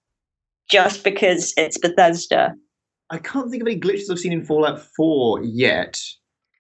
[0.71, 2.55] just because it's Bethesda.
[3.11, 6.01] I can't think of any glitches I've seen in Fallout 4 yet.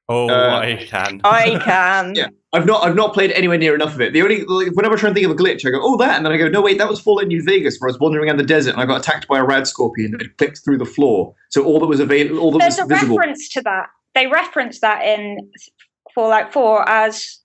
[0.08, 1.20] Oh, Uh, I can.
[1.24, 2.14] I can.
[2.14, 2.28] Yeah.
[2.52, 4.12] I've not I've not played anywhere near enough of it.
[4.14, 6.16] The only like, whenever I try and think of a glitch, I go, oh that,
[6.16, 8.26] and then I go, no wait, that was Fallout New Vegas, where I was wandering
[8.28, 10.86] around the desert and I got attacked by a rad scorpion that clicked through the
[10.86, 11.34] floor.
[11.50, 13.16] So all that was available, all that There's was a visible.
[13.18, 13.86] reference to that.
[14.14, 15.50] They reference that in
[16.14, 17.40] Fallout 4 as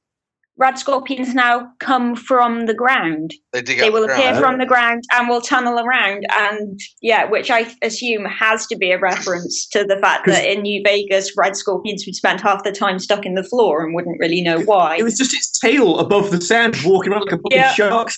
[0.62, 3.34] rad scorpions now come from the ground.
[3.52, 4.44] They dig They will the appear ground.
[4.46, 6.24] from the ground and will tunnel around.
[6.32, 10.62] And yeah, which I assume has to be a reference to the fact that in
[10.62, 14.20] New Vegas, rad scorpions would spend half the time stuck in the floor and wouldn't
[14.20, 14.98] really know why.
[14.98, 17.74] It was just its tail above the sand, walking around like a fucking Yeah.
[17.74, 18.12] shark.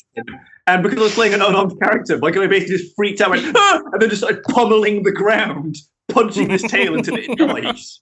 [0.67, 3.55] And because I was playing an unarmed character, my guy basically just freaked out, went,
[3.55, 5.75] "Ah!" and then just started pummeling the ground,
[6.09, 8.01] punching his tail until it dies.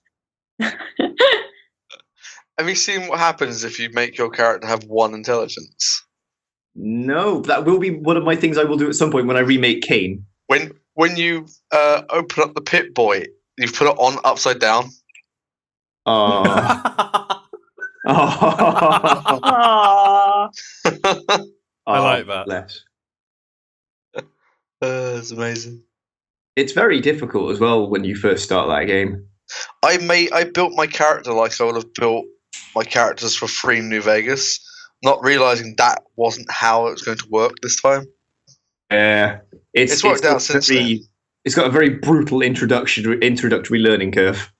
[2.62, 6.06] Have you seen what happens if you make your character have one intelligence?
[6.76, 9.36] No, that will be one of my things I will do at some point when
[9.36, 10.24] I remake Kane.
[10.46, 13.24] When when you uh, open up the Pip-Boy,
[13.58, 14.90] you put it on upside down.
[16.06, 16.44] Oh.
[18.06, 18.12] Aww.
[21.88, 22.42] I like that.
[22.42, 22.80] Oh, Bless.
[24.80, 25.82] Uh, it's amazing.
[26.54, 29.26] It's very difficult as well when you first start that game.
[29.82, 32.24] I made I built my character like I would have built
[32.74, 34.58] my characters for Free New Vegas,
[35.04, 38.04] not realizing that wasn't how it was going to work this time.
[38.90, 39.38] Yeah,
[39.72, 41.02] it's, It's worked got out since very-
[41.44, 44.52] It's got a very brutal introduction introductory learning curve.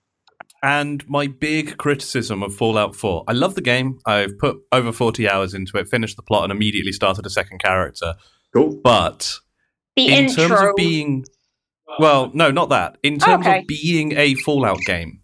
[0.63, 3.99] And my big criticism of Fallout 4 I love the game.
[4.05, 7.59] I've put over 40 hours into it, finished the plot, and immediately started a second
[7.61, 8.13] character.
[8.55, 8.79] Cool.
[8.83, 9.39] But
[9.97, 10.47] The in intro.
[10.47, 11.25] terms of being.
[11.99, 12.97] Well, no, not that.
[13.03, 13.59] In terms Okay.
[13.59, 15.21] of being a Fallout game,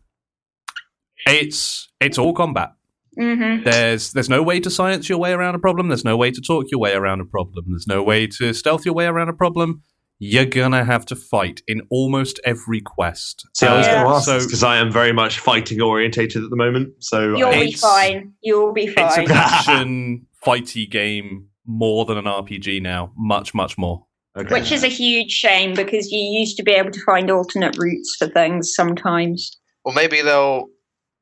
[1.26, 2.72] it's it's all combat.
[3.20, 3.64] Mhm.
[3.66, 5.90] There's there's no way to science your way around a problem.
[5.90, 7.66] There's no way to talk your way around a problem.
[7.70, 9.82] There's no way to stealth your way around a problem.
[10.22, 13.46] You're gonna have to fight in almost every quest.
[13.56, 13.94] See, I was Yeah.
[14.04, 16.90] going to ask So- because I am very much fighting orientated at the moment.
[17.00, 18.34] So You'll I, be fine.
[18.41, 19.26] You'll be It's fine.
[19.26, 23.14] an action fighty game more than an RPG now.
[23.18, 24.06] Much, much more.
[24.38, 24.54] Okay.
[24.54, 28.16] Which is a huge shame because you used to be able to find alternate routes
[28.20, 29.58] for things sometimes.
[29.86, 30.68] Or maybe they'll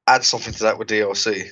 [0.08, 1.46] add something to that with DLC.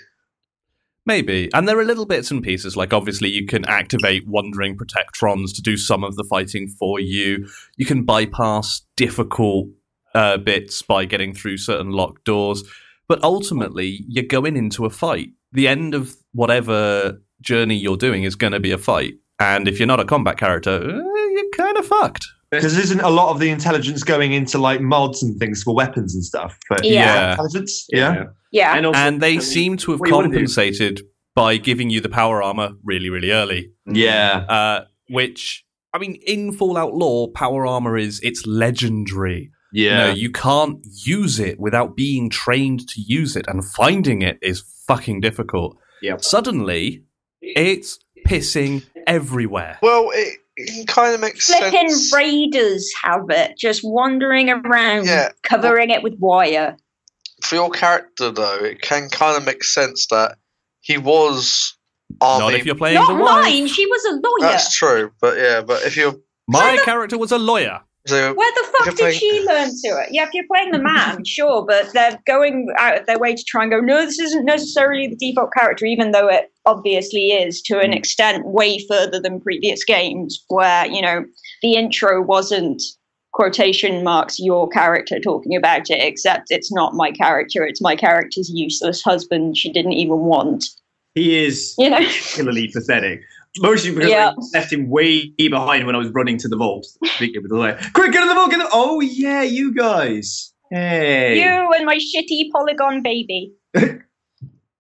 [1.06, 1.50] Maybe.
[1.54, 5.62] And there are little bits and pieces, like obviously you can activate wandering protectrons to
[5.62, 7.48] do some of the fighting for you.
[7.78, 9.68] You can bypass difficult
[10.16, 12.64] uh, bits by getting through certain locked doors.
[13.08, 15.30] But ultimately, you're going into a fight.
[15.52, 19.14] The end of whatever journey you're doing is going to be a fight.
[19.40, 22.26] And if you're not a combat character, eh, you're kind of fucked.
[22.52, 26.14] Because isn't a lot of the intelligence going into like mods and things for weapons
[26.16, 26.58] and stuff?
[26.70, 27.32] But Yeah.
[27.32, 28.26] intelligence, yeah.
[28.52, 28.76] Yeah.
[28.78, 30.34] And also, and they I mean, seem to have what do you wanna do?
[30.36, 31.02] compensated
[31.36, 33.72] by giving you the power armor really, really early.
[33.86, 34.46] Yeah.
[34.48, 39.52] Uh, which, I mean, in Fallout lore, power armor is it's legendary.
[39.74, 40.14] You know, Yeah.
[40.14, 45.20] you can't use it without being trained to use it, and finding it is fucking
[45.20, 45.76] difficult.
[46.02, 46.16] Yeah.
[46.18, 47.04] Suddenly,
[47.42, 49.78] it's pissing everywhere.
[49.82, 51.60] Well, it, it kind of makes sense.
[51.70, 52.14] Flipping sense.
[52.16, 55.30] raiders have it, just wandering around, Yeah.
[55.44, 56.78] covering it with wire.
[57.42, 60.38] For your character, though, it can kind of make sense that
[60.82, 61.76] he was
[62.22, 62.46] army.
[62.46, 63.44] Not if you're playing Not the wife.
[63.46, 63.68] mine.
[63.68, 64.52] She was a lawyer.
[64.52, 66.16] That's true, but yeah, but if you're
[66.48, 67.82] My character was a lawyer.
[68.08, 70.10] So Where the fuck did playing- she learn to it?
[70.12, 73.44] Yeah, if you're playing the man, sure, but they're going out of their way to
[73.48, 77.62] try and go, no, this isn't necessarily the default character, even though it obviously is
[77.64, 77.98] to an hmm.
[77.98, 81.26] extent way further than previous games, where, you know,
[81.62, 82.82] the intro wasn't
[83.36, 88.50] quotation marks your character talking about it, except it's not my character, it's my character's
[88.50, 90.66] useless husband she didn't even want.
[91.16, 91.98] he is You know?
[91.98, 93.22] particularly pathetic.
[93.60, 94.32] Mostly because Yeah.
[94.32, 96.86] I left him way behind when I was running to the vault.
[97.06, 98.50] Speaking with the like, quick, get in the vault!
[98.52, 100.54] Get the-" Oh yeah, you guys.
[100.72, 101.40] Hey.
[101.40, 103.54] You and my shitty polygon baby.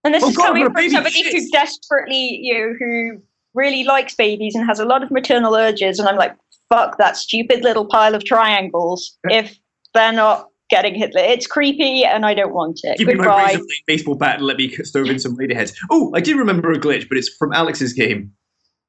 [0.03, 1.51] And this Oh is God, coming from somebody who shit.
[1.51, 3.21] desperately, you know, who
[3.55, 5.97] really likes babies and has a lot of maternal urges.
[5.97, 6.35] And I'm like,
[6.69, 9.57] fuck that stupid little pile of triangles if
[9.95, 11.11] they're not getting hit.
[11.15, 12.99] It's creepy and I don't want it.
[12.99, 13.57] Give me my
[13.87, 15.73] baseball bat and let me stove in some raider heads.
[15.89, 18.31] Oh, I did remember a glitch, but it's from Alex's game.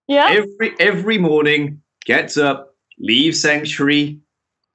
[0.09, 0.29] Yeah.
[0.31, 4.21] Every every morning, gets up, leaves sanctuary,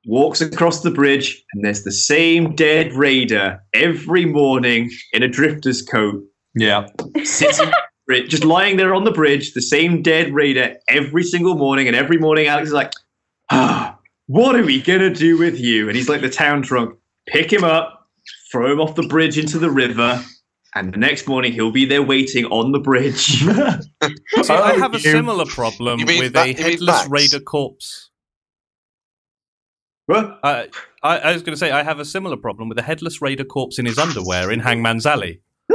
[0.06, 5.82] walks across the bridge, and there's the same dead raider every morning in a drifter's
[5.82, 6.24] coat,
[6.56, 6.88] Yeah.
[7.24, 7.72] sits in
[8.08, 11.95] bridge, just lying there on the bridge, the same dead raider every single morning, and
[11.95, 12.91] every morning Alex is like,
[13.52, 13.98] ah,
[14.28, 15.88] what are we gonna do with you?
[15.88, 16.98] And he's like the town drunk.
[17.28, 18.08] Pick him up,
[18.52, 20.22] throw him off the bridge into the river,
[20.76, 23.26] and the next morning he'll be there waiting on the bridge.
[23.43, 28.10] See, I Oh, have a similar problem with Ma- a headless raider corpse.
[30.07, 30.39] What?
[30.43, 30.64] Uh,
[31.03, 33.43] I, I was going to say I have a similar problem with a headless raider
[33.45, 35.41] corpse in his underwear in Hangman's Alley.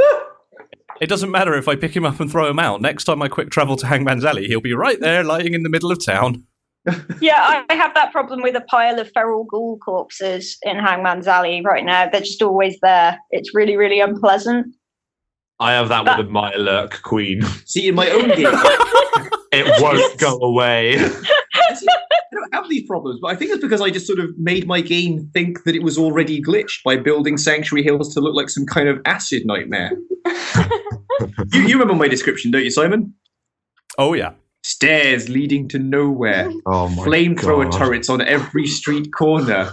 [1.00, 2.80] it doesn't matter if I pick him up and throw him out.
[2.82, 5.68] Next time I quick travel to Hangman's Alley, he'll be right there, lying in the
[5.70, 6.44] middle of town.
[7.20, 11.26] Yeah, I I have that problem with a pile of feral ghoul corpses in Hangman's
[11.26, 12.08] Alley right now.
[12.08, 13.18] They're just always there.
[13.32, 14.75] It's really, really unpleasant.
[15.58, 17.42] I have that with my lurk queen.
[17.64, 18.52] See, in my own game,
[19.52, 20.98] It won't go away.
[20.98, 24.36] See, I don't have these problems, but I think it's because I just sort of
[24.36, 28.34] made my game think that it was already glitched by building Sanctuary Hills to look
[28.34, 29.92] like some kind of acid nightmare.
[31.52, 33.14] you, you remember my description, don't you, Simon?
[33.98, 34.32] Oh yeah,
[34.66, 39.70] stairs leading to nowhere, Oh my flamethrower turrets on every street corner,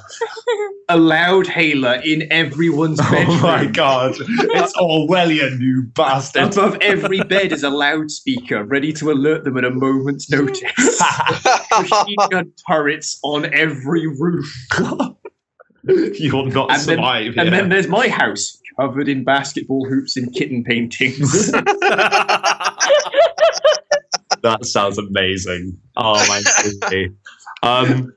[0.88, 3.24] a loud hailer in everyone's bedroom.
[3.40, 4.16] Oh my god.
[4.20, 6.54] It's Orwellian, you bastard.
[6.54, 10.62] Above every bed is a loudspeaker ready to alert them at a moment's notice.
[11.72, 14.46] Machine gun turrets on every roof.
[15.86, 20.32] You'll not And then- survive And then there's my house, covered in basketball hoops and
[20.34, 21.52] kitten paintings.
[24.44, 25.78] That sounds amazing.
[25.98, 27.12] Oh my goodness.
[27.64, 28.14] Um,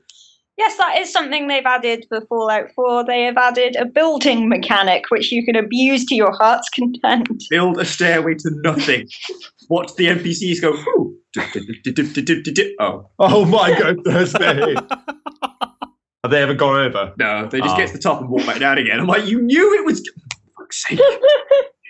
[0.59, 3.05] Yes, that is something they've added for Fallout 4.
[3.05, 7.29] They have added a building mechanic which you can abuse to your heart's content.
[7.51, 9.07] Build a stairway to nothing.
[9.69, 11.15] Watch the NPCs go, ooh.
[12.81, 14.75] Oh, oh my goodness me.
[16.25, 17.13] Have they ever gone over?
[17.19, 17.77] no, they just Oh.
[17.77, 18.99] get to the top and walk back down again.
[18.99, 20.01] I'm like, you knew it was.
[20.57, 21.01] For fuck's sake.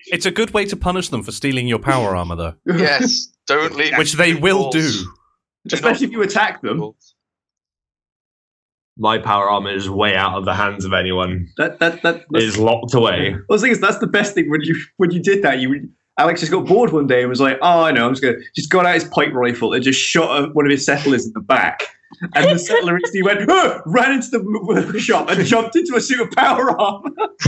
[0.08, 3.74] It's a good way to punish them for stealing your power armor, though, yes, don't
[3.76, 3.96] leave.
[3.98, 4.90] which they will do.
[4.90, 6.92] Do not- Especially if you attack them.
[8.98, 11.48] My power armor is way out of the hands of anyone.
[11.58, 13.36] That, that, that, It is locked away.
[13.48, 15.58] Well, the thing is, that's the best thing when you when you did that.
[15.60, 18.22] You Alex just got bored one day and was like, "Oh, I know, I'm just
[18.22, 21.26] gonna." Just got out his pipe rifle and just shot a, one of his settlers
[21.26, 21.82] in the back.
[22.34, 26.00] And the settler instantly went, "Huh," ran into the m- shop and jumped into a
[26.00, 27.10] suit of power armor.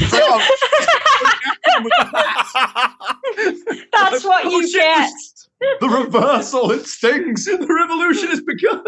[3.92, 5.10] That's what Oh, you get.
[5.60, 7.44] The reversal, it stings.
[7.44, 8.84] The revolution has begun.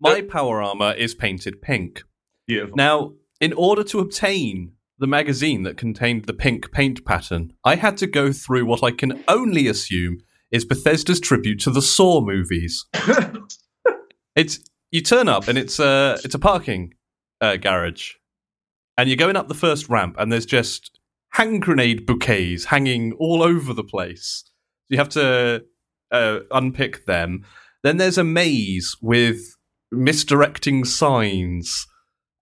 [0.00, 2.02] My power armor is painted pink.
[2.46, 2.76] Beautiful.
[2.76, 7.96] Now, in order to obtain the magazine that contained the pink paint pattern, I had
[7.98, 12.84] to go through what I can only assume is Bethesda's tribute to the Saw movies.
[14.36, 14.60] it's
[14.90, 16.94] you turn up and it's a it's a parking
[17.40, 18.14] uh, garage,
[18.98, 20.98] and you're going up the first ramp, and there's just
[21.30, 24.44] hand grenade bouquets hanging all over the place.
[24.88, 25.64] You have to
[26.10, 27.44] uh, unpick them.
[27.82, 29.56] Then there's a maze with
[29.90, 31.86] misdirecting signs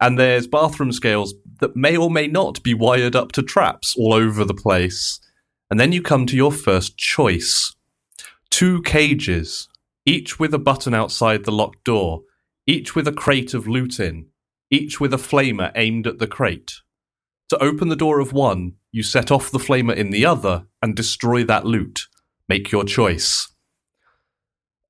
[0.01, 4.15] and there's bathroom scales that may or may not be wired up to traps all
[4.15, 5.21] over the place.
[5.71, 7.75] And then you come to your first choice
[8.51, 9.69] two cages,
[10.05, 12.23] each with a button outside the locked door,
[12.67, 14.27] each with a crate of loot in,
[14.71, 16.73] each with a flamer aimed at the crate.
[17.51, 20.97] To open the door of one, you set off the flamer in the other and
[20.97, 22.07] destroy that loot.
[22.51, 23.47] Make your choice.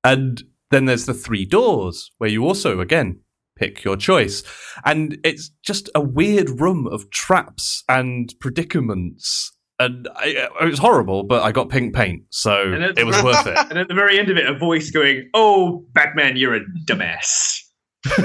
[0.03, 3.19] And then there's the three doors, where you also, again,
[3.55, 4.41] pick your choice.
[4.83, 9.55] And it's just a weird room of traps and predicaments.
[9.77, 13.55] And I, it was horrible, but I got pink paint, so it was worth it.
[13.69, 17.59] And at the very end of it, a voice going, "Oh, Batman, you're a dumbass."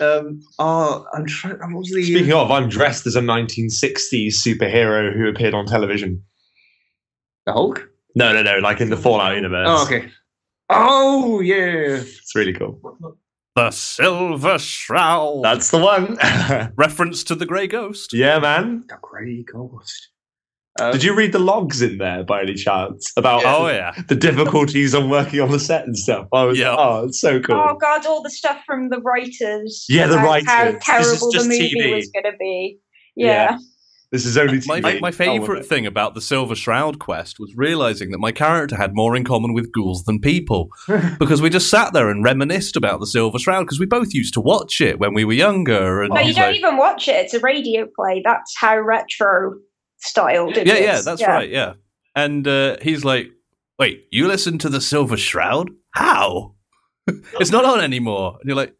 [0.00, 0.40] um.
[0.60, 1.58] Oh, I'm trying.
[1.58, 2.02] What was the?
[2.04, 6.24] Speaking of, I'm dressed as a 1960s superhero who appeared on television.
[7.48, 7.88] The Hulk.
[8.14, 9.66] No, no, no, like in the Fallout universe.
[9.68, 10.10] Oh, okay.
[10.70, 11.96] Oh, yeah.
[12.02, 12.80] It's really cool.
[13.56, 15.42] the Silver Shroud.
[15.42, 16.16] That's the one.
[16.76, 18.12] reference to the Grey Ghost.
[18.12, 18.84] yeah, man.
[18.88, 20.10] The Grey Ghost.
[20.80, 23.92] Um, Did you read the logs in there by any chance about Oh yeah.
[24.06, 26.28] the difficulties on working on the set and stuff?
[26.32, 26.76] I was, Yeah.
[26.78, 27.56] Oh, it's so cool.
[27.56, 29.86] Oh god, all the stuff from the writers.
[29.88, 30.48] Yeah, the writers.
[30.48, 30.74] How writers.
[30.74, 31.94] This is terrible the movie TV.
[31.96, 32.78] was going to be.
[33.16, 33.26] Yeah.
[33.26, 33.58] Yeah.
[34.10, 35.00] This is only My, TV.
[35.02, 38.94] my Oh, favorite thing about the Silver Shroud quest was realizing that my character had
[38.94, 40.70] more in common with ghouls than people.
[41.18, 44.32] because we just sat there and reminisced about the Silver Shroud because we both used
[44.34, 46.02] to watch it when we were younger.
[46.02, 47.16] And But you don't like, even watch it.
[47.16, 48.22] It's a radio play.
[48.24, 49.54] That's how retro
[49.98, 50.80] styled it yeah, is.
[50.80, 51.74] yeah, that's right, yeah.
[52.16, 53.28] And uh, he's like,
[53.78, 55.70] wait, you listen to the Silver Shroud?
[55.90, 56.54] How?
[57.06, 58.38] it's not on anymore.
[58.40, 58.74] And you're like,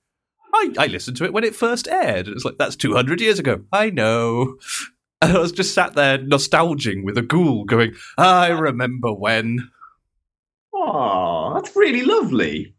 [0.54, 2.26] I, I listened to it when it first aired.
[2.28, 3.60] And it's like, that's 200 years ago.
[3.72, 4.56] I know.
[5.22, 9.68] And I was just sat there nostalging with a ghoul going, I remember when.
[10.72, 12.74] Oh, that's really lovely.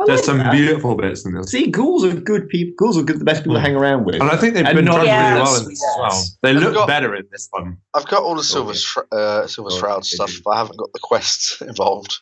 [0.00, 0.52] I There's like some that.
[0.52, 1.50] beautiful bits in this.
[1.52, 2.74] See, ghouls are good people.
[2.76, 3.64] Ghouls are good, the best people to Mm.
[3.64, 4.16] hang around with.
[4.16, 5.28] And I think they've And been not done Yeah.
[5.30, 6.24] really well in this as well.
[6.42, 7.78] They I've look got- better in this one.
[7.94, 8.78] I've got all the silver Okay.
[8.80, 10.08] shra- uh, silver Oh, shroud okay.
[10.08, 12.18] stuff, but I haven't got the quests involved.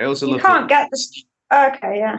[0.00, 1.24] I also You love can't get this.
[1.54, 2.16] Okay, yeah.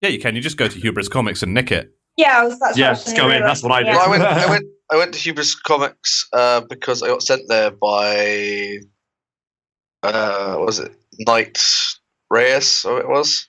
[0.00, 0.34] Yeah, you can.
[0.34, 1.94] You just go to Hubris Comics and nick it.
[2.22, 3.44] Yeah, I was, that's Yeah, what I was just go in, do.
[3.46, 3.88] that's what I do.
[3.88, 3.96] Yeah.
[3.96, 7.42] Well, I went, I went, I went to Hubris Comics uh, because I got sent
[7.48, 8.78] there by,
[10.02, 10.92] uh, what was it
[11.26, 11.58] Knight
[12.30, 12.84] Reyes?
[12.84, 13.48] Or it was.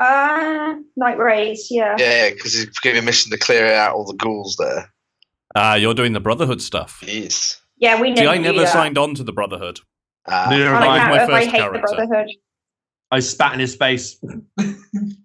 [0.00, 1.96] Uh, Night Rays, yeah.
[1.98, 4.92] Yeah, because he gave me a mission to clear out all the ghouls there.
[5.54, 7.02] Ah, you're doing the Brotherhood stuff.
[7.06, 7.60] Yes.
[7.78, 8.22] Yeah, we know.
[8.22, 8.72] See, I never that.
[8.72, 9.80] signed on to the Brotherhood.
[10.26, 10.86] Ah, Neither On have I.
[10.86, 11.80] my account of I first hate character.
[11.88, 12.28] the Brotherhood.
[13.10, 14.18] I spat in his face.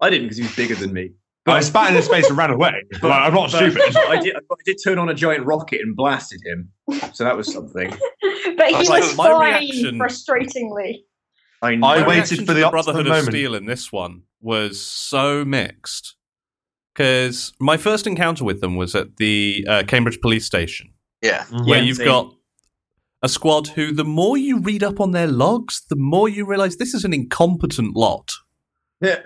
[0.01, 1.13] I didn't because he was bigger than me.
[1.45, 2.83] But I spat in his face and ran away.
[3.01, 3.95] Like, I'm not But stupid.
[3.97, 6.71] I did, I did turn on a giant rocket and blasted him,
[7.13, 7.89] so that was something.
[8.57, 10.99] but he Like, was my fine, reaction- frustratingly.
[11.61, 13.27] I, I waited for to the Brotherhood of moment.
[13.29, 16.15] Steel in this one was so mixed
[16.93, 21.45] because my first encounter with them was at the uh, Cambridge Police Station, Yeah.
[21.51, 22.05] where Yeah, you've same.
[22.05, 22.33] got
[23.21, 26.77] a squad who, the more you read up on their logs, the more you realize
[26.77, 28.31] this is an incompetent lot.
[29.01, 29.19] Yeah.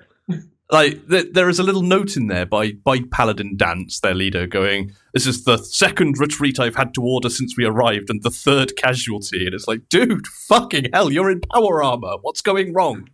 [0.74, 4.48] Like th- there is a little note in there by by Paladin Danse, their leader,
[4.48, 8.32] going, "This is the second retreat I've had to order since we arrived, and the
[8.32, 12.16] third casualty." And it's like, dude, fucking hell, you're in power armor.
[12.22, 13.08] What's going wrong?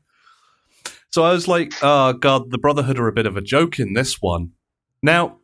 [1.11, 3.94] So I was like, oh god, the Brotherhood are a bit of a joke in
[3.94, 4.52] this one.
[5.03, 5.40] Now,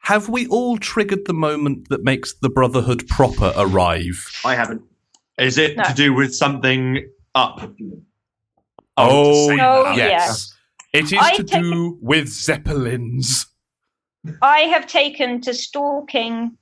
[0.00, 4.30] have we all triggered the moment that makes the Brotherhood proper arrive?
[4.44, 4.82] I haven't.
[5.38, 5.84] Is it No.
[5.84, 7.72] to do with something up?
[8.96, 9.96] Oh, to say Oh, that.
[9.96, 10.52] yes.
[10.96, 13.46] It is I to take do with zeppelins.
[14.40, 16.56] I have taken to stalking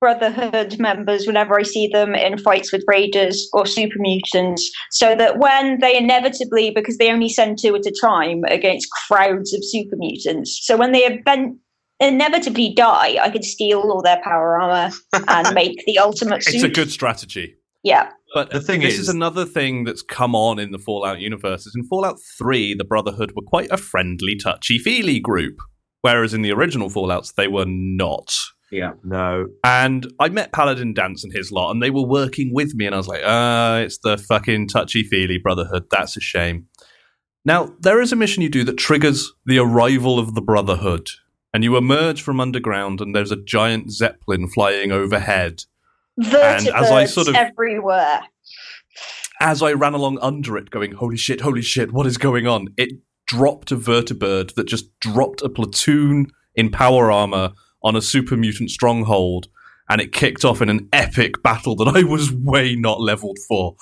[0.00, 5.38] Brotherhood members whenever I see them in fights with Raiders or Super Mutants, so that
[5.38, 9.96] when they inevitably, because they only send two at a time against crowds of Super
[9.96, 11.58] Mutants, so when they event-
[12.00, 16.56] inevitably die, I could steal all their power armor and make the ultimate suit.
[16.56, 17.56] It's a good strategy.
[17.82, 18.10] yeah.
[18.34, 21.66] But The thing this is- is another thing that's come on in the Fallout universe.
[21.66, 25.58] Is in Fallout 3, the Brotherhood were quite a friendly, touchy feely group.
[26.02, 28.36] Whereas in the original Fallouts, they were not.
[28.70, 28.92] Yeah.
[29.02, 29.46] No.
[29.64, 32.94] And I met Paladin Danse and his lot, and they were working with me, and
[32.94, 35.86] I was like, ah, it's the fucking touchy feely Brotherhood.
[35.90, 36.66] That's a shame.
[37.44, 41.08] Now, there is a mission you do that triggers the arrival of the Brotherhood,
[41.54, 45.64] and you emerge from underground, and there's a giant Zeppelin flying overhead.
[46.18, 48.20] Vertebrates as I sort of- everywhere.
[49.40, 51.40] as I ran along under it, going, "Holy shit!
[51.42, 51.92] Holy shit!
[51.92, 52.90] What is going on?" It
[53.26, 58.70] dropped a vertibird that just dropped a platoon in power armor on a super mutant
[58.70, 59.46] stronghold,
[59.88, 63.76] and it kicked off in an epic battle that I was way not leveled for.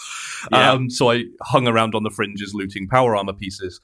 [0.52, 0.72] Yeah.
[0.72, 3.80] Um, so I hung around on the fringes, looting power armor pieces,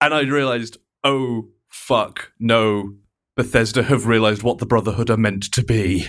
[0.00, 2.94] and I realized, oh fuck, no,
[3.34, 6.06] Bethesda have realized what the Brotherhood are meant to be.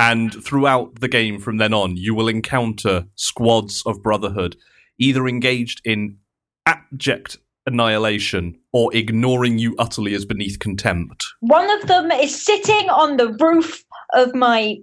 [0.00, 4.56] And throughout the game from then on, you will encounter squads of Brotherhood
[4.98, 6.16] either engaged in
[6.64, 7.36] abject
[7.66, 11.26] annihilation or ignoring you utterly as beneath contempt.
[11.40, 14.76] One of them is sitting on the roof of my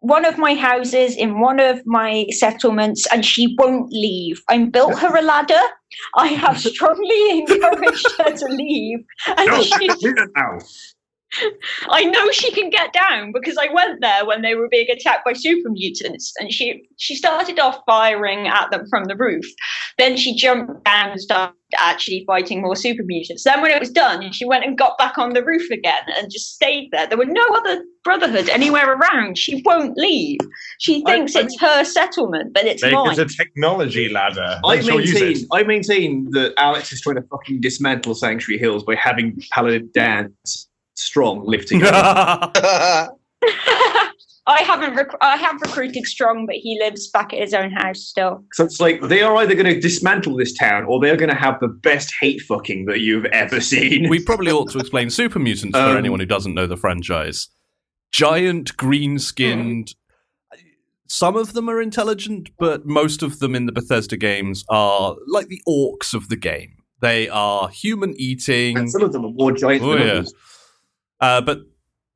[0.00, 4.40] one of my houses in one of my settlements and she won't leave.
[4.48, 5.60] I built her a ladder.
[6.16, 8.98] I have strongly encouraged her to leave.
[9.26, 10.58] And No, she, do that now.
[11.88, 15.24] I know she can get down because I went there when they were being attacked
[15.24, 19.44] by super mutants and she she started off firing at them from the roof.
[19.98, 23.44] Then she jumped down and started actually fighting more super mutants.
[23.44, 26.30] Then when it was done, she went and got back on the roof again and
[26.30, 27.06] just stayed there.
[27.06, 29.36] There were no other brotherhood anywhere around.
[29.36, 30.38] She won't leave.
[30.78, 33.12] She thinks I- it's her settlement, but it's Make mine.
[33.12, 34.60] it a technology ladder.
[34.64, 35.36] I I'm maintain.
[35.52, 40.67] I maintain that Alex is trying to fucking dismantle Sanctuary Hills by having Paladin Danse
[41.00, 41.80] strong lifting.
[44.50, 44.94] I haven't.
[44.96, 48.42] Rec- I have recruited Strong, but he lives back at his own house still.
[48.54, 51.36] so it's like they are either going to dismantle this town or they're going to
[51.36, 54.08] have the best hate fucking that you've ever seen.
[54.08, 57.48] we probably ought to explain Super Mutants for Um, anyone who doesn't know the franchise.
[58.10, 59.94] Giant green skinned.
[61.08, 65.48] Some of them are intelligent, but most of them in the Bethesda games are like
[65.48, 66.72] the orcs of the game.
[67.02, 68.78] They are human eating.
[68.78, 70.12] and some of them are more giant Oh, than yeah.
[70.14, 70.32] others.
[71.20, 71.60] Uh, but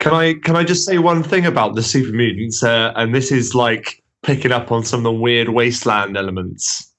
[0.01, 2.63] Can I can I just say one thing about the super mutants?
[2.63, 6.93] Uh, and this is like picking up on some of the weird wasteland elements.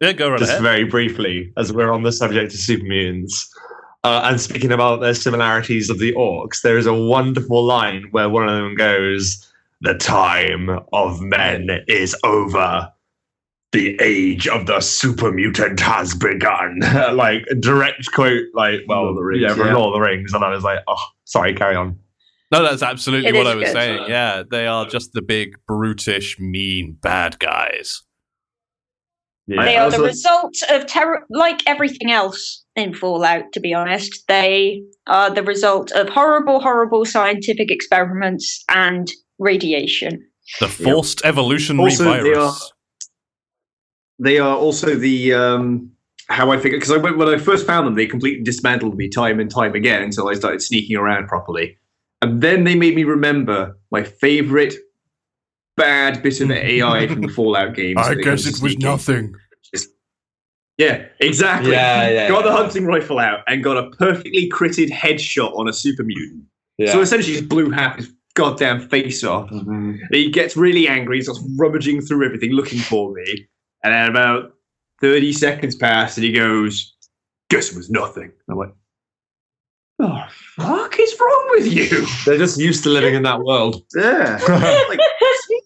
[0.00, 0.62] yeah, go right just ahead.
[0.62, 3.48] very briefly, as we're on the subject of super mutants.
[4.04, 8.28] Uh, and speaking about their similarities of the orcs, there is a wonderful line where
[8.28, 9.44] one of them goes,
[9.80, 12.90] "The time of men is over.
[13.72, 16.78] The age of the super mutant has begun."
[17.14, 19.74] like direct quote, like well, Lord of the Rings, yeah, from yeah.
[19.76, 21.98] Lord of the Rings, and I was like, "Oh, sorry, carry on."
[22.50, 23.72] No, that's absolutely It what is I was good.
[23.72, 24.04] saying.
[24.08, 28.02] Yeah, they are just the big, brutish, mean bad guys.
[29.46, 29.64] Yeah.
[29.64, 33.44] They are the result of terror, like everything else in Fallout.
[33.52, 40.22] To be honest, they are the result of horrible, horrible scientific experiments and radiation.
[40.60, 42.72] The forced evolutionary Also, they virus.
[44.18, 45.92] They are also the um,
[46.28, 49.08] how I figured because I went, when I first found them, they completely dismantled me
[49.08, 51.76] time and time again until I started sneaking around properly,
[52.22, 54.74] and then they made me remember my favorite
[55.76, 57.98] bad bit of AI from the Fallout games.
[57.98, 59.34] I guess it was nothing.
[59.72, 59.88] Just
[60.76, 61.72] Yeah, exactly.
[61.72, 65.72] Yeah, yeah, Got the hunting rifle out and got a perfectly critted headshot on a
[65.72, 66.44] super mutant.
[66.76, 66.92] Yeah.
[66.92, 69.50] So essentially, just blew half his goddamn face off.
[69.50, 69.98] Mhm.
[70.12, 71.16] He gets really angry.
[71.16, 73.48] He starts rummaging through everything, looking for me.
[73.82, 74.52] And then about
[75.00, 76.94] 30 seconds pass, and he goes,
[77.50, 78.32] Guess it was nothing.
[78.50, 78.74] I'm like,
[80.00, 80.24] Oh,
[80.56, 82.06] fuck is wrong with you?
[82.24, 83.82] They're just used to living in that world.
[83.96, 84.38] Yeah.
[84.88, 85.00] like,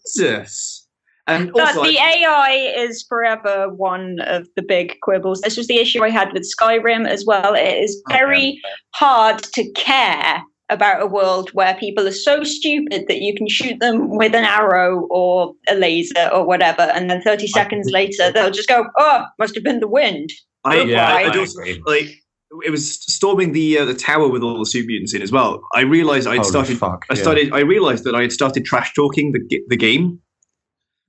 [0.06, 0.88] Jesus.
[1.26, 2.50] And But also, the I- AI
[2.82, 5.40] is forever one of the big quibbles.
[5.42, 7.54] This was the issue I had with Skyrim as well.
[7.54, 8.18] It is Okay.
[8.18, 8.60] very
[8.94, 13.78] hard to care about a world where people are so stupid that you can shoot
[13.80, 18.50] them with an arrow or a laser or whatever, and then 30 seconds later they'll
[18.50, 20.30] just go, "Oh, must have been the wind."
[20.64, 22.22] I, Yeah, I, I I also, like
[22.64, 25.62] it was storming the uh, the tower with all the super mutants in as well.
[25.74, 26.78] I realized I'd Holy started.
[26.78, 27.22] fuck, I yeah.
[27.22, 27.52] started.
[27.52, 30.20] I realized that I had started trash talking the the game,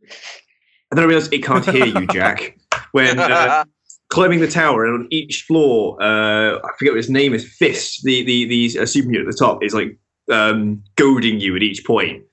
[0.02, 2.58] and then I realized it can't hear you, Jack.
[2.92, 3.66] When uh,
[4.14, 7.44] climbing the tower, and on each floor, uh, I forget what his name is.
[7.58, 9.98] Fist, the the the uh, super mutant at the top, is like
[10.32, 12.24] um, goading you at each point,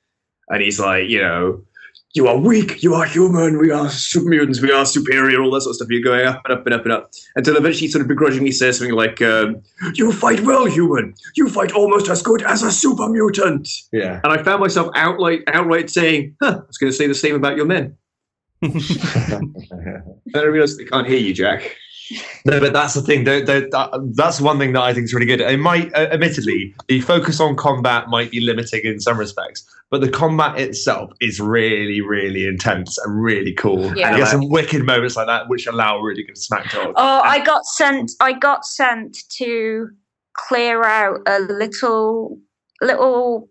[0.50, 1.64] and he's like, you know,
[2.12, 5.62] you are weak, you are human, we are super mutants, we are superior, all that
[5.62, 5.88] sort of stuff.
[5.88, 8.52] You're going up and up and up and up until eventually, he sort of begrudgingly
[8.52, 9.62] says something like, um,
[9.94, 11.14] "You fight well, human.
[11.36, 14.20] You fight almost as good as a super mutant." Yeah.
[14.22, 17.34] And I found myself outright outright saying, "Huh, I was going to say the same
[17.34, 17.96] about your men."
[18.62, 18.72] And
[20.26, 21.76] then I they can't hear you, Jack.
[22.44, 23.24] No, but that's the thing.
[23.24, 25.40] They- they- that- that's one thing that I think is really good.
[25.40, 30.00] It might, uh, admittedly, the focus on combat might be limiting in some respects, but
[30.00, 33.96] the combat itself is really, really intense and really cool.
[33.96, 34.08] Yeah.
[34.08, 36.92] And you get some wicked moments like that, which allow really good smack talk.
[36.96, 38.10] Oh, I got sent.
[38.20, 39.88] I got sent to
[40.34, 42.38] clear out a little
[42.80, 43.48] little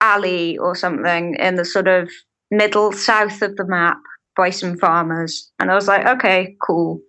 [0.00, 2.10] alley or something in the sort of
[2.50, 3.98] middle south of the map
[4.38, 7.00] by some farmers, and I was like, okay, cool.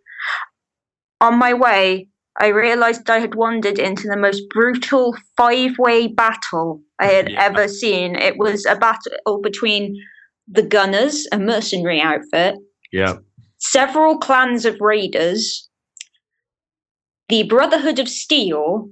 [1.22, 2.08] On my way,
[2.42, 7.42] I realized I had wandered into the most brutal five-way battle I had Yeah.
[7.46, 8.16] ever seen.
[8.16, 9.96] It was a battle between
[10.48, 12.56] the Gunners, a mercenary outfit,
[12.92, 13.18] Yeah.
[13.60, 15.70] several clans of raiders,
[17.30, 18.90] the Brotherhood of Steel,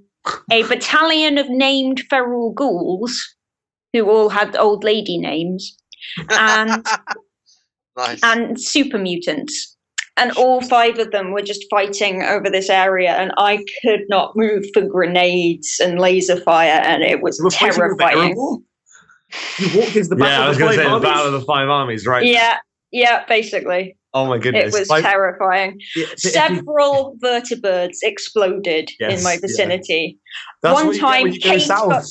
[0.52, 3.18] a battalion of named feral ghouls,
[3.94, 5.76] who all had old lady names,
[6.30, 6.86] and
[7.98, 8.20] nice.
[8.24, 9.74] and super mutants.
[10.20, 14.36] And all five of them were just fighting over this area, and I could not
[14.36, 18.36] move for grenades and laser fire, and it was We're terrifying.
[19.60, 20.90] You walked into the battle Yeah, I was of the going to five say the
[20.90, 21.04] armies?
[21.10, 22.26] Battle of the Five Armies, right?
[22.26, 22.58] Yeah,
[22.92, 23.96] yeah, basically.
[24.16, 24.74] Oh my goodness!
[24.74, 25.80] It was Like- terrifying.
[25.96, 29.40] Yeah, if you- Several vertibirds exploded Yes, in my yeah.
[29.42, 30.18] vicinity.
[30.64, 31.90] that's one what you get time when you go Kate south.
[31.92, 32.06] got-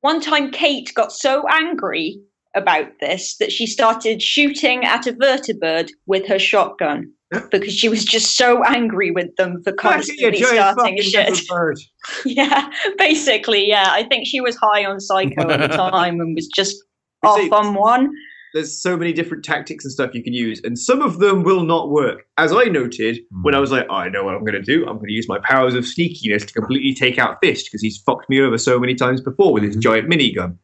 [0.00, 2.18] One time, Kate got so angry
[2.58, 7.12] about this that she started shooting at a vertibird with her shotgun
[7.50, 11.48] because she was just so angry with them for constantly starting shit.
[11.48, 11.78] bird.
[12.24, 13.88] yeah, basically, yeah.
[13.90, 16.76] I think she was high on psycho at the time and was just
[17.22, 18.10] You off see- on one.
[18.54, 21.64] There's so many different tactics and stuff you can use, and some of them will
[21.64, 22.24] not work.
[22.38, 23.42] As I noted hmm.
[23.42, 24.86] when I was like, I know what I'm going to do.
[24.86, 27.98] I'm going to use my powers of sneakiness to completely take out Fist because he's
[27.98, 29.80] fucked me over so many times before with his hmm.
[29.80, 30.56] giant minigun.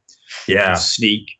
[0.48, 0.74] Yeah.
[0.74, 1.30] Sneak,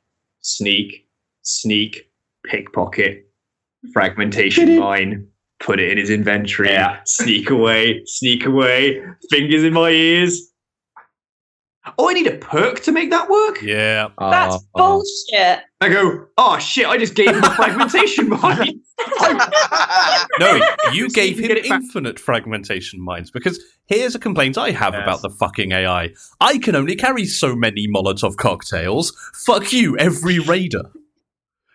[0.44, 1.08] sneak,
[1.42, 2.10] sneak,
[2.46, 3.26] pickpocket,
[3.92, 5.26] fragmentation mine,
[5.60, 7.00] put it in his inventory, Yeah.
[7.04, 10.52] sneak away, sneak away, fingers in my ears.
[11.98, 13.60] Oh, I need a perk to make that work?
[13.60, 14.08] Yeah.
[14.18, 15.60] That's Uh, bullshit.
[15.82, 18.80] I go, oh shit, I just gave him a fragmentation mine.
[20.40, 20.60] No,
[20.92, 24.70] you See gave you him get it infinite fragmentation mines because here's a complaint I
[24.70, 25.02] have Yes.
[25.02, 26.10] about the fucking AI.
[26.40, 29.12] I can only carry so many Molotov cocktails.
[29.44, 30.90] Fuck you, every raider.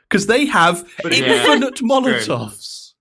[0.10, 1.88] Because they have But infinite true.
[1.88, 2.94] Molotovs.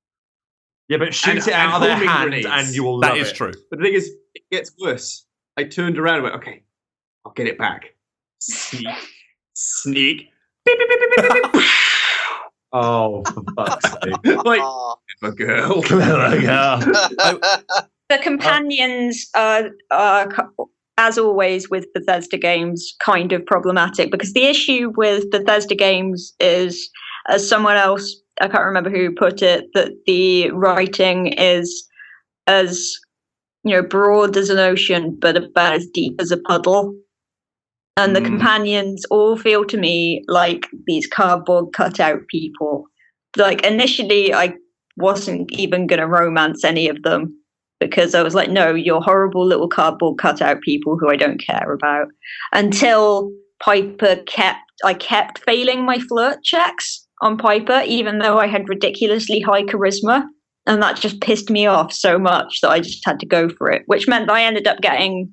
[0.88, 2.46] Yeah, but shoot And- it out of and their homing hand grenades.
[2.50, 3.34] and you will That love is it.
[3.36, 3.52] true.
[3.70, 5.24] But the thing is, it gets worse.
[5.56, 6.62] I turned around and went, okay,
[7.28, 7.94] I'll get it back.
[8.40, 8.86] Sneak,
[9.54, 10.30] sneak.
[10.64, 11.62] Beep, beep, beep, beep, beep, beep, beep.
[12.70, 14.44] Oh, for fuck's sake.
[14.44, 14.60] like,
[15.22, 15.82] a girl.
[15.82, 16.78] Clever girl.
[18.10, 20.28] the companions are, are
[20.98, 26.90] as always with Bethesda games kind of problematic because the issue with Bethesda games is
[27.30, 31.88] as someone else I can't remember who put it that the writing is
[32.46, 32.98] as
[33.64, 36.94] you know broad as an ocean but about as deep as a puddle
[37.98, 38.26] and the Mm.
[38.26, 42.84] companions all feel to me like these cardboard cutout people
[43.36, 44.54] like initially I
[44.96, 47.34] wasn't even going to romance any of them
[47.80, 51.72] because I was like, no, you're horrible little cardboard cutout people who I don't care
[51.72, 52.08] about.
[52.52, 53.30] Until
[53.60, 59.40] Piper kept, I kept failing my flirt checks on Piper, even though I had ridiculously
[59.40, 60.24] high charisma.
[60.66, 63.70] and that just pissed me off so much that I just had to go for
[63.70, 65.32] it, which meant that I ended up getting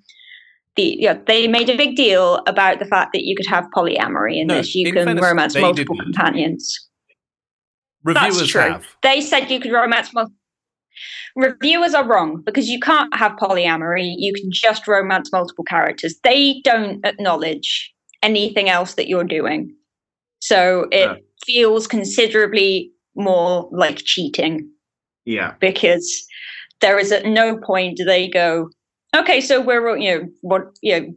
[0.75, 4.37] the yeah, they made a big deal about the fact that you could have polyamory
[4.41, 4.75] in No, this.
[4.75, 6.13] You can fairness, romance multiple didn't.
[6.13, 6.89] companions.
[8.03, 8.61] Reviewers true.
[8.61, 8.85] have.
[9.01, 10.35] They said you could romance multiple.
[11.35, 14.13] Reviewers are wrong because you can't have polyamory.
[14.17, 16.15] You can just romance multiple characters.
[16.23, 17.93] They don't acknowledge
[18.23, 19.75] anything else that you're doing.
[20.39, 24.69] So it feels considerably more like cheating
[25.25, 25.55] Yeah.
[25.59, 26.25] because
[26.81, 28.69] there is at no point do they go,
[29.15, 31.13] okay, so we're you know what you know.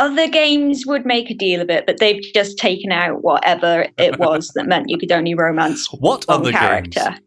[0.00, 4.16] Other games would make a deal of it, but they've just taken out whatever it
[4.20, 7.00] was that meant you could only romance What one other character.
[7.04, 7.20] games?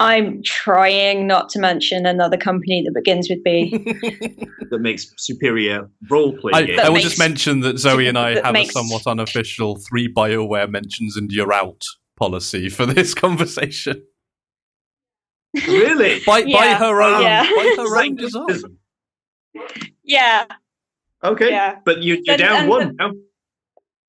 [0.00, 3.70] I'm trying not to mention another company that begins with B.
[4.70, 6.78] That makes superior role I, games.
[6.80, 10.12] I will makes- just mention that Zoe and I have makes- a somewhat unofficial three
[10.12, 11.82] Bioware mentions and you're out
[12.18, 14.02] policy for this conversation.
[15.54, 16.20] Really?
[16.26, 17.42] By, by her own, yeah.
[17.42, 18.46] by her own design.
[20.04, 20.44] yeah,
[21.24, 21.50] Okay.
[21.50, 23.10] yeah, But you, you're And- down and one now.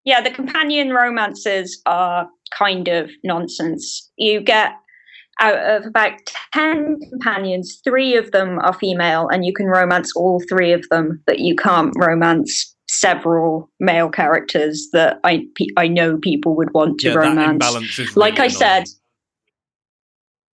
[0.03, 0.21] yeah.
[0.21, 4.11] The companion romances are kind of nonsense.
[4.17, 4.73] You get
[5.41, 6.13] out of about
[6.53, 11.23] 10 companions, three of them are female, and you can romance all three of them,
[11.25, 15.45] but you can't romance several male characters that I,
[15.77, 17.51] I know people would want to Yeah, that romance.
[17.51, 18.83] imbalance is like really I said,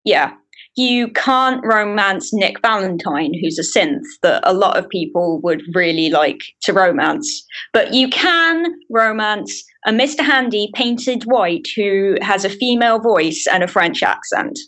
[0.04, 0.32] yeah,
[0.76, 6.10] you can't romance Nick Valentine, who's a synth that a lot of people would really
[6.10, 7.44] like to romance.
[7.72, 10.20] But you can romance a Mr.
[10.20, 14.58] Handy painted white who has a female voice and a French accent.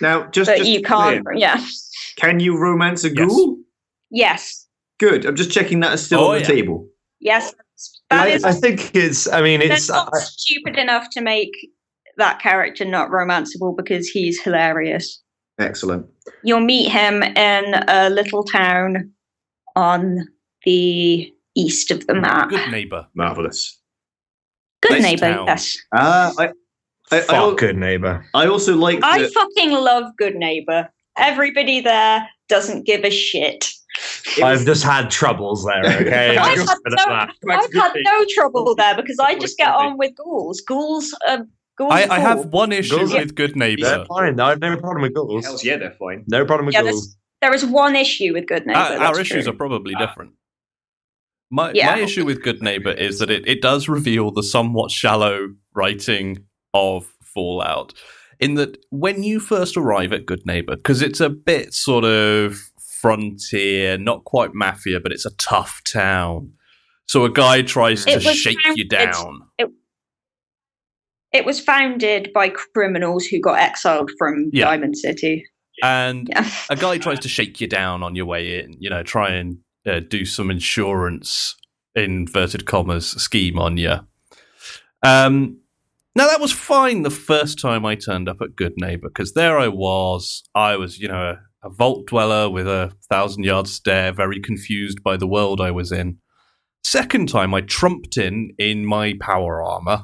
[0.00, 1.64] Now, just, But just you can't, clear, yeah.
[2.16, 3.16] Can you romance a Yes.
[3.28, 3.56] ghoul?
[4.10, 4.66] Yes,
[4.98, 5.24] Good.
[5.26, 6.46] I'm just checking that is still Oh, on the yeah.
[6.46, 6.88] table.
[7.20, 7.54] yes.
[8.10, 9.26] That I, is, I think it's.
[9.28, 9.88] I mean, it's.
[9.88, 11.50] not stupid enough to make
[12.16, 15.22] that character not romanceable because he's hilarious.
[15.58, 16.06] Excellent.
[16.42, 19.12] You'll meet him in a little town
[19.76, 20.28] on
[20.64, 22.50] the east of the map.
[22.50, 23.06] Goodneighbor.
[23.14, 23.78] Marvelous.
[24.80, 25.46] Good Nice neighbor, town.
[25.46, 25.78] yes.
[25.94, 26.44] Uh, I,
[27.10, 28.24] I, I, fuck Goodneighbor.
[28.34, 30.88] I also like I that fucking love Goodneighbor.
[31.18, 33.70] Everybody there doesn't give a shit.
[34.42, 35.82] I've just had troubles there.
[36.02, 37.04] Okay, I've had, no.
[37.52, 40.60] I've had no trouble there because I just get on with ghouls.
[40.62, 41.92] Ghouls are ghouls.
[41.92, 43.82] I, I have one issue Girls- with Goodneighbor.
[43.82, 44.38] They're fine.
[44.40, 45.64] I have no problem with Hells ghouls.
[45.64, 46.24] yeah, they're fine.
[46.28, 46.92] No problem with Yeah, ghouls.
[46.94, 48.76] there's, there is one issue with Goodneighbor.
[48.76, 49.52] Our, our issues true.
[49.52, 50.06] are probably ah.
[50.06, 50.32] different.
[51.50, 51.92] My Yeah.
[51.94, 57.12] my issue with Goodneighbor is that it, it does reveal the somewhat shallow writing of
[57.22, 57.92] Fallout.
[58.40, 62.58] In that when you first arrive at Goodneighbor, because it's a bit sort of
[63.00, 66.52] frontier, not quite mafia, but it's a tough town.
[67.06, 69.42] So a guy tries to It was shake you founded- down.
[69.58, 69.68] It
[71.46, 74.66] was founded by criminals who got exiled from Yeah.
[74.66, 75.44] Diamond City.
[75.82, 76.48] And Yeah.
[76.70, 79.58] a guy tries to shake you down on your way in, you know, try and
[79.86, 81.56] uh, do some insurance,
[81.94, 83.96] inverted commas, scheme on you.
[85.02, 85.58] Um,
[86.14, 89.68] now, that was fine the first time I turned up at Goodneighbor, because there I
[89.68, 90.44] was.
[90.54, 95.02] I was, you know, a, a vault dweller with a thousand yard stare, very confused
[95.02, 96.18] by the world I was in.
[96.84, 100.02] Second time, I trumped in in my power armor.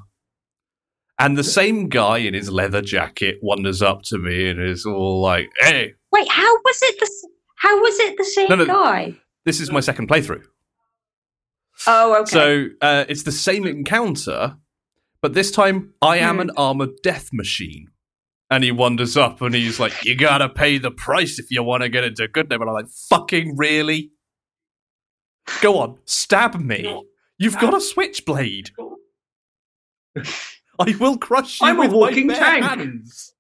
[1.21, 5.21] And the same guy in his leather jacket wanders up to me and is all
[5.21, 8.67] like, "Hey, Wait, how was it the how was it the same No, no.
[8.67, 9.17] guy?
[9.45, 10.45] this is my second playthrough."
[11.87, 12.31] Oh, okay.
[12.31, 14.57] So uh, it's the same encounter,
[15.23, 16.41] but this time I am Hmm.
[16.43, 17.89] an armored death machine.
[18.51, 21.83] And he wanders up and he's like, "You gotta pay the price if you want
[21.83, 24.13] to get into good name." And I'm like, "Fucking really?
[25.61, 27.03] Go on, stab me.
[27.39, 28.71] You've got a switchblade.
[30.79, 33.35] I will crush you I'm a walking my bare tank." hands."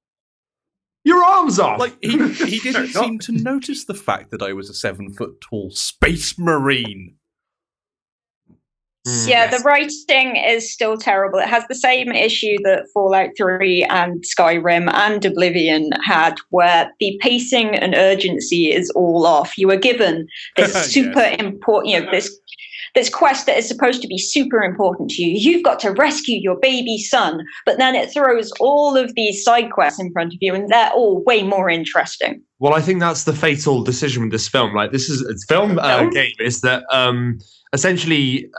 [1.04, 1.78] Your arms off.
[1.78, 5.12] Like he, he didn't Not- seem to notice the fact that I was a seven
[5.14, 7.14] foot tall space marine.
[9.24, 9.56] Yeah, hmm.
[9.56, 11.38] the writing is still terrible.
[11.38, 17.18] It has the same issue that Fallout 3 and Skyrim and Oblivion had, where the
[17.22, 19.56] pacing and urgency is all off.
[19.56, 20.90] You are given this Yes.
[20.90, 22.38] super important, you know, this
[22.98, 25.38] this quest that is supposed to be super important to you.
[25.38, 29.70] You've got to rescue your baby son, but then it throws all of these side
[29.70, 32.42] quests in front of you, and they're all way more interesting.
[32.58, 34.74] Well, I think that's the fatal decision with this film.
[34.74, 37.38] Like this is it's film uh, game is that um,
[37.72, 38.50] essentially,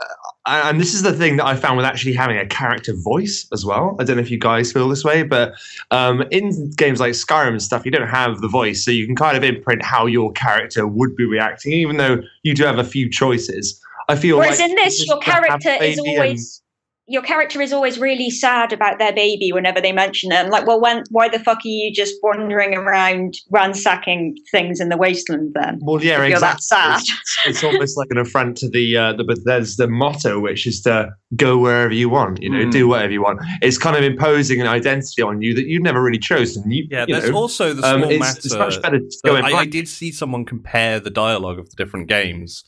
[0.46, 3.46] uh, and this is the thing that I found with actually having a character voice
[3.52, 3.94] as well.
[4.00, 5.52] I don't know if you guys feel this way, but
[5.90, 9.16] um, in games like Skyrim and stuff, you don't have the voice, so you can
[9.16, 12.84] kind of imprint how your character would be reacting, even though you do have a
[12.84, 13.84] few choices.
[14.10, 16.62] I feel Whereas like in this, your character is baby and- always
[17.06, 20.36] your character is always really sad about their baby whenever they mention it.
[20.36, 24.90] I'm like, well, when, why the fuck are you just wandering around ransacking things in
[24.90, 25.80] the wasteland then?
[25.82, 27.00] Well, yeah, If you're that sad.
[27.00, 31.10] It's, it's almost like an affront to the uh, the Bethesda motto, which is to
[31.34, 32.40] go wherever you want.
[32.40, 32.70] You know, Mm.
[32.70, 33.40] do whatever you want.
[33.60, 36.70] It's kind of imposing an identity on you that you've never really chosen.
[36.70, 38.38] You, Yeah, you there's know, also the um, it's, matter.
[38.38, 41.76] it's much better to go I, I did see someone compare the dialogue of the
[41.76, 42.62] different games.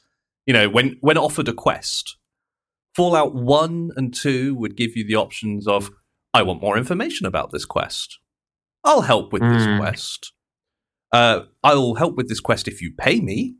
[0.46, 2.16] You know, when when offered a quest,
[2.96, 5.90] Fallout One and Two would give you the options of,
[6.34, 8.18] "I want more information about this quest.
[8.84, 9.78] I'll help with this Mm.
[9.78, 10.32] quest.
[11.12, 13.54] Uh, I'll help with this quest if you pay me.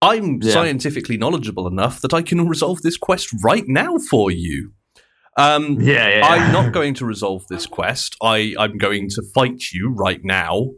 [0.00, 0.52] I'm Yeah.
[0.52, 4.72] scientifically knowledgeable enough that I can resolve this quest right now for you."
[5.36, 6.26] Um, Yeah, yeah.
[6.26, 8.16] I'm not going to resolve this quest.
[8.22, 10.70] I, I'm going to fight you right now.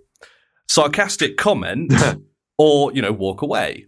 [0.69, 1.93] Sarcastic comment,
[2.59, 3.87] or, you know, walk away.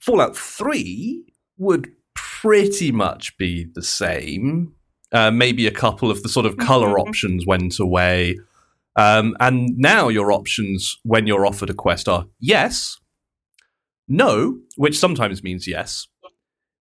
[0.00, 1.24] Fallout 3
[1.58, 4.72] would pretty much be the same.
[5.12, 7.00] Uh, maybe a couple of the sort of color Mhm.
[7.08, 8.38] options went away.
[8.96, 12.96] Um, and now your options when you're offered a quest are yes,
[14.08, 16.06] no, which sometimes means yes,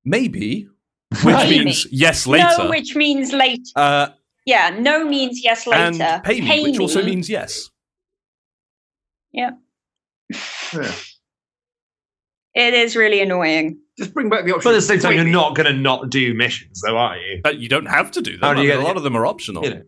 [0.05, 0.67] maybe,
[1.23, 1.65] which Maybe.
[1.65, 2.47] means yes later.
[2.63, 3.61] No, which means later.
[3.75, 4.09] uh,
[4.45, 6.03] Yeah, no means yes later.
[6.03, 7.69] and pay me, which also means yes.
[12.55, 13.79] It is really annoying.
[13.97, 14.69] Just bring back the option.
[14.69, 17.41] But at the same time, you're not going to not do missions, though, are you?
[17.43, 18.41] But you don't have to do them.
[18.41, 18.97] How do you I mean, get a lot it?
[18.97, 19.63] of them are optional.
[19.63, 19.81] You know,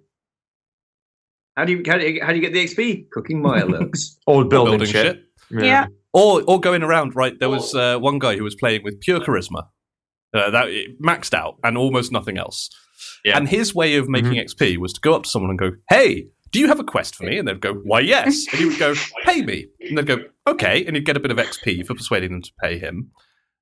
[1.55, 3.09] How do you how do you, how do you get the XP?
[3.11, 4.15] Cooking Mirelurks.
[4.27, 5.23] or Or building, shit.
[5.49, 5.87] Yeah.
[6.13, 7.15] Or or going around.
[7.15, 9.63] Right, there was uh, one guy who was playing with pure charisma,
[10.33, 12.69] uh, that it maxed out, and almost nothing else.
[13.23, 13.37] Yeah.
[13.37, 16.27] And his way of making XP was to go up to someone and go, "Hey,
[16.51, 18.77] do you have a quest for me?" And they'd go, "Why, yes." And he would
[18.79, 18.93] go,
[19.25, 20.17] "Pay me," and they'd go,
[20.51, 23.11] "Okay," and he'd get a bit of XP for persuading them to pay him.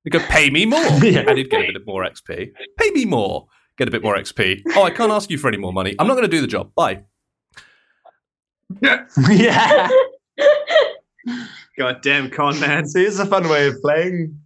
[0.04, 1.24] He'd go, "Pay me more," Yeah.
[1.28, 2.50] and he'd get a bit more XP.
[2.78, 3.46] Pay me more,
[3.78, 4.62] get a bit more XP.
[4.76, 5.94] Oh, I can't ask you for any more money.
[5.98, 6.72] I'm not going to do the job.
[6.74, 7.04] Bye.
[9.30, 9.88] yeah.
[11.78, 12.86] Goddamn con man.
[12.86, 14.38] See, it's a fun way of playing.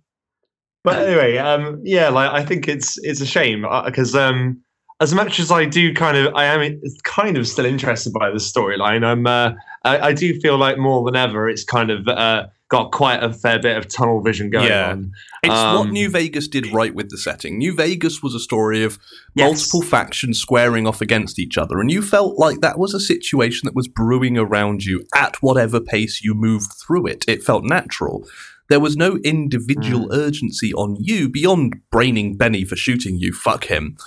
[0.83, 4.61] But anyway, um, yeah, like I think it's it's a shame because um,
[5.01, 8.37] as much as I do kind of, I am kind of still interested by the
[8.37, 9.05] storyline.
[9.05, 9.53] I'm, uh,
[9.85, 13.33] I, I do feel like more than ever, it's kind of uh, got quite a
[13.33, 14.91] fair bit of tunnel vision going Yeah.
[14.93, 15.13] on.
[15.43, 17.59] It's what Um, New Vegas did right with the setting.
[17.59, 18.99] New Vegas was a story of
[19.35, 19.47] Yes.
[19.47, 23.67] multiple factions squaring off against each other, and you felt like that was a situation
[23.67, 27.25] that was brewing around you at whatever pace you moved through it.
[27.29, 28.27] It felt natural.
[28.71, 30.17] There was no individual Mm.
[30.17, 33.35] urgency on you beyond braining Benny for shooting you.
[33.35, 33.99] Fuck him.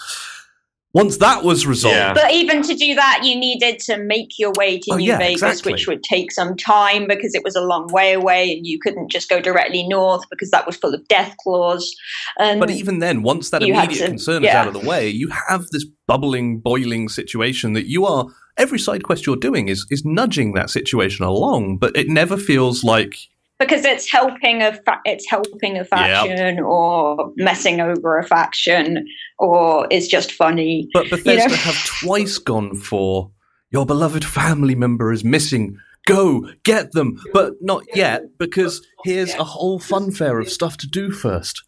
[0.98, 2.14] Once that was resolved, Yeah.
[2.14, 5.18] But even to do that, you needed to make your way to Oh, New yeah,
[5.20, 5.74] Vegas, exactly.
[5.74, 9.12] which would take some time because it was a long way away, and you couldn't
[9.12, 11.94] just go directly north because that was full of death claws.
[12.40, 15.30] And But even then, once that immediate to- concern is out of the way, you
[15.50, 18.26] have this bubbling, boiling situation that you are.
[18.58, 22.84] Every side quest you're doing is is nudging that situation along, but it never feels
[22.84, 23.16] like
[23.60, 29.06] because it's helping a fa- it's helping a faction or messing over a faction
[29.40, 30.90] or it's just funny.
[30.94, 31.56] But Bethesda know?
[31.56, 33.32] have twice gone for
[33.72, 35.78] your beloved family member is missing.
[36.06, 41.12] Go get them, but not yet because here's a whole funfair of stuff to do
[41.12, 41.64] first,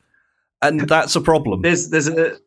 [0.61, 1.61] and that's a problem.
[1.61, 2.37] There's there's a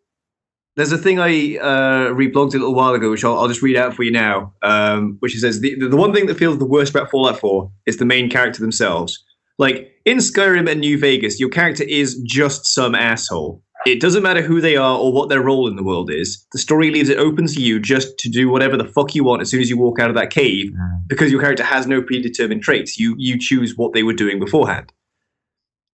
[0.74, 3.77] there's a thing I uh, reblogged a little while ago, which I'll, I'll just read
[3.77, 4.55] out for you now.
[4.62, 7.98] Um, which says the the one thing that feels the worst about Fallout 4 is
[7.98, 9.23] the main character themselves.
[9.62, 13.62] Like in Skyrim and New Vegas, your character is just some asshole.
[13.86, 16.44] It doesn't matter who they are or what their role in the world is.
[16.51, 19.40] The story leaves it open to you just to do whatever the fuck you want
[19.40, 20.72] as soon as you walk out of that cave,
[21.06, 22.98] because your character has no predetermined traits.
[22.98, 24.93] You you choose what they were doing beforehand.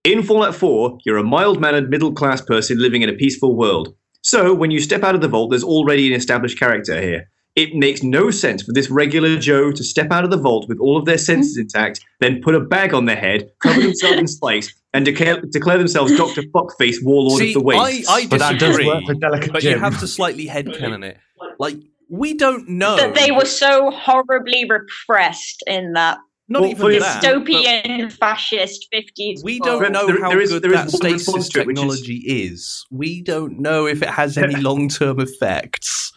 [0.03, 3.95] In Fallout 4, you're a mild mannered middle class person living in a peaceful world.
[4.23, 7.29] So, when you step out of the vault, there's already an established character here.
[7.59, 10.79] It makes no sense for this regular Joe to step out of the vault with
[10.79, 11.63] all of their senses hmm.
[11.63, 15.77] intact, then put a bag on their head, cover themselves in spikes, and declare, declare
[15.77, 16.43] themselves Dr.
[16.55, 18.09] Fuckface, Warlord See, of the Waste.
[18.09, 19.73] I, I But that does disagree, work for Delicate but Jim.
[19.73, 21.19] you have to slightly headcanon it.
[21.59, 21.79] Like
[22.09, 26.19] we don't know That they were so horribly repressed in that
[26.49, 27.23] not Well, even for that.
[27.23, 29.43] dystopian fascist 50s.
[29.45, 31.67] We don't know There- how there is- good there is that one stasis to it,
[31.67, 32.87] which is- technology is.
[32.91, 36.13] We don't know if it has any long-term effects.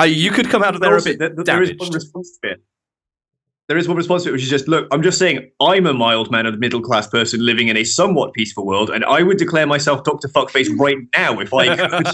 [0.00, 1.80] Uh, you could come out of there a bit there- there is damaged.
[1.80, 2.62] one response to it.
[3.66, 5.94] There is one response to it, which is just look, I'm just saying I'm a
[5.94, 9.66] mild mannered middle class person living in a somewhat peaceful world, and I would declare
[9.66, 10.28] myself Dr.
[10.28, 12.06] Fuckface right now if I could.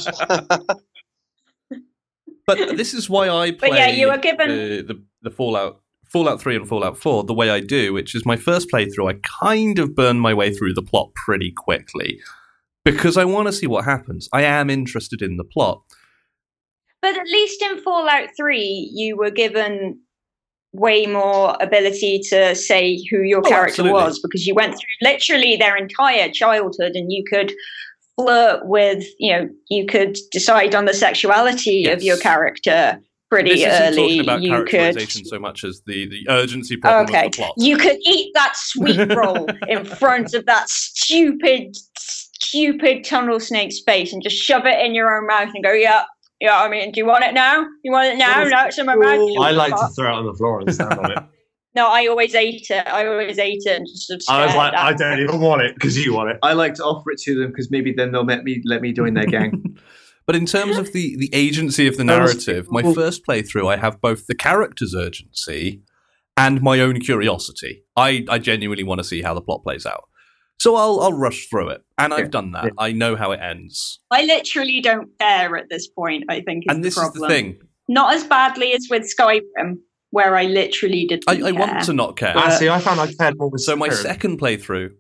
[2.47, 5.81] but this is why I play But yeah, you were given- the, the, the Fallout
[6.13, 9.19] Fallout 3 and Fallout 4 the way I do, which is my first playthrough, I
[9.23, 12.21] kind of burn my way through the plot pretty quickly
[12.85, 14.29] because I want to see what happens.
[14.33, 15.83] I am interested in the plot.
[17.03, 20.01] but at least in Fallout 3, you were given
[20.73, 23.93] way more ability to say who your Oh, character absolutely.
[23.93, 27.53] was because you went through literally their entire childhood and you could
[28.17, 33.01] flirt with, you know, you could decide on the sexuality of your character
[33.31, 33.97] pretty This isn't early.
[33.97, 37.27] talking about You could characterization so much as the, the urgency problem Okay.
[37.27, 37.55] of the plot.
[37.57, 44.13] you could eat that sweet roll in front of that stupid, stupid tunnel snake's face
[44.13, 46.03] and just shove it in your own mouth and go, yeah,
[46.41, 47.67] yeah, I mean, do you want it now?
[47.85, 48.43] You want it now?
[48.45, 49.29] No, it's in my mouth.
[49.41, 51.19] I like to throw it on the floor and stand on it.
[51.77, 52.85] No, I always ate it.
[52.89, 55.97] I always ate it and just I was like, I don't even want it because
[55.97, 56.39] you want it.
[56.43, 58.93] I like to offer it to them because maybe then they'll let me let me
[58.93, 59.79] join their gang.
[60.31, 64.01] But in terms of the, the agency of the narrative, my first playthrough, I have
[64.01, 65.83] both the character's urgency
[66.37, 67.83] and my own curiosity.
[67.97, 70.05] I, I genuinely want to see how the plot plays out.
[70.61, 71.81] So I'll, I'll rush through it.
[71.99, 72.71] And I've done that.
[72.79, 73.99] I know how it ends.
[74.13, 77.23] I literally don't care at this point, I think, is and this the is problem.
[77.29, 77.59] the thing.
[77.89, 79.79] Not as badly as with Skyrim,
[80.11, 81.55] where I literally didn't I, I care.
[81.55, 82.35] want to not care.
[82.37, 84.03] Ah, see, I found I cared more with So my Skyrim.
[84.03, 84.91] second playthrough,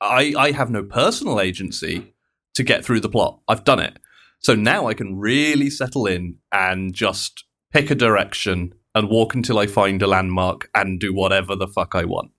[0.00, 2.12] I, I have no personal agency
[2.54, 3.38] to get through the plot.
[3.46, 3.98] I've done it.
[4.44, 9.58] So now I can really settle in and just pick a direction and walk until
[9.58, 12.30] I find a landmark and do whatever the fuck I want.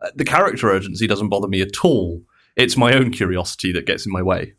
[0.00, 2.22] Uh, The character urgency doesn't bother me at all.
[2.56, 4.54] It's my own curiosity that gets in my way.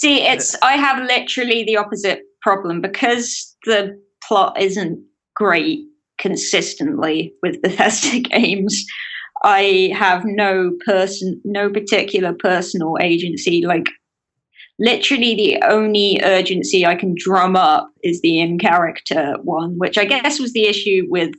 [0.00, 5.00] See, it's I have literally the opposite problem because the plot isn't
[5.36, 5.78] great
[6.18, 8.84] consistently with Bethesda games.
[9.44, 13.64] I have no person, no particular personal agency.
[13.64, 13.86] Like,
[14.80, 20.04] literally, the only urgency I can drum up is the in character one, which I
[20.04, 21.30] guess was the issue with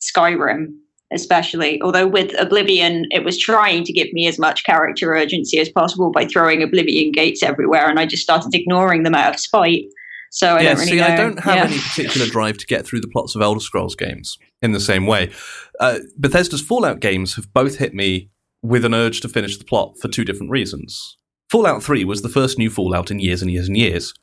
[0.00, 0.66] Skyrim,
[1.12, 1.80] especially.
[1.82, 6.12] Although with Oblivion, it was trying to give me as much character urgency as possible
[6.12, 9.84] by throwing Oblivion gates everywhere, and I just started ignoring them out of spite.
[10.30, 11.06] So I yeah, don't really see, know.
[11.06, 11.64] I don't have Yeah.
[11.64, 15.06] any particular drive to get through the plots of Elder Scrolls games in the same
[15.06, 15.30] way.
[15.78, 18.30] Uh, Bethesda's Fallout games have both hit me
[18.62, 21.18] with an urge to finish the plot for two different reasons.
[21.52, 24.14] Fallout 3 was the first new Fallout in years and years and years,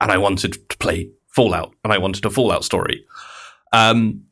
[0.00, 3.04] and I wanted to play Fallout, and I wanted a Fallout story.
[3.72, 4.22] Um,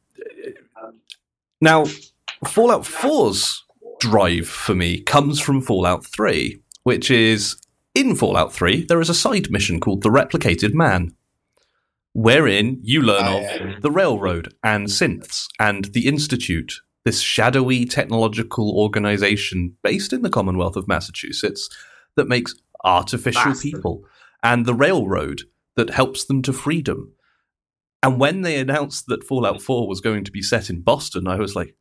[1.60, 1.86] now,
[2.46, 3.64] Fallout 4's
[3.98, 7.56] drive for me comes from Fallout 3, which is
[7.92, 11.12] in Fallout 3, there is a side mission called The Replicated Man,
[12.12, 16.74] wherein you learn of the railroad and synths and the Institute,
[17.04, 21.68] this shadowy technological organization based in the Commonwealth of Massachusetts
[22.16, 22.54] that makes
[22.84, 23.72] artificial Bastard.
[23.72, 24.04] people,
[24.42, 25.42] and the railroad
[25.76, 27.12] that helps them to freedom.
[28.02, 31.36] And when they announced that Fallout 4 was going to be set in Boston, I
[31.36, 31.74] was like,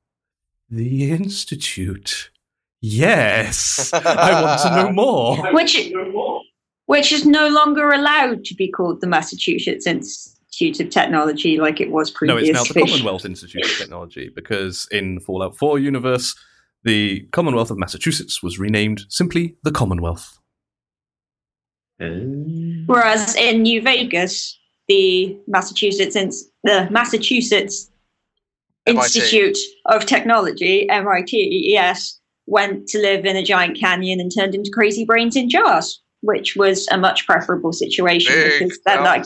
[0.70, 2.32] the Institute.
[2.80, 5.54] Yes, I want to know more.
[5.54, 5.92] Which,
[6.86, 11.92] which is no longer allowed to be called the Massachusetts Institute of Technology like it
[11.92, 12.52] was previously.
[12.52, 16.36] No, it's now the Commonwealth Institute of Technology because in Fallout 4 universe,
[16.84, 20.40] the Commonwealth of Massachusetts was renamed simply the Commonwealth.
[22.02, 22.84] Oh.
[22.86, 27.90] Whereas in New Vegas, the Massachusetts Ins- the Massachusetts
[28.86, 29.06] MIT.
[29.06, 34.72] Institute of Technology (MIT), yes, went to live in a giant canyon and turned into
[34.74, 39.24] crazy brains in jars, which was a much preferable situation Big because then I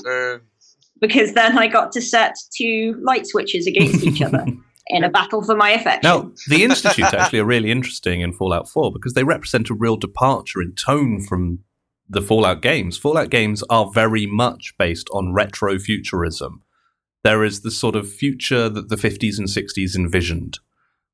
[0.99, 4.45] because then I got to set two light switches against each other
[4.89, 6.01] in a battle for my affection.
[6.03, 9.97] Now, the Institute actually are really interesting in Fallout 4 because they represent a real
[9.97, 11.59] departure in tone from
[12.09, 12.97] the Fallout games.
[12.97, 16.63] Fallout games are very much based on retro futurism.
[17.23, 20.59] There is the sort of future that the 50s and 60s envisioned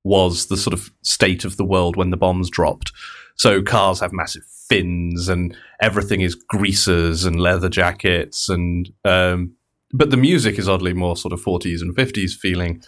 [0.04, 2.92] was the sort of state of the world when the bombs dropped.
[3.36, 9.56] So cars have massive fins and everything is greasers and leather jackets and um,
[9.94, 12.84] but the music is oddly more sort of 40s and 50s feeling.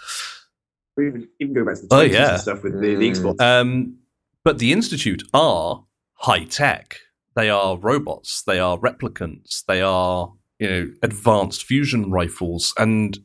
[0.97, 2.33] We even, even go back to the Oh, yeah.
[2.33, 3.41] and stuff with the, the Xbox.
[3.41, 3.97] Um,
[4.43, 6.97] but the Institute are high tech.
[7.35, 8.43] They are robots.
[8.43, 9.65] They are replicants.
[9.67, 12.73] They are, you know, advanced fusion rifles.
[12.77, 13.17] And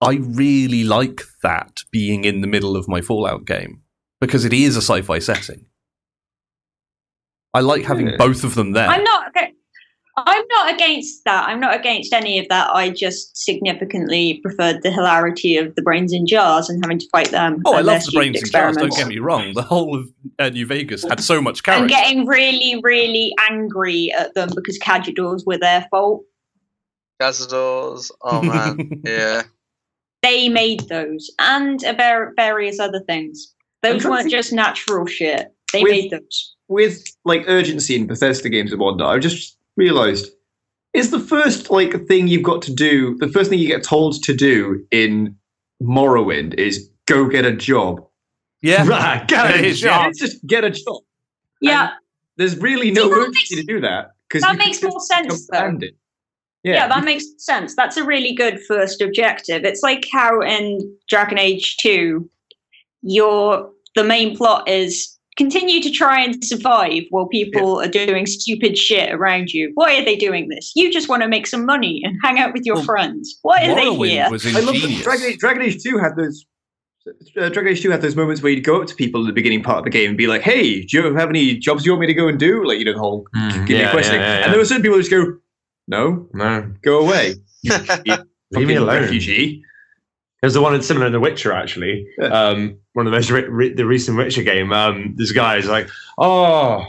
[0.00, 3.82] I really like that being in the middle of my Fallout game
[4.20, 5.66] because it is a sci fi setting.
[7.52, 8.16] I like having Yeah.
[8.18, 8.88] both of them there.
[8.88, 9.28] I'm not.
[9.28, 9.52] okay,
[10.16, 11.48] I'm not against that.
[11.48, 12.70] I'm not against any of that.
[12.70, 17.30] I just significantly preferred the hilarity of the brains in jars and having to fight
[17.30, 17.60] them.
[17.64, 18.76] oh, I and love the brains stupid and jars.
[18.76, 19.52] Don't get me wrong.
[19.54, 20.08] The whole of
[20.38, 21.82] uh, New Vegas had so much character.
[21.82, 22.10] And character.
[22.14, 26.22] getting really, really angry at them because Cazadors were their fault.
[27.20, 28.10] Cazadors.
[28.22, 29.42] Oh man, yeah.
[30.22, 33.54] They made those and a var- various other things.
[33.82, 35.52] Those weren't just natural shit.
[35.72, 36.54] They With- made those.
[36.68, 40.30] with like urgency in Bethesda games and whatnot, I just realised
[40.92, 43.16] is the first like thing you've got to do.
[43.18, 45.36] The first thing you get told to do in
[45.82, 48.04] Morrowind is go get a job.
[48.62, 50.06] Yeah, Right, get It a is, job.
[50.08, 51.02] It's just get a job.
[51.60, 51.90] Yeah,
[52.36, 55.78] There's really no See, urgency makes- to do that because that makes more sense, though.
[55.80, 55.94] it.
[56.62, 56.74] yeah.
[56.74, 57.74] Yeah, that makes sense.
[57.76, 59.64] That's a really good first objective.
[59.64, 62.28] It's like how in Dragon Age 2,
[63.02, 68.78] your the main plot is continue to try and survive while people are doing stupid
[68.78, 69.70] shit around you.
[69.74, 70.72] Why are they doing this?
[70.76, 73.38] You just want to make some money and hang out with your Well, friends.
[73.42, 74.28] Why are they here?
[74.30, 75.00] was I love that.
[75.02, 76.44] Dragon Age, Dragon Age 2 had those.
[77.36, 79.32] Uh, Dragon Age 2 had those moments where you'd go up to people at the
[79.32, 81.92] beginning part of the game and be like, hey, do you have any jobs you
[81.92, 82.64] want me to go and do?
[82.66, 84.14] Like, you know, the whole Mm, give me a yeah, question.
[84.14, 84.44] yeah, yeah, yeah.
[84.44, 85.36] And there were certain people who just go,
[85.88, 87.34] no, No, go away.
[87.62, 89.02] You leave me alone.
[89.02, 89.62] Refugee.
[90.40, 92.06] There's the one that's similar in The Witcher, actually.
[92.18, 92.26] Yeah.
[92.28, 94.72] Um, one of the most re- re- the recent Witcher game.
[94.72, 95.88] Um, this guy is like,
[96.18, 96.86] oh,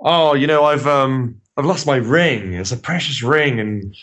[0.00, 2.54] oh, you know, I've um, I've lost my ring.
[2.54, 3.94] It's a precious ring, and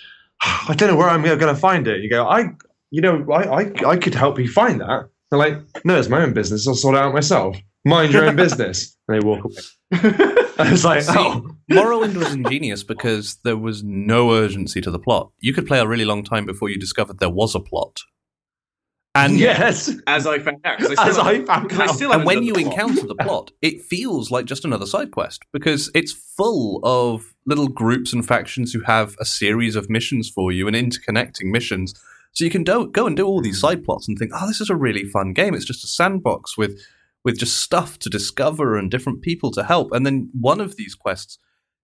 [0.42, 2.02] I don't know where I'm going to find it.
[2.02, 2.52] You go, I,
[2.92, 5.10] you know, I, I, I could help you find that.
[5.30, 6.68] They're like, no, it's my own business.
[6.68, 7.58] I'll sort it out myself.
[7.86, 8.96] Mind your own business.
[9.08, 9.56] And they walk away.
[10.60, 15.00] I was like, See, oh, Morrowind was ingenious because there was no urgency to the
[15.00, 15.32] plot.
[15.40, 18.00] You could play a really long time before you discovered there was a plot.
[19.16, 19.92] And yes.
[20.08, 20.78] As I found out.
[20.80, 21.96] 'cause I As I found because I out.
[21.96, 22.66] still and when you plot.
[22.66, 27.68] encounter the plot, it feels like just another side quest because it's full of little
[27.68, 31.94] groups and factions who have a series of missions for you and interconnecting missions.
[32.34, 34.62] So you can do, go and do all these side plots and think, oh, this
[34.62, 35.56] is a really fun game.
[35.56, 36.80] It's just a sandbox with
[37.26, 39.92] with just stuff to discover and different people to help.
[39.92, 41.38] And then one of these quests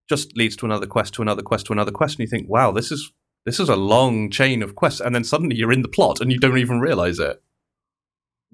[0.08, 2.72] just leads to another quest, to another quest, to another quest, and you think, wow,
[2.72, 3.12] this is
[3.46, 5.00] this is a long chain of quests.
[5.00, 7.42] And then suddenly you're in the plot and you don't even realize it.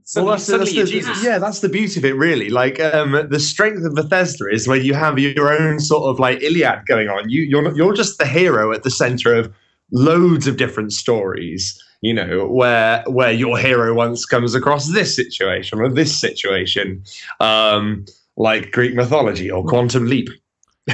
[0.05, 1.24] Suddenly, well, that's, suddenly that's the, Jesus.
[1.24, 2.51] yeah, that's the beauty of it, really.
[2.51, 6.43] Like um, the strength of Bethesda is where you have your own sort of like
[6.43, 7.31] Iliad going on.
[7.31, 9.52] You, you're not, you're just the hero at the center of
[9.93, 11.82] loads of different stories.
[12.02, 17.05] You know, where where your hero once comes across this situation or this situation,
[17.39, 18.05] um,
[18.36, 20.28] like Greek mythology or Quantum Leap.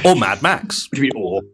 [0.05, 0.87] Or Mad Max.
[0.91, 1.49] What do you mean,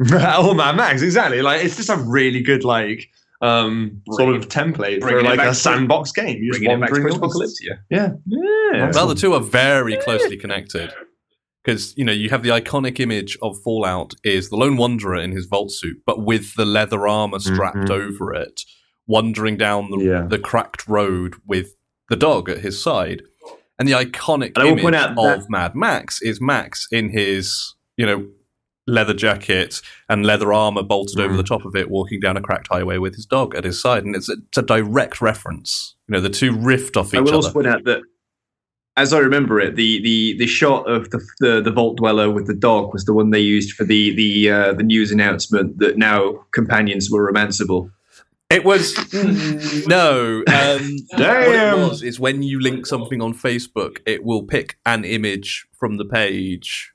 [0.00, 0.06] or?
[0.12, 1.42] oh Mad Max, exactly.
[1.42, 3.08] Like it's just a really good like
[3.42, 6.42] um sort of template for like a to- sandbox game.
[6.42, 7.60] You just Bringing it back to wandering post-apocalypse,
[7.90, 8.10] Yeah.
[8.26, 8.90] Yeah.
[8.94, 10.92] Well, the two are very closely connected
[11.64, 15.32] because you know you have the iconic image of Fallout is the lone wanderer in
[15.32, 17.90] his vault suit, but with the leather armor strapped Mhm.
[17.90, 18.62] over it,
[19.06, 20.26] wandering down the, Yeah.
[20.28, 21.74] the cracked road with
[22.08, 23.22] the dog at his side.
[23.78, 28.26] And the iconic And image of Mad Max is Max in his you know
[28.86, 31.36] leather jacket and leather armor bolted over Mm.
[31.36, 34.04] the top of it, walking down a cracked highway with his dog at his side,
[34.04, 35.94] and it's a, it's a direct reference.
[36.08, 37.20] You know, the two rift off each other.
[37.20, 37.36] I will other.
[37.36, 38.02] also point out that,
[38.96, 42.46] as I remember it, the the, the shot of the, the the vault dweller with
[42.46, 45.96] the dog was the one they used for the the uh, the news announcement that
[45.96, 47.90] now companions were romanceable.
[48.50, 48.96] It was
[49.86, 50.38] no.
[50.38, 51.88] Um, what it Damn.
[51.88, 56.04] was is when you link something on Facebook, it will pick an image from the
[56.04, 56.92] page,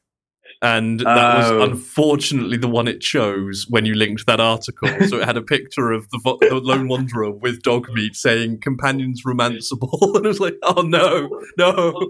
[0.65, 1.59] and that Oh.
[1.59, 4.89] was unfortunately the one it chose when you linked that article.
[5.07, 9.23] so it had a picture of the, vo- the lone wanderer with Dogmeat saying "companions
[9.25, 12.09] romanceable," and it was like, oh no, no.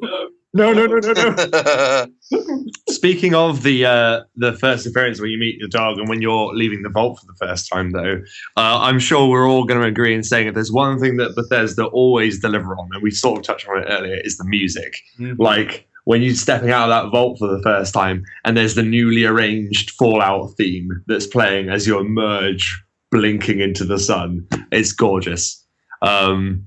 [0.58, 2.06] No, no, no, no, no.
[2.90, 6.54] Speaking of the uh, the first appearance where you meet your dog and when you're
[6.54, 8.22] leaving the vault for the first time, though,
[8.56, 11.36] uh, I'm sure we're all going to agree in saying if there's one thing that
[11.36, 14.96] Bethesda always deliver on, and we sort of touched on it earlier, is the music.
[15.38, 18.84] Like when you're stepping out of that vault for the first time, and there's the
[18.84, 24.48] newly arranged Fallout theme that's playing as you emerge, blinking into the sun.
[24.72, 25.64] It's gorgeous.
[26.02, 26.66] Um,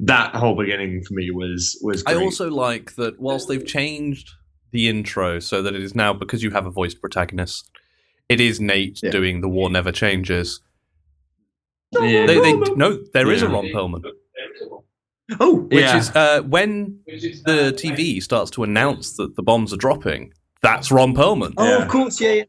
[0.00, 2.02] that whole beginning for me was was.
[2.06, 4.30] I also like that whilst they've changed
[4.72, 7.70] the intro so that it is now because you have a voiced protagonist,
[8.28, 9.10] it is Nate Yeah.
[9.10, 10.60] doing the war never changes.
[11.92, 12.26] Yeah.
[12.26, 14.02] They, they no, there is a Ron Perlman,
[15.40, 15.96] Oh, which Yeah.
[15.98, 20.32] is uh, when the TV starts to announce that the bombs are dropping.
[20.62, 21.54] That's Ron Perlman.
[21.56, 21.82] oh, Yeah.
[21.82, 22.44] of course, yeah, yeah.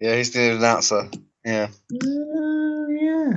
[0.00, 1.10] Yeah, he's the announcer.
[1.44, 1.68] Yeah.
[1.90, 3.32] yeah.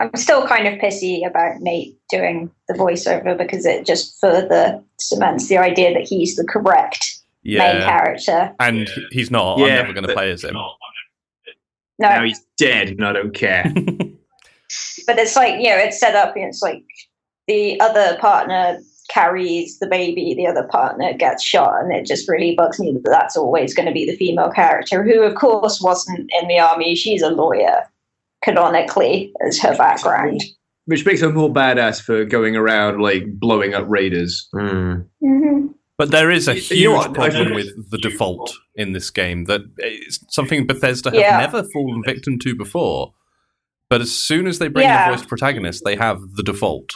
[0.00, 5.48] I'm still kind of pissy about Nate doing the voiceover because it just further cements
[5.48, 8.54] the idea that he's the correct main character.
[8.60, 9.58] and he's not.
[9.58, 10.56] Yeah, I'm never going to play as him.
[11.98, 13.72] No, Now he's dead, and I don't care.
[15.06, 16.34] but it's like you know, it's set up.
[16.36, 16.84] And it's like
[17.46, 18.78] the other partner
[19.10, 23.08] carries the baby, the other partner gets shot, and it just really bugs me that
[23.08, 26.94] that's always going to be the female character, who of course wasn't in the army.
[26.94, 27.84] She's a lawyer,
[28.42, 30.42] canonically, as her background.
[30.84, 34.48] which makes her more badass for going around like blowing up raiders.
[34.54, 35.06] Mm.
[35.22, 35.74] Mhm.
[35.98, 39.62] But there is a huge you know problem with the default in this game that
[39.78, 41.38] it's something Bethesda have Yeah.
[41.38, 43.14] never fallen victim to before.
[43.90, 45.08] But as soon as they bring Yeah.
[45.08, 46.92] a voiced protagonist, they have the default.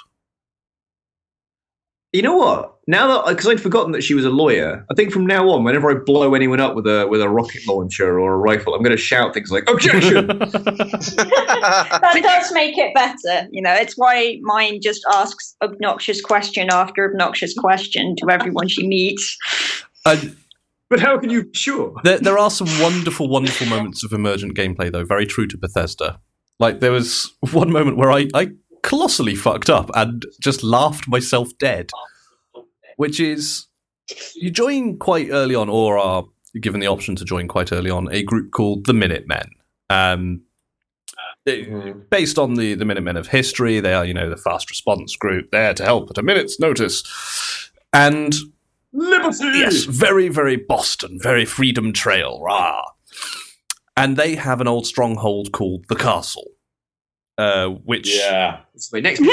[2.12, 2.76] You know what?
[2.86, 5.64] Now that because I'd forgotten that she was a lawyer, I think from now on,
[5.64, 8.82] whenever I blow anyone up with a with a rocket launcher or a rifle, I'm
[8.82, 13.48] going to shout things like "Objection!" that does make it better.
[13.51, 18.86] You know, it's why mine just asks obnoxious question after obnoxious question to everyone she
[18.86, 19.36] meets.
[20.05, 20.36] And
[20.90, 21.94] but how can you be sure?
[22.05, 26.20] there, there are some wonderful, wonderful moments of emergent gameplay, though, very true to Bethesda.
[26.59, 28.48] Like there was one moment where I, I
[28.83, 31.91] colossally fucked up and just laughed myself dead,
[32.97, 33.67] which is
[34.35, 36.25] you join quite early on, or are
[36.61, 39.49] given the option to join quite early on, a group called the Minutemen.
[39.89, 40.43] Um,
[41.47, 45.17] it- based on the the Minutemen of history, they are you know the fast response
[45.17, 47.03] group there to help at a minute's notice,
[47.93, 48.35] and
[48.95, 49.59] Liberty.
[49.59, 52.85] Yes, very, very Boston, very Freedom Trail, rah.
[53.97, 56.49] And they have an old stronghold called the Castle,
[57.39, 58.61] uh, which Yeah.
[58.75, 59.23] It's next.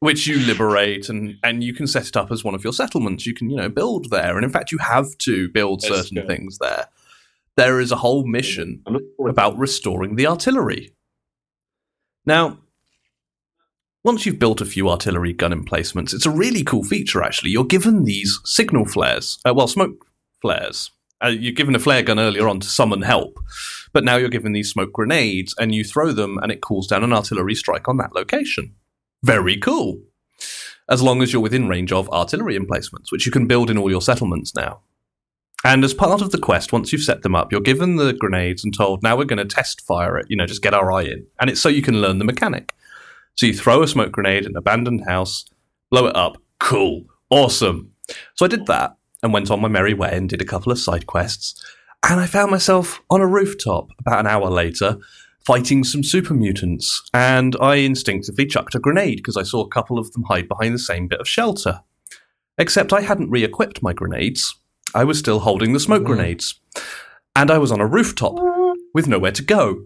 [0.00, 3.26] which you liberate, and and you can set it up as one of your settlements.
[3.26, 6.16] You can you know build there, and in fact, you have to build That's certain
[6.16, 6.26] good.
[6.26, 6.88] things there.
[7.56, 10.92] There is a whole mission I'm looking forward to about restoring the artillery.
[12.26, 12.58] Now,
[14.02, 17.50] once you've built a few artillery gun emplacements, it's a really cool feature, actually.
[17.50, 20.06] You're given these signal flares, uh, well, smoke
[20.42, 20.90] flares.
[21.24, 23.38] Uh, you're given a flare gun earlier on to summon help,
[23.92, 27.02] but now you're given these smoke grenades, and you throw them, and it calls down
[27.02, 28.74] an artillery strike on that location.
[29.22, 30.02] Very cool.
[30.88, 33.90] As long as you're within range of artillery emplacements, which you can build in all
[33.90, 34.80] your settlements now.
[35.64, 38.62] And as part of the quest, once you've set them up, you're given the grenades
[38.62, 41.04] and told, now we're going to test fire it, you know, just get our eye
[41.04, 41.26] in.
[41.40, 42.74] And it's so you can learn the mechanic.
[43.36, 45.46] So you throw a smoke grenade in an abandoned house,
[45.90, 46.36] blow it up.
[46.60, 47.04] Cool.
[47.30, 47.92] Awesome.
[48.34, 50.78] So I did that and went on my merry way and did a couple of
[50.78, 51.60] side quests.
[52.08, 54.98] And I found myself on a rooftop about an hour later
[55.46, 57.02] fighting some super mutants.
[57.14, 60.74] And I instinctively chucked a grenade because I saw a couple of them hide behind
[60.74, 61.80] the same bit of shelter.
[62.58, 64.54] Except I hadn't re equipped my grenades.
[64.94, 66.08] I was still holding the smoke hmm.
[66.08, 66.60] grenades.
[67.34, 68.34] And I was on a rooftop
[68.94, 69.84] with nowhere to go.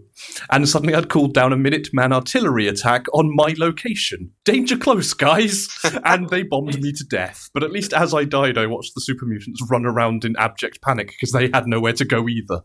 [0.51, 4.31] And suddenly I'd called down a Minuteman artillery attack on my location.
[4.45, 5.67] Danger close, guys!
[6.05, 7.49] and they bombed me to death.
[7.53, 10.81] But at least as I died, I watched the super mutants run around in abject
[10.81, 12.61] panic because they had nowhere to go either.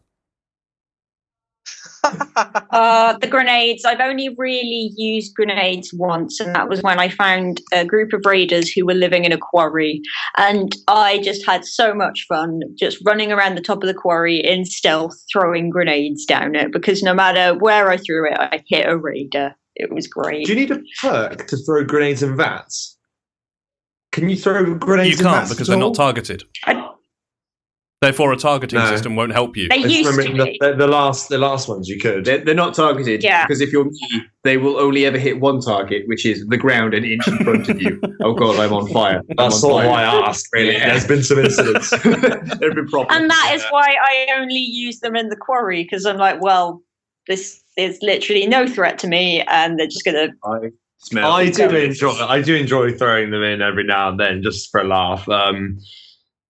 [2.71, 3.85] Uh, the grenades.
[3.85, 8.23] I've only really used grenades once, and that was when I found a group of
[8.27, 10.01] raiders who were living in a quarry.
[10.37, 14.37] And I just had so much fun just running around the top of the quarry
[14.39, 18.89] in stealth, throwing grenades down it because no matter where I threw it, I hit
[18.89, 19.55] a raider.
[19.77, 20.47] It was great.
[20.47, 22.97] Do you need a perk to throw grenades in VATS?
[24.13, 26.45] Can you throw grenades You in can't because at they're not targeted.
[26.65, 26.91] I-
[28.05, 28.87] Therefore, a targeting No.
[28.87, 29.69] system won't help you.
[29.69, 30.59] They used remember to the, be.
[30.61, 32.25] the, the last the last ones you could.
[32.25, 33.23] They're, they're not targeted.
[33.23, 33.47] Yeah.
[33.47, 36.93] Because if you're me, they will only ever hit one target, which is the ground
[36.95, 38.01] an inch in front of you.
[38.23, 39.23] Oh god, I'm on fire.
[39.37, 40.07] That's on sort of fire.
[40.11, 40.49] why I asked.
[40.53, 40.91] Really, Yeah.
[40.91, 41.91] there's been some incidents.
[42.03, 43.09] There've been problems.
[43.11, 46.83] And that is why I only use them in the quarry because I'm like, well,
[47.27, 50.29] this is literally no threat to me, and they're just gonna.
[50.45, 50.69] I
[50.99, 51.33] smell.
[51.33, 52.11] I do enjoy.
[52.11, 55.27] I do enjoy throwing them in every now and then, just for a laugh.
[55.29, 55.79] Um,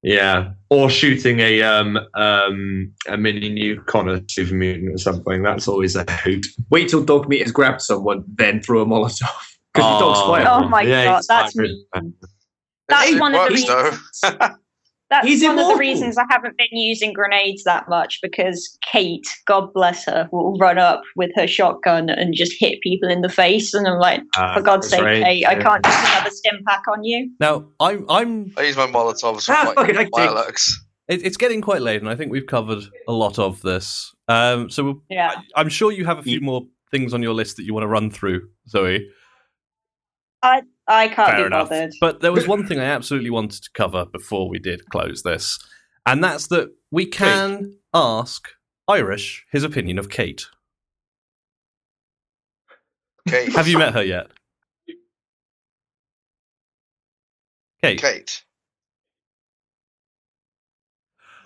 [0.05, 5.43] yeah, or shooting a um um a mini nuke on a super mutant or something.
[5.43, 6.47] That's always a hoot.
[6.71, 9.29] Wait till Dogmeat has grabbed someone, then throw a Molotov.
[9.73, 10.27] Because the dog's Oh.
[10.29, 10.47] fire.
[10.49, 11.67] Oh my Yeah, god, that's fire.
[11.67, 12.15] mean.
[12.89, 14.55] That's one of the reasons.
[15.15, 19.25] That's He's one of the reasons I haven't been using grenades that much because Kate,
[19.47, 23.29] God bless her, will run up with her shotgun and just hit people in the
[23.29, 26.93] face, and I'm like, Uh, for God's sake, right, Kate, I can't just another Stimpak
[26.93, 27.31] on you.
[27.39, 30.85] Now, I'm, I'm I use my Molotovs for Ah, fuck it, like fireworks.
[31.07, 34.13] it, it's getting quite late, and I think we've covered a lot of this.
[34.27, 35.35] Um, so we'll, Yeah.
[35.37, 37.85] I, I'm sure you have a few more things on your list that you want
[37.85, 39.07] to run through, Zoe.
[40.87, 41.69] I can't Fair be enough.
[41.71, 41.93] bothered.
[42.01, 45.59] But there was one thing I absolutely wanted to cover before we did close this,
[46.07, 48.49] and that's that we can ask
[48.89, 50.47] Irish his opinion of Kate.
[53.27, 53.51] Okay.
[53.53, 54.27] Have you met her yet?
[57.83, 58.01] Kate.
[58.01, 58.43] Kate?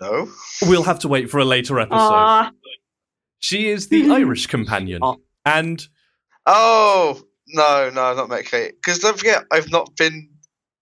[0.01, 0.29] No.
[0.63, 1.95] We'll have to wait for a later episode.
[1.97, 2.51] Aw,
[3.39, 5.17] She is the Irish companion, Oh.
[5.45, 5.85] and
[6.45, 8.73] Oh no, no, I've not met Kate.
[8.75, 10.29] Because don't forget, I've not been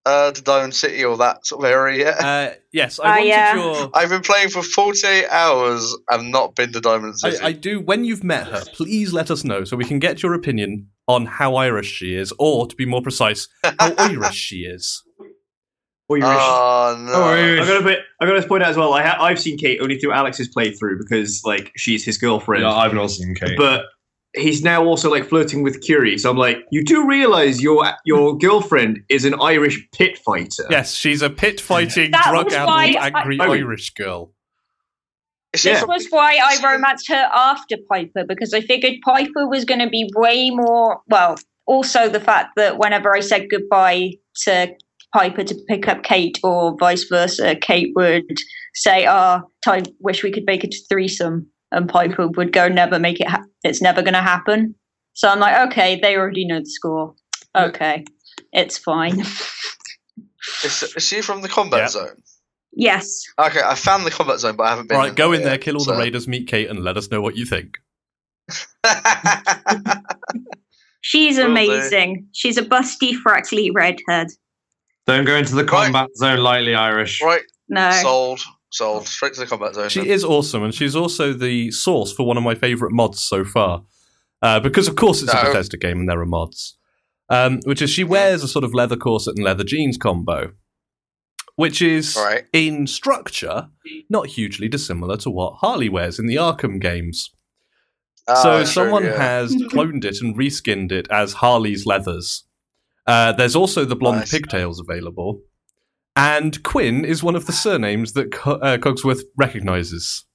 [0.06, 2.22] uh, to Diamond City or that sort of area yet.
[2.23, 3.56] uh, yes, I Ah, wanted yeah.
[3.56, 3.89] your.
[3.94, 7.38] I've been playing for 48 hours and not been to Diamond City.
[7.44, 7.81] I, I do.
[7.81, 11.26] When you've met her, please let us know so we can get your opinion on
[11.26, 15.03] how Irish she is, or to be more precise, how Irish she is.
[16.10, 17.22] Or you're Oh no!
[17.22, 18.94] I gotta put, I gotta point out as well.
[18.94, 22.64] I ha- I've seen Kate only through Alex's playthrough because like she's his girlfriend.
[22.64, 23.57] Yeah, I've not seen Kate.
[23.57, 23.84] but
[24.38, 26.18] he's now also like flirting with Curie.
[26.18, 30.65] So I'm like, you do realize your your girlfriend is an Irish pit fighter.
[30.69, 34.34] Yes, she's a pit fighting, drug addled, angry I- Irish girl.
[35.53, 39.65] Is This from- was why I romanced her after Piper because I figured Piper was
[39.65, 41.01] going to be way more.
[41.07, 44.73] Well, also the fact that whenever I said goodbye to
[45.14, 48.38] Piper to pick up Kate or vice versa, Kate would
[48.76, 52.99] say, "Ah, I wish we could make it a threesome," and Piper would go, "Never
[52.99, 53.27] make it.
[53.27, 54.76] Ha- it's never going to happen."
[55.14, 57.15] So I'm like, okay, they already know the score.
[57.56, 58.06] Okay,
[58.53, 59.19] it's fine.
[60.64, 61.88] Is, is she from the combat Yeah.
[61.88, 62.22] zone?
[62.73, 63.23] yes.
[63.39, 64.98] Okay, I found the combat zone, but I haven't been.
[64.98, 67.10] Right, go in there, yet, kill all so- the raiders, meet Kate, and let us
[67.11, 67.77] know what you think.
[71.02, 71.52] She's Will do.
[71.52, 72.27] amazing.
[72.34, 74.27] She's a busty, fraxly redhead.
[75.06, 77.22] Don't go into the combat zone lightly, Irish.
[77.22, 77.91] right, No.
[78.02, 78.41] sold,
[78.72, 79.07] sold.
[79.07, 79.89] Straight to the combat zone.
[79.89, 80.10] She then.
[80.10, 83.84] is awesome, and she's also the source for one of my favourite mods so far.
[84.41, 86.77] Uh, because, of course, it's a Bethesda game and there are mods.
[87.30, 90.52] Um, which is she wears a sort of leather corset and leather jeans combo,
[91.56, 92.45] which is, Right.
[92.53, 93.69] in structure,
[94.10, 97.31] not hugely dissimilar to what Harley wears in the Arkham games.
[98.30, 99.18] Ah, so true, someone yeah.
[99.18, 102.44] has cloned it and reskinned it as Harley's leathers.
[103.07, 104.31] Uh, there's also the blonde Nice.
[104.31, 105.41] pigtails available.
[106.18, 110.26] And Quinn is one of the surnames that Co- uh, Codsworth recognizes.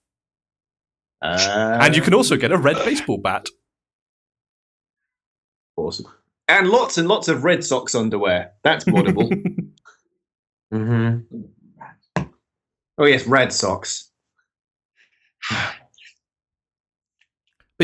[1.20, 3.48] and you can also get a red baseball bat.
[5.76, 6.06] awesome.
[6.48, 8.52] And lots and lots of Red Sox underwear.
[8.62, 9.30] That's moddable.
[10.72, 11.42] Mm-hmm.
[12.96, 14.10] oh yes, Red Sox.
[15.50, 15.76] But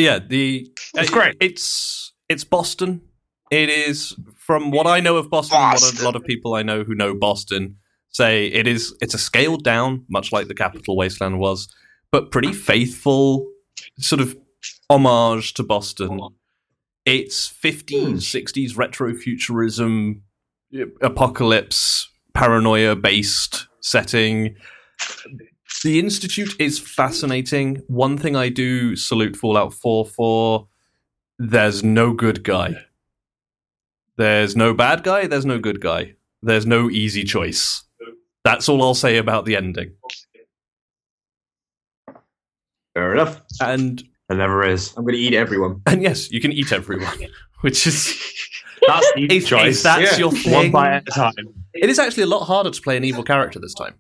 [0.02, 1.36] yeah, the It's uh, great.
[1.38, 3.02] It's it's Boston.
[3.50, 5.58] It is from what I know of Boston.
[5.60, 7.76] and What a lot of people I know who know Boston
[8.10, 8.94] say it is.
[9.01, 11.68] It's a scaled down, much like the Capital Wasteland was,
[12.10, 13.48] but pretty faithful
[13.98, 14.36] sort of
[14.90, 16.20] homage to Boston.
[17.05, 20.22] It's 50s, 60s retro futurism,
[21.01, 24.56] apocalypse, paranoia based setting.
[25.85, 27.82] The Institute is fascinating.
[27.86, 30.68] One thing I do salute Fallout 4 for
[31.39, 32.76] there's no good guy.
[34.16, 36.14] There's no bad guy, there's no good guy.
[36.43, 37.85] There's no easy choice.
[38.44, 39.93] That's all I'll say about the ending.
[42.94, 43.40] Fair enough.
[43.60, 44.94] And There never is.
[44.97, 45.82] I'm going to eat everyone.
[45.86, 47.16] and yes, you can eat everyone,
[47.60, 48.06] which is
[48.86, 50.16] That's the if, if that's Yeah.
[50.19, 50.73] your One thing.
[50.73, 51.35] bite at a time.
[51.74, 53.94] It is actually a lot harder to play an evil character this time.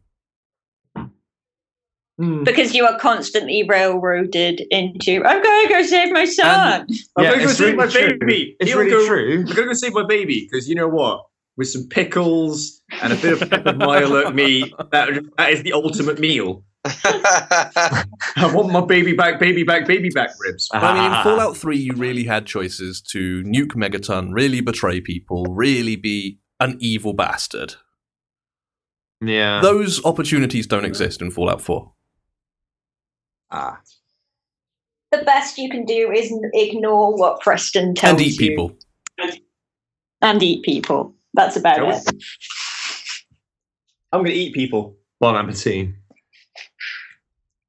[2.20, 2.42] Hmm.
[2.42, 6.84] because you are constantly railroaded into I'm going to go save my son.
[7.16, 8.18] I'm Yeah, going to go it's save really my true.
[8.18, 8.56] baby.
[8.58, 9.32] It's He'll really go- true.
[9.34, 11.26] I'm going to go save my baby because you know what?
[11.58, 16.18] With some pickles and a bit of peppered Milo meat, that, that is the ultimate
[16.18, 16.64] meal.
[16.84, 18.04] I
[18.54, 20.68] want my baby back, baby back, baby back ribs.
[20.72, 25.44] I mean, in Fallout 3, you really had choices to nuke Megaton, really betray people,
[25.46, 27.74] really be an evil bastard.
[29.20, 29.60] Yeah.
[29.60, 31.92] Those opportunities don't exist in Fallout 4.
[33.50, 33.80] Ah,
[35.10, 38.26] the best you can do is ignore what Preston tells you.
[38.26, 38.48] and eat you.
[38.48, 38.78] people.
[40.20, 41.14] And eat people.
[41.38, 41.92] That's about Shall we?
[41.92, 42.24] it.
[44.12, 44.96] I'm going to eat people.
[45.20, 45.90] Bon appetit.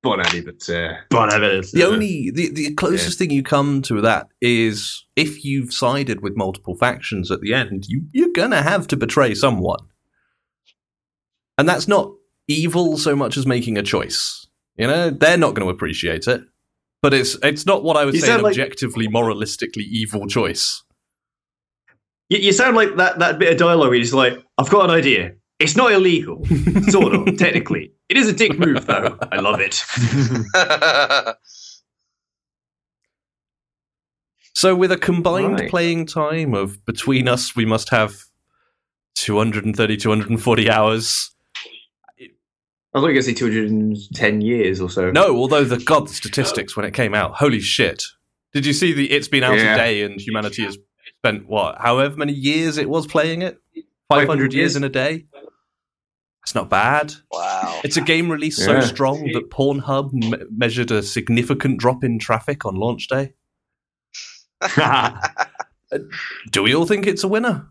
[0.02, 1.72] Bon Addy, but uh, Bon appetit.
[1.74, 6.38] The only the, the closest thing you come to that is if you've sided with
[6.38, 9.80] multiple factions at the end, you you're gonna have to betray someone,
[11.58, 12.12] and that's not
[12.48, 14.48] evil so much as making a choice.
[14.78, 16.41] You know, they're not going to appreciate it,
[17.02, 20.82] but it's it's not what I would You say an like- objectively, moralistically evil choice.
[22.30, 24.91] You, you sound like that, that bit of dialogue where you're like, I've got an
[24.91, 25.34] idea.
[25.60, 26.45] It's not illegal,
[26.89, 27.91] sort of, technically.
[28.07, 29.18] It is a dick move, though.
[29.31, 29.84] I love it.
[34.53, 35.69] So, with a combined Right.
[35.69, 38.15] playing time of between us, we must have
[39.15, 41.31] 230, 240 hours.
[42.19, 45.11] I was going to say 210 years or so.
[45.11, 48.03] No, although the god the statistics when it came out, holy shit!
[48.51, 49.10] Did you see the?
[49.11, 49.76] It's been out Yeah.
[49.76, 50.77] a day, and humanity has
[51.22, 53.60] spent what, however many years it was playing it,
[54.10, 54.76] five 500 hundred years years.
[54.78, 55.26] in a day.
[56.44, 57.14] It's not bad.
[57.32, 57.82] wow.
[57.84, 62.66] It's a game released so strong that Pornhub me- measured a significant drop in traffic
[62.66, 63.34] on launch day.
[66.52, 67.68] Do we all think it's a winner?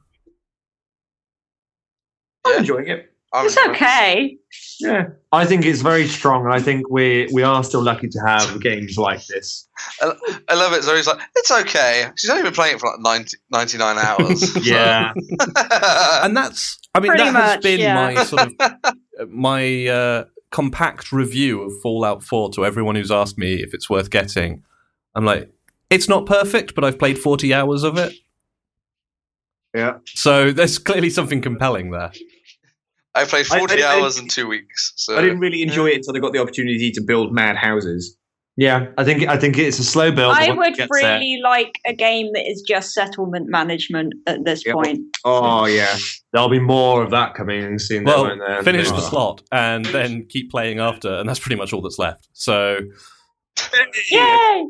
[2.45, 3.08] I'm enjoying it.
[3.33, 4.39] I'm It's okay.
[4.81, 8.19] Yeah, I think it's very strong, and I think we we are still lucky to
[8.21, 9.69] have games like this.
[10.01, 10.83] I love it.
[10.83, 12.09] Zoe's like, it's okay.
[12.17, 14.57] She's only been playing it for like 90, 99 hours.
[14.65, 15.13] Yeah,
[16.23, 17.95] and that's I mean Pretty that has been yeah.
[17.95, 18.95] my sort of
[19.29, 24.11] my uh, compact review of Fallout 4 to everyone who's asked me if it's worth
[24.11, 24.63] getting.
[25.15, 25.51] I'm like,
[25.91, 28.15] it's not perfect, but I've played 40 hours of it.
[29.75, 29.99] Yeah.
[30.07, 32.13] So there's clearly something compelling there.
[33.21, 34.93] I played 40 I- I- hours in two weeks.
[34.97, 38.17] So I didn't really enjoy it until I got the opportunity to build mad houses.
[38.57, 38.87] yeah.
[38.99, 40.35] I think I think it's a slow build.
[40.37, 44.65] I would gets there- really like a game that is just settlement management at this
[44.67, 44.75] Yep.
[44.75, 45.01] point.
[45.25, 45.97] Oh yeah,
[46.33, 48.05] There'll be more of that coming soon.
[48.05, 48.63] Well, won't there?
[48.63, 49.11] finish the Oh.
[49.11, 52.29] slot and then keep playing after, and that's pretty much all that's left.
[52.33, 52.81] So
[54.11, 54.65] Yay!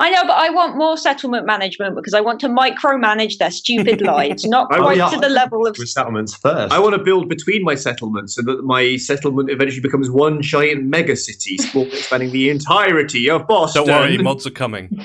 [0.00, 4.00] I know, but I want more settlement management because I want to micromanage their stupid
[4.14, 6.72] lives, not I quite to the level of with settlements first.
[6.72, 10.84] I want to build between my settlements so that my settlement eventually becomes one giant
[10.84, 13.86] mega city, sport spanning the entirety of Boston.
[13.86, 15.04] don't worry, mods are coming.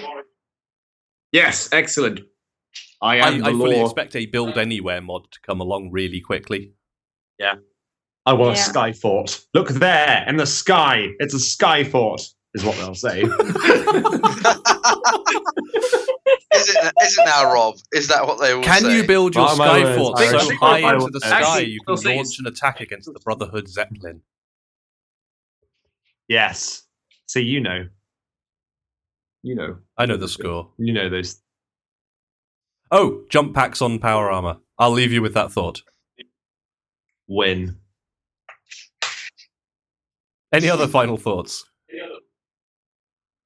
[1.31, 2.21] Yes, excellent.
[3.01, 6.21] I I, am I the fully expect a build anywhere mod to come along really
[6.21, 6.73] quickly.
[7.37, 7.55] Yeah.
[8.25, 8.61] I want Yeah.
[8.61, 9.41] a sky fort.
[9.53, 11.09] Look there in the sky.
[11.19, 12.21] It's a sky fort,
[12.57, 13.21] is what they'll say.
[13.21, 13.29] is
[16.69, 17.75] it is it now, Rob?
[17.93, 18.95] Is that what they will Can say?
[18.97, 21.43] you build your By my sky fort I so actually- high I- into the actually,
[21.43, 24.21] sky you can say launch an attack against the Brotherhood Zeppelin?
[26.27, 26.83] yes.
[27.25, 27.87] So you know,
[29.43, 29.77] You know.
[29.97, 30.71] I know the score.
[30.77, 31.41] you know those.
[32.89, 34.57] Oh, jump packs on power armor.
[34.79, 35.81] I'll leave you with that thought.
[37.27, 37.77] Win.
[40.53, 41.65] Any other final thoughts?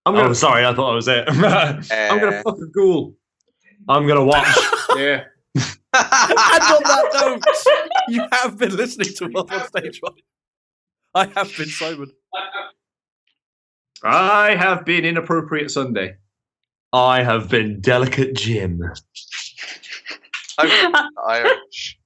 [0.06, 0.65] I'm gonna, Oh, sorry.
[0.65, 1.26] I thought I was it.
[1.30, 3.15] I'm gonna uh, fuck a ghoul.
[3.88, 4.48] I'm gonna watch.
[4.98, 5.23] Yeah.
[5.56, 5.64] and
[5.94, 7.10] on that
[7.45, 10.14] note, you have been listening to World One Stage One.
[11.15, 12.11] I have been Simon.
[14.03, 16.18] I have been inappropriate Sunday.
[16.91, 18.82] I have been delicate Jim.
[20.57, 20.94] I'm
[21.26, 21.98] Irish.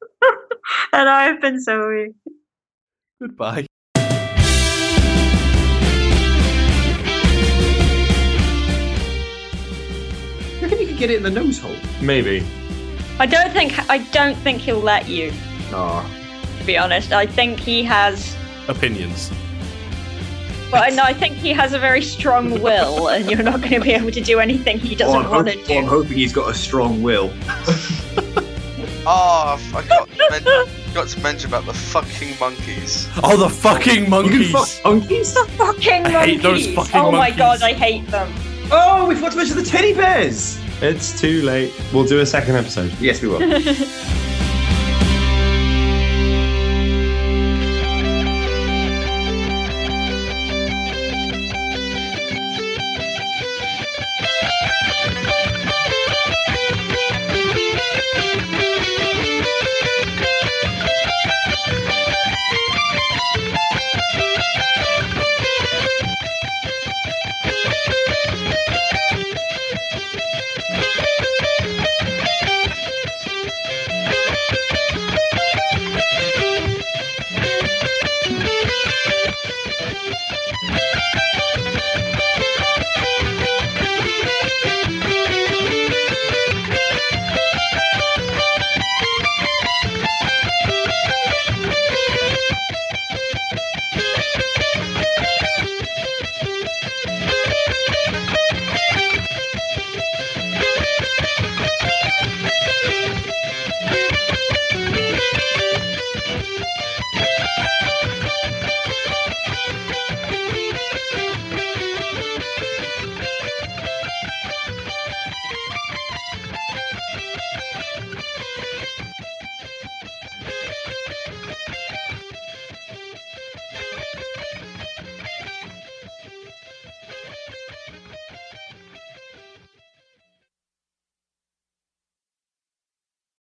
[0.94, 2.10] and I've been Zoe.
[3.20, 3.66] Goodbye.
[10.96, 11.76] You reckon you could get it in the nose hole?
[12.02, 12.46] Maybe.
[13.20, 15.32] I don't think I don't think he'll let you.
[15.72, 16.06] Oh.
[16.60, 18.36] To be honest, I think he has.
[18.68, 19.32] Opinions.
[20.72, 23.80] But no, I think he has a very strong will, and you're not going to
[23.82, 26.34] be able to do anything he doesn't I'm, want hope- to oh, I'm hoping he's
[26.34, 27.32] got a strong will.
[29.08, 33.08] Oh, I forgot to, men- forgot to mention about the fucking monkeys.
[33.22, 34.52] Oh, the fucking You can monkeys!
[34.52, 35.38] fuck monkeys?
[35.38, 36.76] Fucking I hate those monkeys!
[36.76, 38.34] fucking oh my god, I hate them.
[38.72, 40.60] Oh, we forgot to mention the teddy bears.
[40.82, 41.74] It's too late.
[41.94, 42.92] We'll do a second episode.
[43.00, 43.40] Yes, we will.